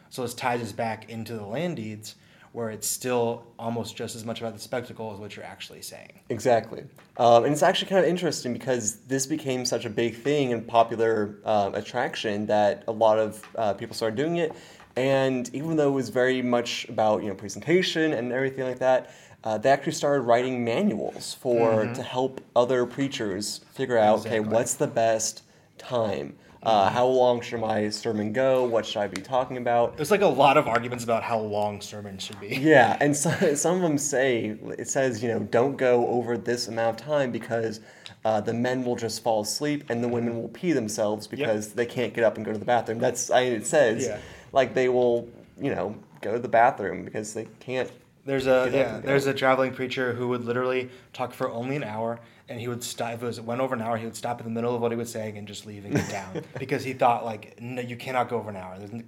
So 0.10 0.22
this 0.22 0.34
ties 0.34 0.62
us 0.62 0.72
back 0.72 1.10
into 1.10 1.34
the 1.34 1.46
land 1.46 1.78
deeds, 1.78 2.16
where 2.54 2.70
it's 2.70 2.88
still 2.88 3.44
almost 3.58 3.96
just 3.96 4.16
as 4.16 4.26
much 4.26 4.42
about 4.42 4.54
the 4.54 4.60
spectacle 4.60 5.14
as 5.14 5.20
what 5.20 5.36
you're 5.36 5.46
actually 5.46 5.82
saying. 5.82 6.20
Exactly. 6.30 6.84
Um, 7.18 7.46
and 7.46 7.54
it's 7.54 7.64
actually 7.64 7.90
kind 7.90 8.04
of 8.04 8.10
interesting 8.10 8.52
because 8.52 8.98
this 9.08 9.26
became 9.26 9.66
such 9.66 9.86
a 9.86 9.90
big 9.90 10.16
thing 10.16 10.52
and 10.52 10.68
popular 10.68 11.38
um, 11.46 11.76
attraction 11.76 12.46
that 12.48 12.84
a 12.88 12.92
lot 12.92 13.20
of 13.20 13.48
uh, 13.56 13.74
people 13.74 13.96
started 13.96 14.18
doing 14.18 14.38
it. 14.38 14.54
And 14.98 15.54
even 15.56 15.78
though 15.78 15.88
it 15.90 15.96
was 15.96 16.10
very 16.10 16.42
much 16.42 16.88
about 16.90 17.24
you 17.24 17.30
know 17.30 17.36
presentation 17.36 18.12
and 18.14 18.34
everything 18.34 18.66
like 18.66 18.80
that, 18.80 19.16
uh, 19.44 19.58
they 19.58 19.70
actually 19.70 19.94
started 19.94 20.22
writing 20.22 20.64
manuals 20.64 21.34
for 21.34 21.86
to 21.86 22.04
help 22.04 22.42
other 22.56 22.86
preachers 22.86 23.62
figure 23.74 23.98
out 23.98 24.20
okay 24.20 24.40
what's 24.40 24.76
the 24.76 24.88
best 24.88 25.44
time, 25.78 26.36
uh, 26.64 26.90
how 26.90 27.06
long 27.06 27.42
should 27.42 27.60
my 27.60 27.90
sermon 27.90 28.32
go, 28.34 28.64
what 28.66 28.86
should 28.86 28.98
I 29.02 29.08
be 29.08 29.22
talking 29.22 29.58
about. 29.58 29.98
There's 29.98 30.12
like 30.12 30.22
a 30.22 30.28
lot 30.28 30.58
of 30.58 30.68
arguments 30.68 31.04
about 31.04 31.24
how 31.24 31.40
long 31.40 31.82
sermons 31.82 32.24
should 32.24 32.40
be. 32.40 32.50
Yeah, 32.62 32.98
and 33.02 33.16
so, 33.16 33.56
some 33.56 33.76
of 33.78 33.82
them 33.82 33.98
say 33.98 34.58
it 34.78 34.88
says 34.88 35.24
you 35.24 35.30
know 35.30 35.40
don't 35.40 35.76
go 35.76 36.08
over 36.08 36.38
this 36.38 36.68
amount 36.68 37.00
of 37.02 37.06
time 37.06 37.32
because 37.32 37.80
uh, 38.24 38.40
the 38.42 38.54
men 38.54 38.84
will 38.84 38.96
just 38.96 39.24
fall 39.24 39.42
asleep 39.42 39.86
and 39.90 40.04
the 40.04 40.08
women 40.08 40.40
will 40.40 40.50
pee 40.50 40.74
themselves 40.74 41.26
because 41.26 41.74
they 41.74 41.86
can't 41.86 42.14
get 42.14 42.24
up 42.24 42.36
and 42.38 42.46
go 42.46 42.52
to 42.54 42.60
the 42.60 42.66
bathroom. 42.66 43.00
That's 43.00 43.32
I 43.32 43.46
mean, 43.46 43.54
it 43.54 43.66
says 43.66 44.06
Yeah. 44.06 44.20
like 44.52 44.74
they 44.76 44.90
will 44.90 45.28
you 45.60 45.74
know 45.74 45.96
go 46.22 46.34
to 46.34 46.40
the 46.40 46.48
bathroom 46.48 47.04
because 47.04 47.34
they 47.34 47.48
can't. 47.60 47.92
There's 48.24 48.46
a 48.46 48.70
yeah. 48.72 49.00
There's 49.00 49.26
a 49.26 49.34
traveling 49.34 49.74
preacher 49.74 50.14
who 50.14 50.28
would 50.28 50.46
literally 50.46 50.92
talk 51.12 51.34
for 51.34 51.50
only 51.50 51.76
an 51.76 51.84
hour, 51.84 52.20
and 52.52 52.60
he 52.60 52.68
would 52.68 52.84
stop. 52.84 53.14
If 53.14 53.24
it 53.24 53.26
was 53.26 53.42
went 53.42 53.62
over 53.62 53.74
an 53.76 53.82
hour, 53.82 53.98
he 53.98 54.06
would 54.06 54.16
stop 54.16 54.40
in 54.40 54.46
the 54.46 54.52
middle 54.52 54.76
of 54.76 54.82
what 54.82 54.92
he 54.92 54.98
was 54.98 55.12
saying 55.12 55.38
and 55.38 55.48
just 55.48 55.66
leave 55.66 55.86
and 55.86 55.96
get 55.96 56.10
down 56.10 56.44
because 56.60 56.84
he 56.84 56.94
thought 56.94 57.26
like 57.26 57.60
no, 57.60 57.82
you 57.82 57.96
cannot 57.96 58.30
go 58.30 58.38
over 58.38 58.50
an 58.50 58.56
hour. 58.58 58.78
There's 58.78 59.04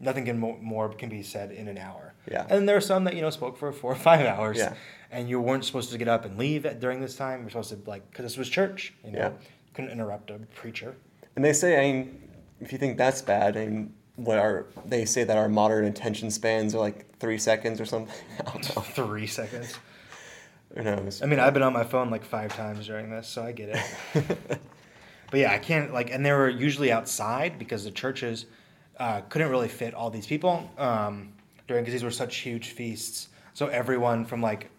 nothing 0.00 0.24
can 0.26 0.38
mo- 0.38 0.58
more 0.60 0.88
can 0.90 1.08
be 1.08 1.22
said 1.22 1.50
in 1.52 1.68
an 1.68 1.78
hour. 1.78 2.14
Yeah. 2.30 2.46
And 2.50 2.68
there 2.68 2.76
are 2.76 2.80
some 2.80 3.04
that 3.04 3.14
you 3.14 3.22
know 3.22 3.30
spoke 3.30 3.56
for 3.56 3.72
four 3.72 3.92
or 3.92 3.96
five 3.96 4.26
hours. 4.26 4.58
Yeah. 4.58 4.74
And 5.10 5.28
you 5.28 5.40
weren't 5.40 5.64
supposed 5.64 5.90
to 5.92 5.98
get 5.98 6.08
up 6.08 6.26
and 6.26 6.36
leave 6.36 6.66
at, 6.66 6.80
during 6.80 7.00
this 7.00 7.16
time. 7.16 7.40
You're 7.40 7.50
supposed 7.50 7.70
to 7.70 7.78
like 7.90 8.08
because 8.10 8.24
this 8.24 8.36
was 8.36 8.48
church. 8.48 8.92
You 9.04 9.12
know, 9.12 9.18
Yeah. 9.18 9.30
couldn't 9.74 9.90
interrupt 9.90 10.30
a 10.30 10.38
preacher. 10.54 10.94
And 11.36 11.44
they 11.44 11.52
say 11.52 11.78
I 11.78 11.92
mean 11.92 12.22
if 12.60 12.72
you 12.72 12.78
think 12.78 12.98
that's 12.98 13.22
bad, 13.22 13.56
I 13.56 13.66
mean 13.66 13.94
what 14.16 14.36
are 14.38 14.66
they 14.84 15.04
say 15.04 15.22
that 15.24 15.36
our 15.36 15.48
modern 15.48 15.84
attention 15.84 16.30
spans 16.32 16.74
are 16.74 16.80
like 16.80 17.16
three 17.18 17.38
seconds 17.38 17.80
or 17.80 17.84
something. 17.86 18.12
I 18.40 18.50
don't 18.50 18.76
know. 18.76 18.82
Three 18.82 19.26
seconds. 19.28 19.74
Who 20.76 20.82
knows? 20.82 21.22
I 21.22 21.26
mean, 21.26 21.40
I've 21.40 21.54
been 21.54 21.62
on 21.62 21.72
my 21.72 21.84
phone 21.84 22.10
like 22.10 22.24
five 22.24 22.54
times 22.54 22.86
during 22.86 23.10
this, 23.10 23.26
so 23.26 23.42
I 23.42 23.52
get 23.52 23.70
it. 23.70 24.38
but 25.30 25.40
yeah, 25.40 25.52
I 25.52 25.58
can't 25.58 25.92
like, 25.92 26.10
and 26.10 26.24
they 26.24 26.32
were 26.32 26.48
usually 26.48 26.92
outside 26.92 27.58
because 27.58 27.84
the 27.84 27.90
churches 27.90 28.46
uh, 28.98 29.22
couldn't 29.22 29.50
really 29.50 29.68
fit 29.68 29.94
all 29.94 30.10
these 30.10 30.26
people 30.26 30.70
um, 30.76 31.32
during 31.66 31.84
because 31.84 31.92
these 31.92 32.04
were 32.04 32.10
such 32.10 32.36
huge 32.36 32.70
feasts. 32.70 33.28
So 33.54 33.68
everyone 33.68 34.24
from 34.24 34.42
like 34.42 34.70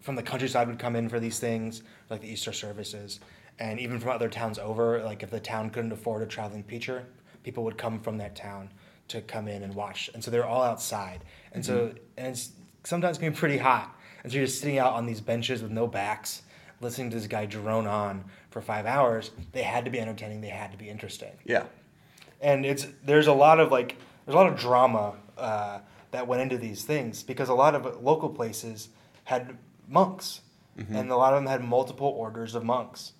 from 0.00 0.16
the 0.16 0.22
countryside 0.22 0.66
would 0.68 0.78
come 0.78 0.96
in 0.96 1.08
for 1.08 1.20
these 1.20 1.38
things, 1.38 1.82
like 2.10 2.20
the 2.20 2.28
Easter 2.28 2.52
services, 2.52 3.20
and 3.58 3.78
even 3.80 3.98
from 4.00 4.10
other 4.10 4.28
towns 4.28 4.58
over. 4.58 5.02
Like 5.02 5.22
if 5.22 5.30
the 5.30 5.40
town 5.40 5.70
couldn't 5.70 5.92
afford 5.92 6.22
a 6.22 6.26
traveling 6.26 6.62
preacher, 6.62 7.06
people 7.42 7.64
would 7.64 7.78
come 7.78 8.00
from 8.00 8.18
that 8.18 8.36
town 8.36 8.70
to 9.08 9.20
come 9.22 9.48
in 9.48 9.62
and 9.62 9.74
watch. 9.74 10.10
And 10.14 10.22
so 10.22 10.30
they're 10.30 10.46
all 10.46 10.62
outside, 10.62 11.24
and 11.52 11.64
so 11.64 11.94
and 12.16 12.28
it's 12.28 12.50
sometimes 12.84 13.18
can 13.18 13.30
be 13.30 13.36
pretty 13.36 13.58
hot. 13.58 13.96
And 14.22 14.30
so 14.32 14.38
you're 14.38 14.46
just 14.46 14.60
sitting 14.60 14.78
out 14.78 14.92
on 14.94 15.06
these 15.06 15.20
benches 15.20 15.62
with 15.62 15.70
no 15.72 15.86
backs, 15.86 16.42
listening 16.80 17.10
to 17.10 17.16
this 17.16 17.26
guy 17.26 17.46
drone 17.46 17.86
on 17.86 18.24
for 18.50 18.60
five 18.60 18.86
hours. 18.86 19.30
They 19.52 19.62
had 19.62 19.84
to 19.84 19.90
be 19.90 19.98
entertaining. 20.00 20.40
They 20.40 20.48
had 20.48 20.72
to 20.72 20.78
be 20.78 20.88
interesting 20.88 21.32
Yeah. 21.44 21.64
and 22.40 22.64
it's 22.66 22.86
there's 23.04 23.26
a 23.28 23.32
lot 23.32 23.60
of 23.60 23.70
like 23.70 23.96
there's 24.24 24.34
a 24.34 24.38
lot 24.38 24.46
of 24.52 24.58
drama 24.58 25.14
uh, 25.38 25.78
that 26.12 26.26
went 26.26 26.42
into 26.42 26.58
these 26.58 26.84
things 26.84 27.22
because 27.22 27.48
a 27.48 27.54
lot 27.54 27.74
of 27.74 28.02
local 28.02 28.28
places 28.28 28.88
had 29.24 29.56
monks 29.88 30.40
and 30.88 31.10
a 31.10 31.16
lot 31.16 31.34
of 31.34 31.38
them 31.42 31.46
had 31.46 31.62
multiple 31.62 32.06
orders 32.08 32.54
of 32.54 32.64
monks 32.64 33.12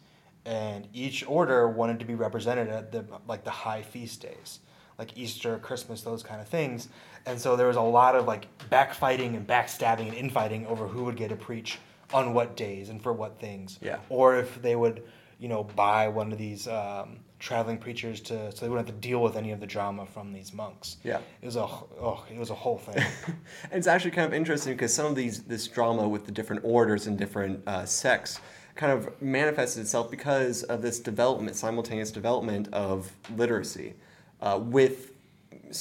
and 0.46 0.88
each 0.94 1.22
order 1.28 1.68
wanted 1.68 1.98
to 2.00 2.04
be 2.06 2.14
represented 2.14 2.68
at 2.68 2.90
the 2.92 3.04
like 3.28 3.44
the 3.44 3.50
high 3.50 3.82
feast 3.82 4.22
days 4.22 4.60
like 4.98 5.16
easter 5.16 5.58
christmas 5.58 6.02
those 6.02 6.22
kind 6.22 6.40
of 6.40 6.48
things 6.48 6.88
and 7.26 7.40
so 7.40 7.56
there 7.56 7.66
was 7.66 7.76
a 7.76 7.80
lot 7.80 8.14
of 8.14 8.26
like 8.26 8.46
backfighting 8.70 9.36
and 9.36 9.46
backstabbing 9.46 10.06
and 10.08 10.14
infighting 10.14 10.66
over 10.66 10.86
who 10.88 11.04
would 11.04 11.16
get 11.16 11.28
to 11.28 11.36
preach 11.36 11.78
on 12.12 12.34
what 12.34 12.56
days 12.56 12.88
and 12.88 13.02
for 13.02 13.12
what 13.12 13.38
things 13.38 13.78
Yeah. 13.80 13.98
or 14.08 14.36
if 14.36 14.60
they 14.60 14.76
would, 14.76 15.02
you 15.38 15.48
know, 15.48 15.64
buy 15.64 16.08
one 16.08 16.30
of 16.30 16.36
these 16.38 16.68
um, 16.68 17.20
traveling 17.38 17.78
preachers 17.78 18.20
to, 18.20 18.52
so 18.54 18.60
they 18.64 18.68
wouldn't 18.68 18.86
have 18.86 18.94
to 18.96 19.00
deal 19.08 19.22
with 19.22 19.34
any 19.36 19.50
of 19.50 19.60
the 19.60 19.66
drama 19.66 20.04
from 20.06 20.32
these 20.32 20.52
monks. 20.52 20.98
Yeah. 21.04 21.20
it 21.40 21.46
was 21.46 21.56
a 21.56 21.62
oh, 21.62 22.22
it 22.30 22.38
was 22.38 22.50
a 22.50 22.54
whole 22.54 22.76
thing. 22.78 23.02
And 23.26 23.36
it's 23.72 23.86
actually 23.86 24.10
kind 24.10 24.26
of 24.26 24.34
interesting 24.34 24.74
because 24.74 24.92
some 24.92 25.06
of 25.06 25.14
these 25.16 25.42
this 25.44 25.66
drama 25.68 26.06
with 26.06 26.26
the 26.26 26.32
different 26.32 26.62
orders 26.64 27.06
and 27.06 27.16
different 27.16 27.66
uh, 27.66 27.86
sects 27.86 28.40
kind 28.74 28.92
of 28.92 29.10
manifested 29.22 29.80
itself 29.82 30.10
because 30.10 30.64
of 30.64 30.82
this 30.82 30.98
development, 31.00 31.56
simultaneous 31.56 32.10
development 32.10 32.68
of 32.72 33.12
literacy, 33.36 33.94
uh, 34.42 34.58
with, 34.60 35.12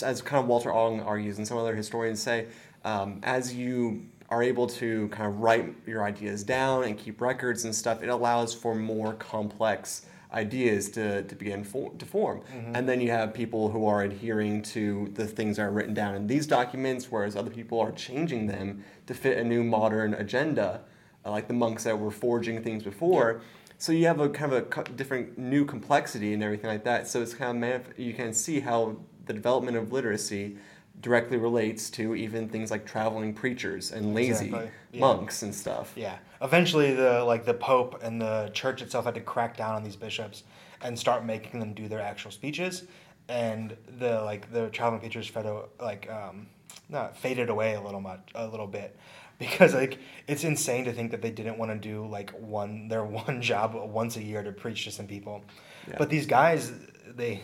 as 0.02 0.22
kind 0.22 0.42
of 0.42 0.48
Walter 0.48 0.72
Ong 0.72 1.02
argues 1.02 1.38
and 1.38 1.46
some 1.46 1.58
other 1.58 1.76
historians 1.76 2.22
say, 2.22 2.48
um, 2.86 3.20
as 3.24 3.54
you 3.54 4.06
are 4.30 4.42
able 4.42 4.66
to 4.66 5.10
kind 5.10 5.28
of 5.28 5.40
write 5.40 5.76
your 5.86 6.04
ideas 6.04 6.44
down 6.44 6.86
and 6.86 6.98
keep 6.98 7.20
records 7.20 7.66
and 7.66 7.76
stuff, 7.76 8.02
it 8.02 8.08
allows 8.08 8.54
for 8.54 8.74
more 8.74 9.14
complex 9.16 10.06
ideas 10.32 10.90
to, 10.92 11.24
to 11.24 11.36
begin 11.36 11.62
for, 11.64 11.92
to 12.00 12.06
form. 12.06 12.40
Mm-hmm. 12.40 12.76
And 12.76 12.88
then 12.88 13.02
you 13.02 13.12
have 13.12 13.34
people 13.34 13.70
who 13.70 13.86
are 13.86 14.04
adhering 14.04 14.62
to 14.62 15.12
the 15.16 15.28
things 15.28 15.58
that 15.58 15.64
are 15.64 15.72
written 15.72 15.94
down 15.94 16.16
in 16.16 16.28
these 16.28 16.48
documents, 16.48 17.12
whereas 17.12 17.36
other 17.36 17.50
people 17.50 17.80
are 17.82 17.92
changing 17.92 18.48
them 18.48 18.86
to 19.08 19.14
fit 19.14 19.38
a 19.38 19.44
new 19.44 19.64
modern 19.64 20.14
agenda, 20.14 20.82
uh, 21.26 21.32
like 21.32 21.50
the 21.50 21.54
monks 21.54 21.84
that 21.84 22.00
were 22.00 22.12
forging 22.12 22.64
things 22.64 22.84
before. 22.84 23.42
Yeah. 23.42 23.42
So 23.82 23.92
you 23.92 24.06
have 24.06 24.20
a 24.20 24.30
kind 24.30 24.54
of 24.54 24.68
a 24.78 24.84
different 24.92 25.40
new 25.40 25.66
complexity 25.66 26.36
and 26.36 26.44
everything 26.44 26.70
like 26.70 26.84
that. 26.84 27.08
So 27.08 27.20
it's 27.20 27.34
kind 27.34 27.66
of 27.66 27.98
you 27.98 28.14
can 28.14 28.32
see 28.32 28.60
how 28.60 28.98
the 29.26 29.34
development 29.34 29.76
of 29.76 29.92
literacy 29.92 30.58
directly 31.00 31.38
relates 31.38 31.90
to 31.90 32.14
even 32.14 32.48
things 32.48 32.70
like 32.70 32.86
traveling 32.86 33.34
preachers 33.34 33.92
and 33.92 34.14
lazy 34.14 34.46
exactly. 34.46 34.70
yeah. 34.92 35.00
monks 35.00 35.42
and 35.42 35.56
stuff. 35.56 35.94
Yeah. 35.96 36.20
Eventually 36.44 36.94
the 36.94 37.24
like 37.24 37.44
the 37.44 37.56
pope 37.56 38.04
and 38.04 38.22
the 38.22 38.52
church 38.54 38.84
itself 38.84 39.06
had 39.06 39.16
to 39.16 39.22
crack 39.22 39.58
down 39.58 39.74
on 39.74 39.84
these 39.84 39.96
bishops 39.96 40.44
and 40.84 40.98
start 40.98 41.26
making 41.26 41.60
them 41.60 41.74
do 41.74 41.88
their 41.88 42.02
actual 42.02 42.30
speeches 42.30 42.84
and 43.30 43.76
the 43.98 44.22
like 44.22 44.54
the 44.54 44.70
traveling 44.70 45.00
preachers 45.00 45.28
fed 45.28 45.52
like 45.80 46.08
um 46.12 46.46
not 46.88 47.18
faded 47.18 47.50
away 47.50 47.74
a 47.74 47.82
little 47.82 48.02
much 48.02 48.30
a 48.36 48.48
little 48.48 48.68
bit 48.68 48.96
because 49.42 49.74
like 49.74 49.98
it's 50.28 50.44
insane 50.44 50.86
to 50.86 50.94
think 50.94 51.10
that 51.10 51.22
they 51.24 51.32
didn't 51.32 51.58
want 51.58 51.72
to 51.72 51.78
do 51.78 52.06
like 52.06 52.30
one 52.40 52.88
their 52.88 53.04
one 53.26 53.42
job 53.42 53.74
once 53.74 54.16
a 54.16 54.24
year 54.24 54.44
to 54.44 54.52
preach 54.52 54.86
to 54.86 54.92
some 54.92 55.08
people. 55.08 55.44
Yeah. 55.88 55.96
But 55.98 56.10
these 56.10 56.28
guys 56.28 56.72
they 57.08 57.42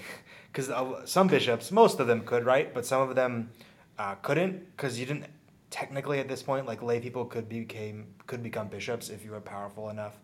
because 0.52 0.72
some 1.10 1.28
bishops, 1.28 1.72
most 1.72 2.00
of 2.00 2.08
them 2.08 2.22
could, 2.22 2.46
right? 2.46 2.74
But 2.74 2.86
some 2.86 3.02
of 3.02 3.16
them 3.16 3.50
uh, 3.98 4.16
couldn't 4.16 4.76
because 4.76 5.00
you 5.00 5.06
didn't 5.08 5.26
technically 5.70 6.20
at 6.20 6.28
this 6.28 6.42
point 6.42 6.66
like 6.66 6.82
lay 6.82 7.00
people 7.00 7.26
could 7.26 7.50
became 7.50 8.08
could 8.28 8.44
become 8.44 8.68
bishops 8.68 9.10
if 9.10 9.26
you 9.26 9.32
were 9.32 9.42
powerful 9.42 9.90
enough. 9.90 10.20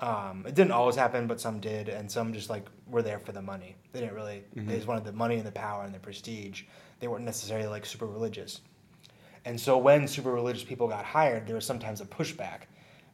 Um, 0.00 0.44
it 0.46 0.54
didn't 0.54 0.72
always 0.72 0.96
happen, 0.96 1.26
but 1.26 1.40
some 1.40 1.60
did, 1.60 1.88
and 1.88 2.10
some 2.10 2.34
just 2.34 2.50
like 2.50 2.66
were 2.86 3.00
there 3.00 3.18
for 3.18 3.32
the 3.32 3.40
money. 3.40 3.76
They 3.92 4.00
didn't 4.00 4.14
really. 4.14 4.44
Mm-hmm. 4.54 4.68
They 4.68 4.76
just 4.76 4.88
wanted 4.88 5.04
the 5.04 5.12
money 5.12 5.36
and 5.36 5.46
the 5.46 5.52
power 5.52 5.84
and 5.84 5.94
the 5.94 6.00
prestige. 6.00 6.64
They 7.00 7.08
weren't 7.08 7.24
necessarily 7.24 7.68
like 7.68 7.86
super 7.86 8.06
religious. 8.06 8.60
And 9.44 9.60
so 9.60 9.76
when 9.76 10.08
super 10.08 10.32
religious 10.32 10.64
people 10.64 10.88
got 10.88 11.04
hired, 11.04 11.46
there 11.46 11.54
was 11.54 11.66
sometimes 11.66 12.00
a 12.00 12.06
pushback 12.06 12.60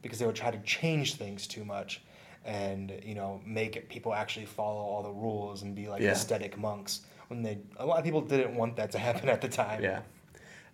because 0.03 0.19
they 0.19 0.27
would 0.27 0.37
try 0.37 0.51
to 0.51 0.59
change 0.59 1.15
things 1.15 1.47
too 1.47 1.65
much 1.65 2.03
and 2.45 2.99
you 3.05 3.15
know 3.15 3.41
make 3.45 3.89
people 3.89 4.15
actually 4.15 4.47
follow 4.47 4.81
all 4.81 5.03
the 5.03 5.11
rules 5.11 5.63
and 5.63 5.75
be 5.75 5.89
like 5.89 6.01
yeah. 6.01 6.13
aesthetic 6.13 6.57
monks 6.57 7.03
when 7.29 7.43
they 7.43 7.59
a 7.77 7.85
lot 7.85 7.99
of 7.99 8.05
people 8.05 8.21
didn't 8.21 8.55
want 8.55 8.77
that 8.77 8.91
to 8.91 8.99
happen 8.99 9.29
at 9.29 9.41
the 9.41 9.49
time. 9.49 9.83
Yeah. 9.83 10.01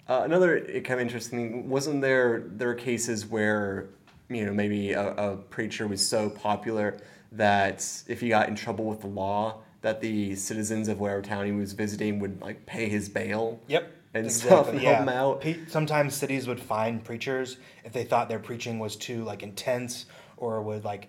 Uh, 0.09 0.23
another 0.25 0.61
kind 0.61 0.93
of 0.93 1.01
interesting 1.01 1.69
wasn't 1.69 2.01
there 2.01 2.45
there 2.47 2.69
were 2.69 2.75
cases 2.75 3.27
where 3.27 3.89
you 4.29 4.47
know 4.47 4.53
maybe 4.53 4.93
a, 4.93 5.13
a 5.15 5.37
preacher 5.37 5.89
was 5.89 6.07
so 6.07 6.31
popular 6.31 6.99
that 7.33 7.85
if 8.07 8.21
he 8.21 8.29
got 8.29 8.49
in 8.49 8.55
trouble 8.55 8.85
with 8.85 9.01
the 9.01 9.09
law 9.09 9.57
that 9.83 10.01
the 10.01 10.35
citizens 10.37 10.89
of 10.89 11.01
whatever 11.01 11.23
town 11.23 11.45
he 11.45 11.53
was 11.53 11.73
visiting 11.73 12.21
would 12.21 12.41
like 12.41 12.65
pay 12.67 12.89
his 12.89 13.09
bail? 13.09 13.61
Yep 13.67 13.96
and 14.17 14.27
exactly. 14.27 14.49
stuff 14.49 14.83
yeah. 14.83 15.05
help 15.05 15.09
out 15.09 15.45
sometimes 15.69 16.15
cities 16.15 16.47
would 16.47 16.61
fine 16.61 17.01
preachers 17.01 17.59
if 17.85 17.93
they 17.93 18.05
thought 18.05 18.29
their 18.29 18.39
preaching 18.39 18.79
was 18.79 18.97
too 18.97 19.25
like 19.25 19.43
intense 19.43 20.07
or 20.37 20.61
would 20.63 20.85
like 20.85 21.09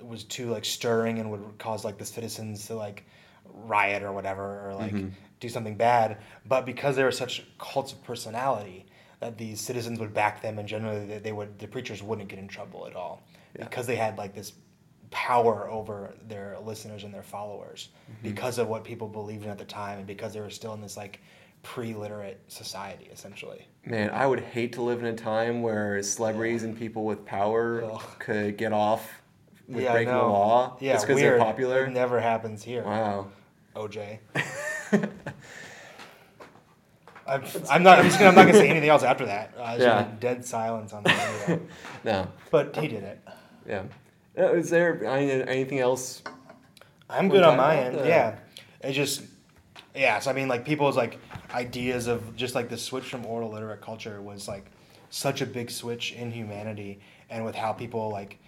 was 0.00 0.24
too 0.24 0.50
like 0.50 0.64
stirring 0.64 1.18
and 1.18 1.30
would 1.30 1.58
cause 1.58 1.84
like 1.84 1.98
the 1.98 2.04
citizens 2.04 2.66
to 2.66 2.74
like 2.74 3.04
riot 3.44 4.02
or 4.02 4.12
whatever 4.12 4.68
or 4.68 4.74
like 4.74 4.92
mm-hmm. 4.92 5.08
do 5.40 5.48
something 5.48 5.76
bad. 5.76 6.18
But 6.46 6.66
because 6.66 6.96
they 6.96 7.04
were 7.04 7.12
such 7.12 7.44
cults 7.58 7.92
of 7.92 8.02
personality, 8.04 8.86
that 9.20 9.38
these 9.38 9.60
citizens 9.60 9.98
would 9.98 10.12
back 10.12 10.42
them, 10.42 10.58
and 10.58 10.68
generally 10.68 11.18
they 11.18 11.32
would 11.32 11.58
the 11.58 11.66
preachers 11.66 12.02
wouldn't 12.02 12.28
get 12.28 12.38
in 12.38 12.48
trouble 12.48 12.86
at 12.86 12.94
all 12.94 13.22
yeah. 13.56 13.64
because 13.64 13.86
they 13.86 13.96
had 13.96 14.18
like 14.18 14.34
this 14.34 14.52
power 15.10 15.70
over 15.70 16.14
their 16.26 16.58
listeners 16.64 17.04
and 17.04 17.14
their 17.14 17.22
followers 17.22 17.88
mm-hmm. 18.10 18.28
because 18.28 18.58
of 18.58 18.68
what 18.68 18.84
people 18.84 19.08
believed 19.08 19.44
in 19.44 19.50
at 19.50 19.58
the 19.58 19.64
time 19.64 19.98
and 19.98 20.06
because 20.06 20.34
they 20.34 20.40
were 20.40 20.50
still 20.50 20.74
in 20.74 20.80
this 20.80 20.96
like 20.96 21.20
pre-literate 21.62 22.40
society 22.48 23.08
essentially 23.12 23.66
man 23.84 24.10
i 24.10 24.26
would 24.26 24.40
hate 24.40 24.72
to 24.72 24.82
live 24.82 25.00
in 25.00 25.06
a 25.06 25.16
time 25.16 25.62
where 25.62 26.02
celebrities 26.02 26.62
yeah. 26.62 26.68
and 26.68 26.78
people 26.78 27.04
with 27.04 27.24
power 27.24 27.84
Ugh. 27.84 28.02
could 28.18 28.56
get 28.56 28.72
off 28.72 29.22
with 29.68 29.82
yeah, 29.82 29.92
breaking 29.92 30.14
the 30.14 30.20
law 30.20 30.76
yeah, 30.80 31.00
because 31.00 31.16
they're 31.16 31.38
popular. 31.38 31.86
It 31.86 31.90
never 31.90 32.20
happens 32.20 32.62
here. 32.62 32.84
Wow. 32.84 33.28
OJ. 33.74 34.18
I'm, 37.28 37.42
I'm, 37.68 37.82
not. 37.82 37.98
I'm 37.98 38.04
just 38.04 38.18
gonna. 38.18 38.30
I'm 38.30 38.36
not 38.36 38.46
gonna 38.46 38.54
say 38.54 38.68
anything 38.68 38.88
else 38.88 39.02
after 39.02 39.26
that. 39.26 39.52
Uh, 39.58 39.76
yeah. 39.78 40.08
Dead 40.20 40.44
silence 40.44 40.92
on 40.92 41.02
that. 41.02 41.60
no. 42.04 42.28
But 42.50 42.76
he 42.76 42.86
did 42.86 43.02
it. 43.02 43.20
Yeah. 43.66 43.82
Uh, 44.38 44.52
is 44.52 44.70
there 44.70 45.04
anything 45.04 45.80
else? 45.80 46.22
I'm 47.10 47.28
good 47.28 47.42
on 47.42 47.56
my 47.56 47.76
end. 47.76 47.98
The... 47.98 48.06
Yeah. 48.06 48.36
It 48.80 48.92
just. 48.92 49.22
Yeah. 49.96 50.18
So 50.18 50.30
I 50.30 50.34
mean, 50.34 50.48
like 50.48 50.64
people's 50.64 50.96
like 50.96 51.18
ideas 51.52 52.06
of 52.06 52.36
just 52.36 52.54
like 52.54 52.68
the 52.68 52.78
switch 52.78 53.04
from 53.04 53.24
oral 53.26 53.50
literate 53.50 53.80
culture 53.80 54.20
was 54.20 54.46
like 54.46 54.70
such 55.10 55.40
a 55.40 55.46
big 55.46 55.70
switch 55.70 56.12
in 56.12 56.30
humanity 56.30 57.00
and 57.30 57.44
with 57.44 57.54
how 57.54 57.72
people 57.72 58.10
like 58.10 58.38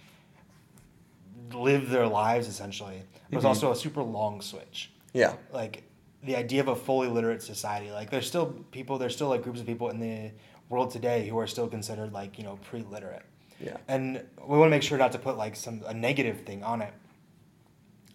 live 1.52 1.90
their 1.90 2.06
lives 2.06 2.48
essentially. 2.48 2.96
It 2.96 3.34
was 3.34 3.38
mm-hmm. 3.38 3.48
also 3.48 3.72
a 3.72 3.76
super 3.76 4.02
long 4.02 4.40
switch. 4.40 4.90
Yeah. 5.12 5.34
Like 5.52 5.84
the 6.22 6.36
idea 6.36 6.60
of 6.60 6.68
a 6.68 6.76
fully 6.76 7.08
literate 7.08 7.42
society. 7.42 7.90
Like 7.90 8.10
there's 8.10 8.26
still 8.26 8.46
people, 8.70 8.98
there's 8.98 9.14
still 9.14 9.28
like 9.28 9.42
groups 9.42 9.60
of 9.60 9.66
people 9.66 9.90
in 9.90 10.00
the 10.00 10.32
world 10.68 10.90
today 10.90 11.28
who 11.28 11.38
are 11.38 11.46
still 11.46 11.68
considered 11.68 12.12
like 12.12 12.38
you 12.38 12.44
know 12.44 12.58
pre-literate. 12.68 13.24
Yeah. 13.60 13.76
And 13.88 14.22
we 14.46 14.58
want 14.58 14.68
to 14.68 14.70
make 14.70 14.82
sure 14.82 14.98
not 14.98 15.12
to 15.12 15.18
put 15.18 15.36
like 15.36 15.56
some 15.56 15.82
a 15.86 15.94
negative 15.94 16.42
thing 16.42 16.62
on 16.62 16.82
it. 16.82 16.92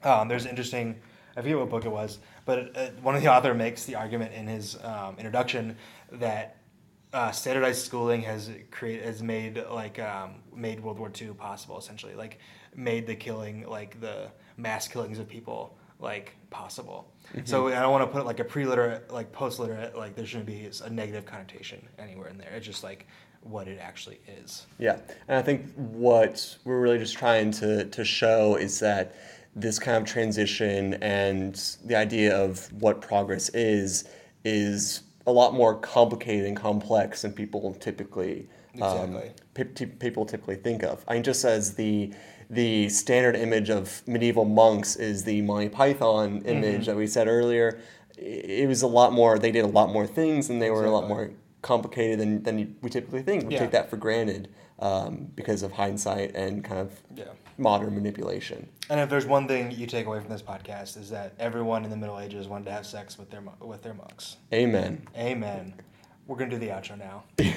Um, 0.04 0.28
there's 0.28 0.46
interesting. 0.46 1.00
I 1.36 1.42
forget 1.42 1.58
what 1.58 1.70
book 1.70 1.86
it 1.86 1.92
was, 1.92 2.20
but 2.46 2.78
uh, 2.78 2.90
one 3.02 3.16
of 3.16 3.22
the 3.22 3.32
author 3.32 3.54
makes 3.54 3.86
the 3.86 3.96
argument 3.96 4.34
in 4.34 4.48
his 4.48 4.78
um, 4.84 5.16
introduction 5.18 5.76
that 6.12 6.58
uh, 7.14 7.32
standardized 7.32 7.84
schooling 7.84 8.22
has 8.22 8.50
create 8.72 9.04
has 9.04 9.22
made 9.22 9.64
like 9.72 10.00
um, 10.00 10.36
made 10.56 10.80
World 10.80 11.00
War 11.00 11.12
II 11.20 11.30
possible 11.30 11.78
essentially. 11.78 12.16
Like 12.16 12.40
made 12.76 13.08
the 13.08 13.16
killing, 13.16 13.68
like 13.68 14.00
the 14.02 14.30
mass 14.58 14.88
killings 14.88 15.20
of 15.20 15.28
people, 15.28 15.78
like 16.00 16.36
possible. 16.50 17.12
Mm-hmm. 17.30 17.46
So 17.46 17.68
I 17.68 17.82
don't 17.82 17.92
want 17.92 18.04
to 18.04 18.12
put 18.12 18.26
like 18.26 18.40
a 18.40 18.44
pre-literate, 18.44 19.12
like 19.12 19.32
post-literate, 19.32 19.96
like 19.96 20.16
there 20.16 20.26
shouldn't 20.26 20.48
be 20.48 20.70
a 20.84 20.90
negative 20.90 21.26
connotation 21.26 21.88
anywhere 21.98 22.30
in 22.30 22.38
there. 22.38 22.52
It's 22.56 22.66
just 22.66 22.84
like 22.84 23.08
what 23.42 23.68
it 23.68 23.80
actually 23.80 24.20
is. 24.28 24.66
Yeah, 24.80 25.00
and 25.28 25.38
I 25.38 25.42
think 25.42 25.72
what 25.76 26.58
we're 26.64 26.80
really 26.80 27.00
just 27.00 27.16
trying 27.16 27.52
to 27.52 27.86
to 27.86 28.06
show 28.06 28.56
is 28.56 28.80
that 28.80 29.16
this 29.56 29.80
kind 29.80 29.98
of 29.98 30.06
transition 30.06 30.96
and 30.96 31.78
the 31.86 31.96
idea 31.96 32.36
of 32.36 32.72
what 32.74 33.02
progress 33.02 33.50
is 33.50 34.06
is 34.44 35.02
a 35.28 35.32
lot 35.32 35.54
more 35.54 35.78
complicated 35.80 36.46
and 36.46 36.58
complex 36.58 37.22
than 37.22 37.32
people 37.32 37.74
typically 37.76 38.48
um, 38.82 39.16
exactly. 39.16 39.76
p- 39.76 39.86
people 39.86 40.26
typically 40.26 40.56
think 40.56 40.84
of. 40.84 41.04
I 41.08 41.14
mean, 41.14 41.24
just 41.24 41.46
as 41.46 41.76
the 41.76 42.12
the 42.50 42.90
standard 42.90 43.36
image 43.36 43.70
of 43.70 44.06
medieval 44.08 44.46
monks 44.46 44.96
is 44.96 45.24
the 45.24 45.42
Monty 45.42 45.70
Python 45.70 46.42
image 46.46 46.74
mm-hmm. 46.74 46.84
that 46.86 46.96
we 46.96 47.08
said 47.08 47.28
earlier. 47.28 47.80
It 48.18 48.68
was 48.68 48.82
a 48.82 48.88
lot 48.88 49.12
more. 49.14 49.40
They 49.40 49.52
did 49.52 49.66
a 49.66 49.68
lot 49.68 49.92
more 49.92 50.06
things, 50.06 50.50
and 50.50 50.62
they 50.62 50.70
were 50.70 50.86
exactly. 50.86 50.90
a 50.90 51.00
lot 51.00 51.08
more 51.08 51.32
complicated 51.62 52.20
than, 52.20 52.44
than 52.44 52.76
we 52.82 52.90
typically 52.90 53.22
think. 53.22 53.48
We 53.48 53.54
yeah. 53.54 53.60
take 53.60 53.72
that 53.72 53.90
for 53.90 53.98
granted 53.98 54.50
um, 54.80 55.30
because 55.36 55.64
of 55.64 55.72
hindsight 55.72 56.36
and 56.36 56.64
kind 56.64 56.80
of 56.80 57.02
yeah. 57.16 57.26
Modern 57.58 57.96
manipulation. 57.96 58.68
And 58.90 59.00
if 59.00 59.10
there's 59.10 59.26
one 59.26 59.48
thing 59.48 59.72
you 59.72 59.88
take 59.88 60.06
away 60.06 60.20
from 60.20 60.30
this 60.30 60.42
podcast 60.42 60.98
is 60.98 61.10
that 61.10 61.34
everyone 61.40 61.84
in 61.84 61.90
the 61.90 61.98
Middle 61.98 62.20
Ages 62.20 62.48
wanted 62.48 62.66
to 62.66 62.72
have 62.72 62.86
sex 62.86 63.18
with 63.18 63.30
their 63.30 63.42
with 63.62 63.82
their 63.82 63.94
monks. 63.94 64.38
Amen. 64.54 65.08
Amen. 65.16 65.76
We're 66.28 66.38
gonna 66.38 66.52
do 66.52 66.58
the 66.58 66.70
outro 66.70 66.98
now. 66.98 67.24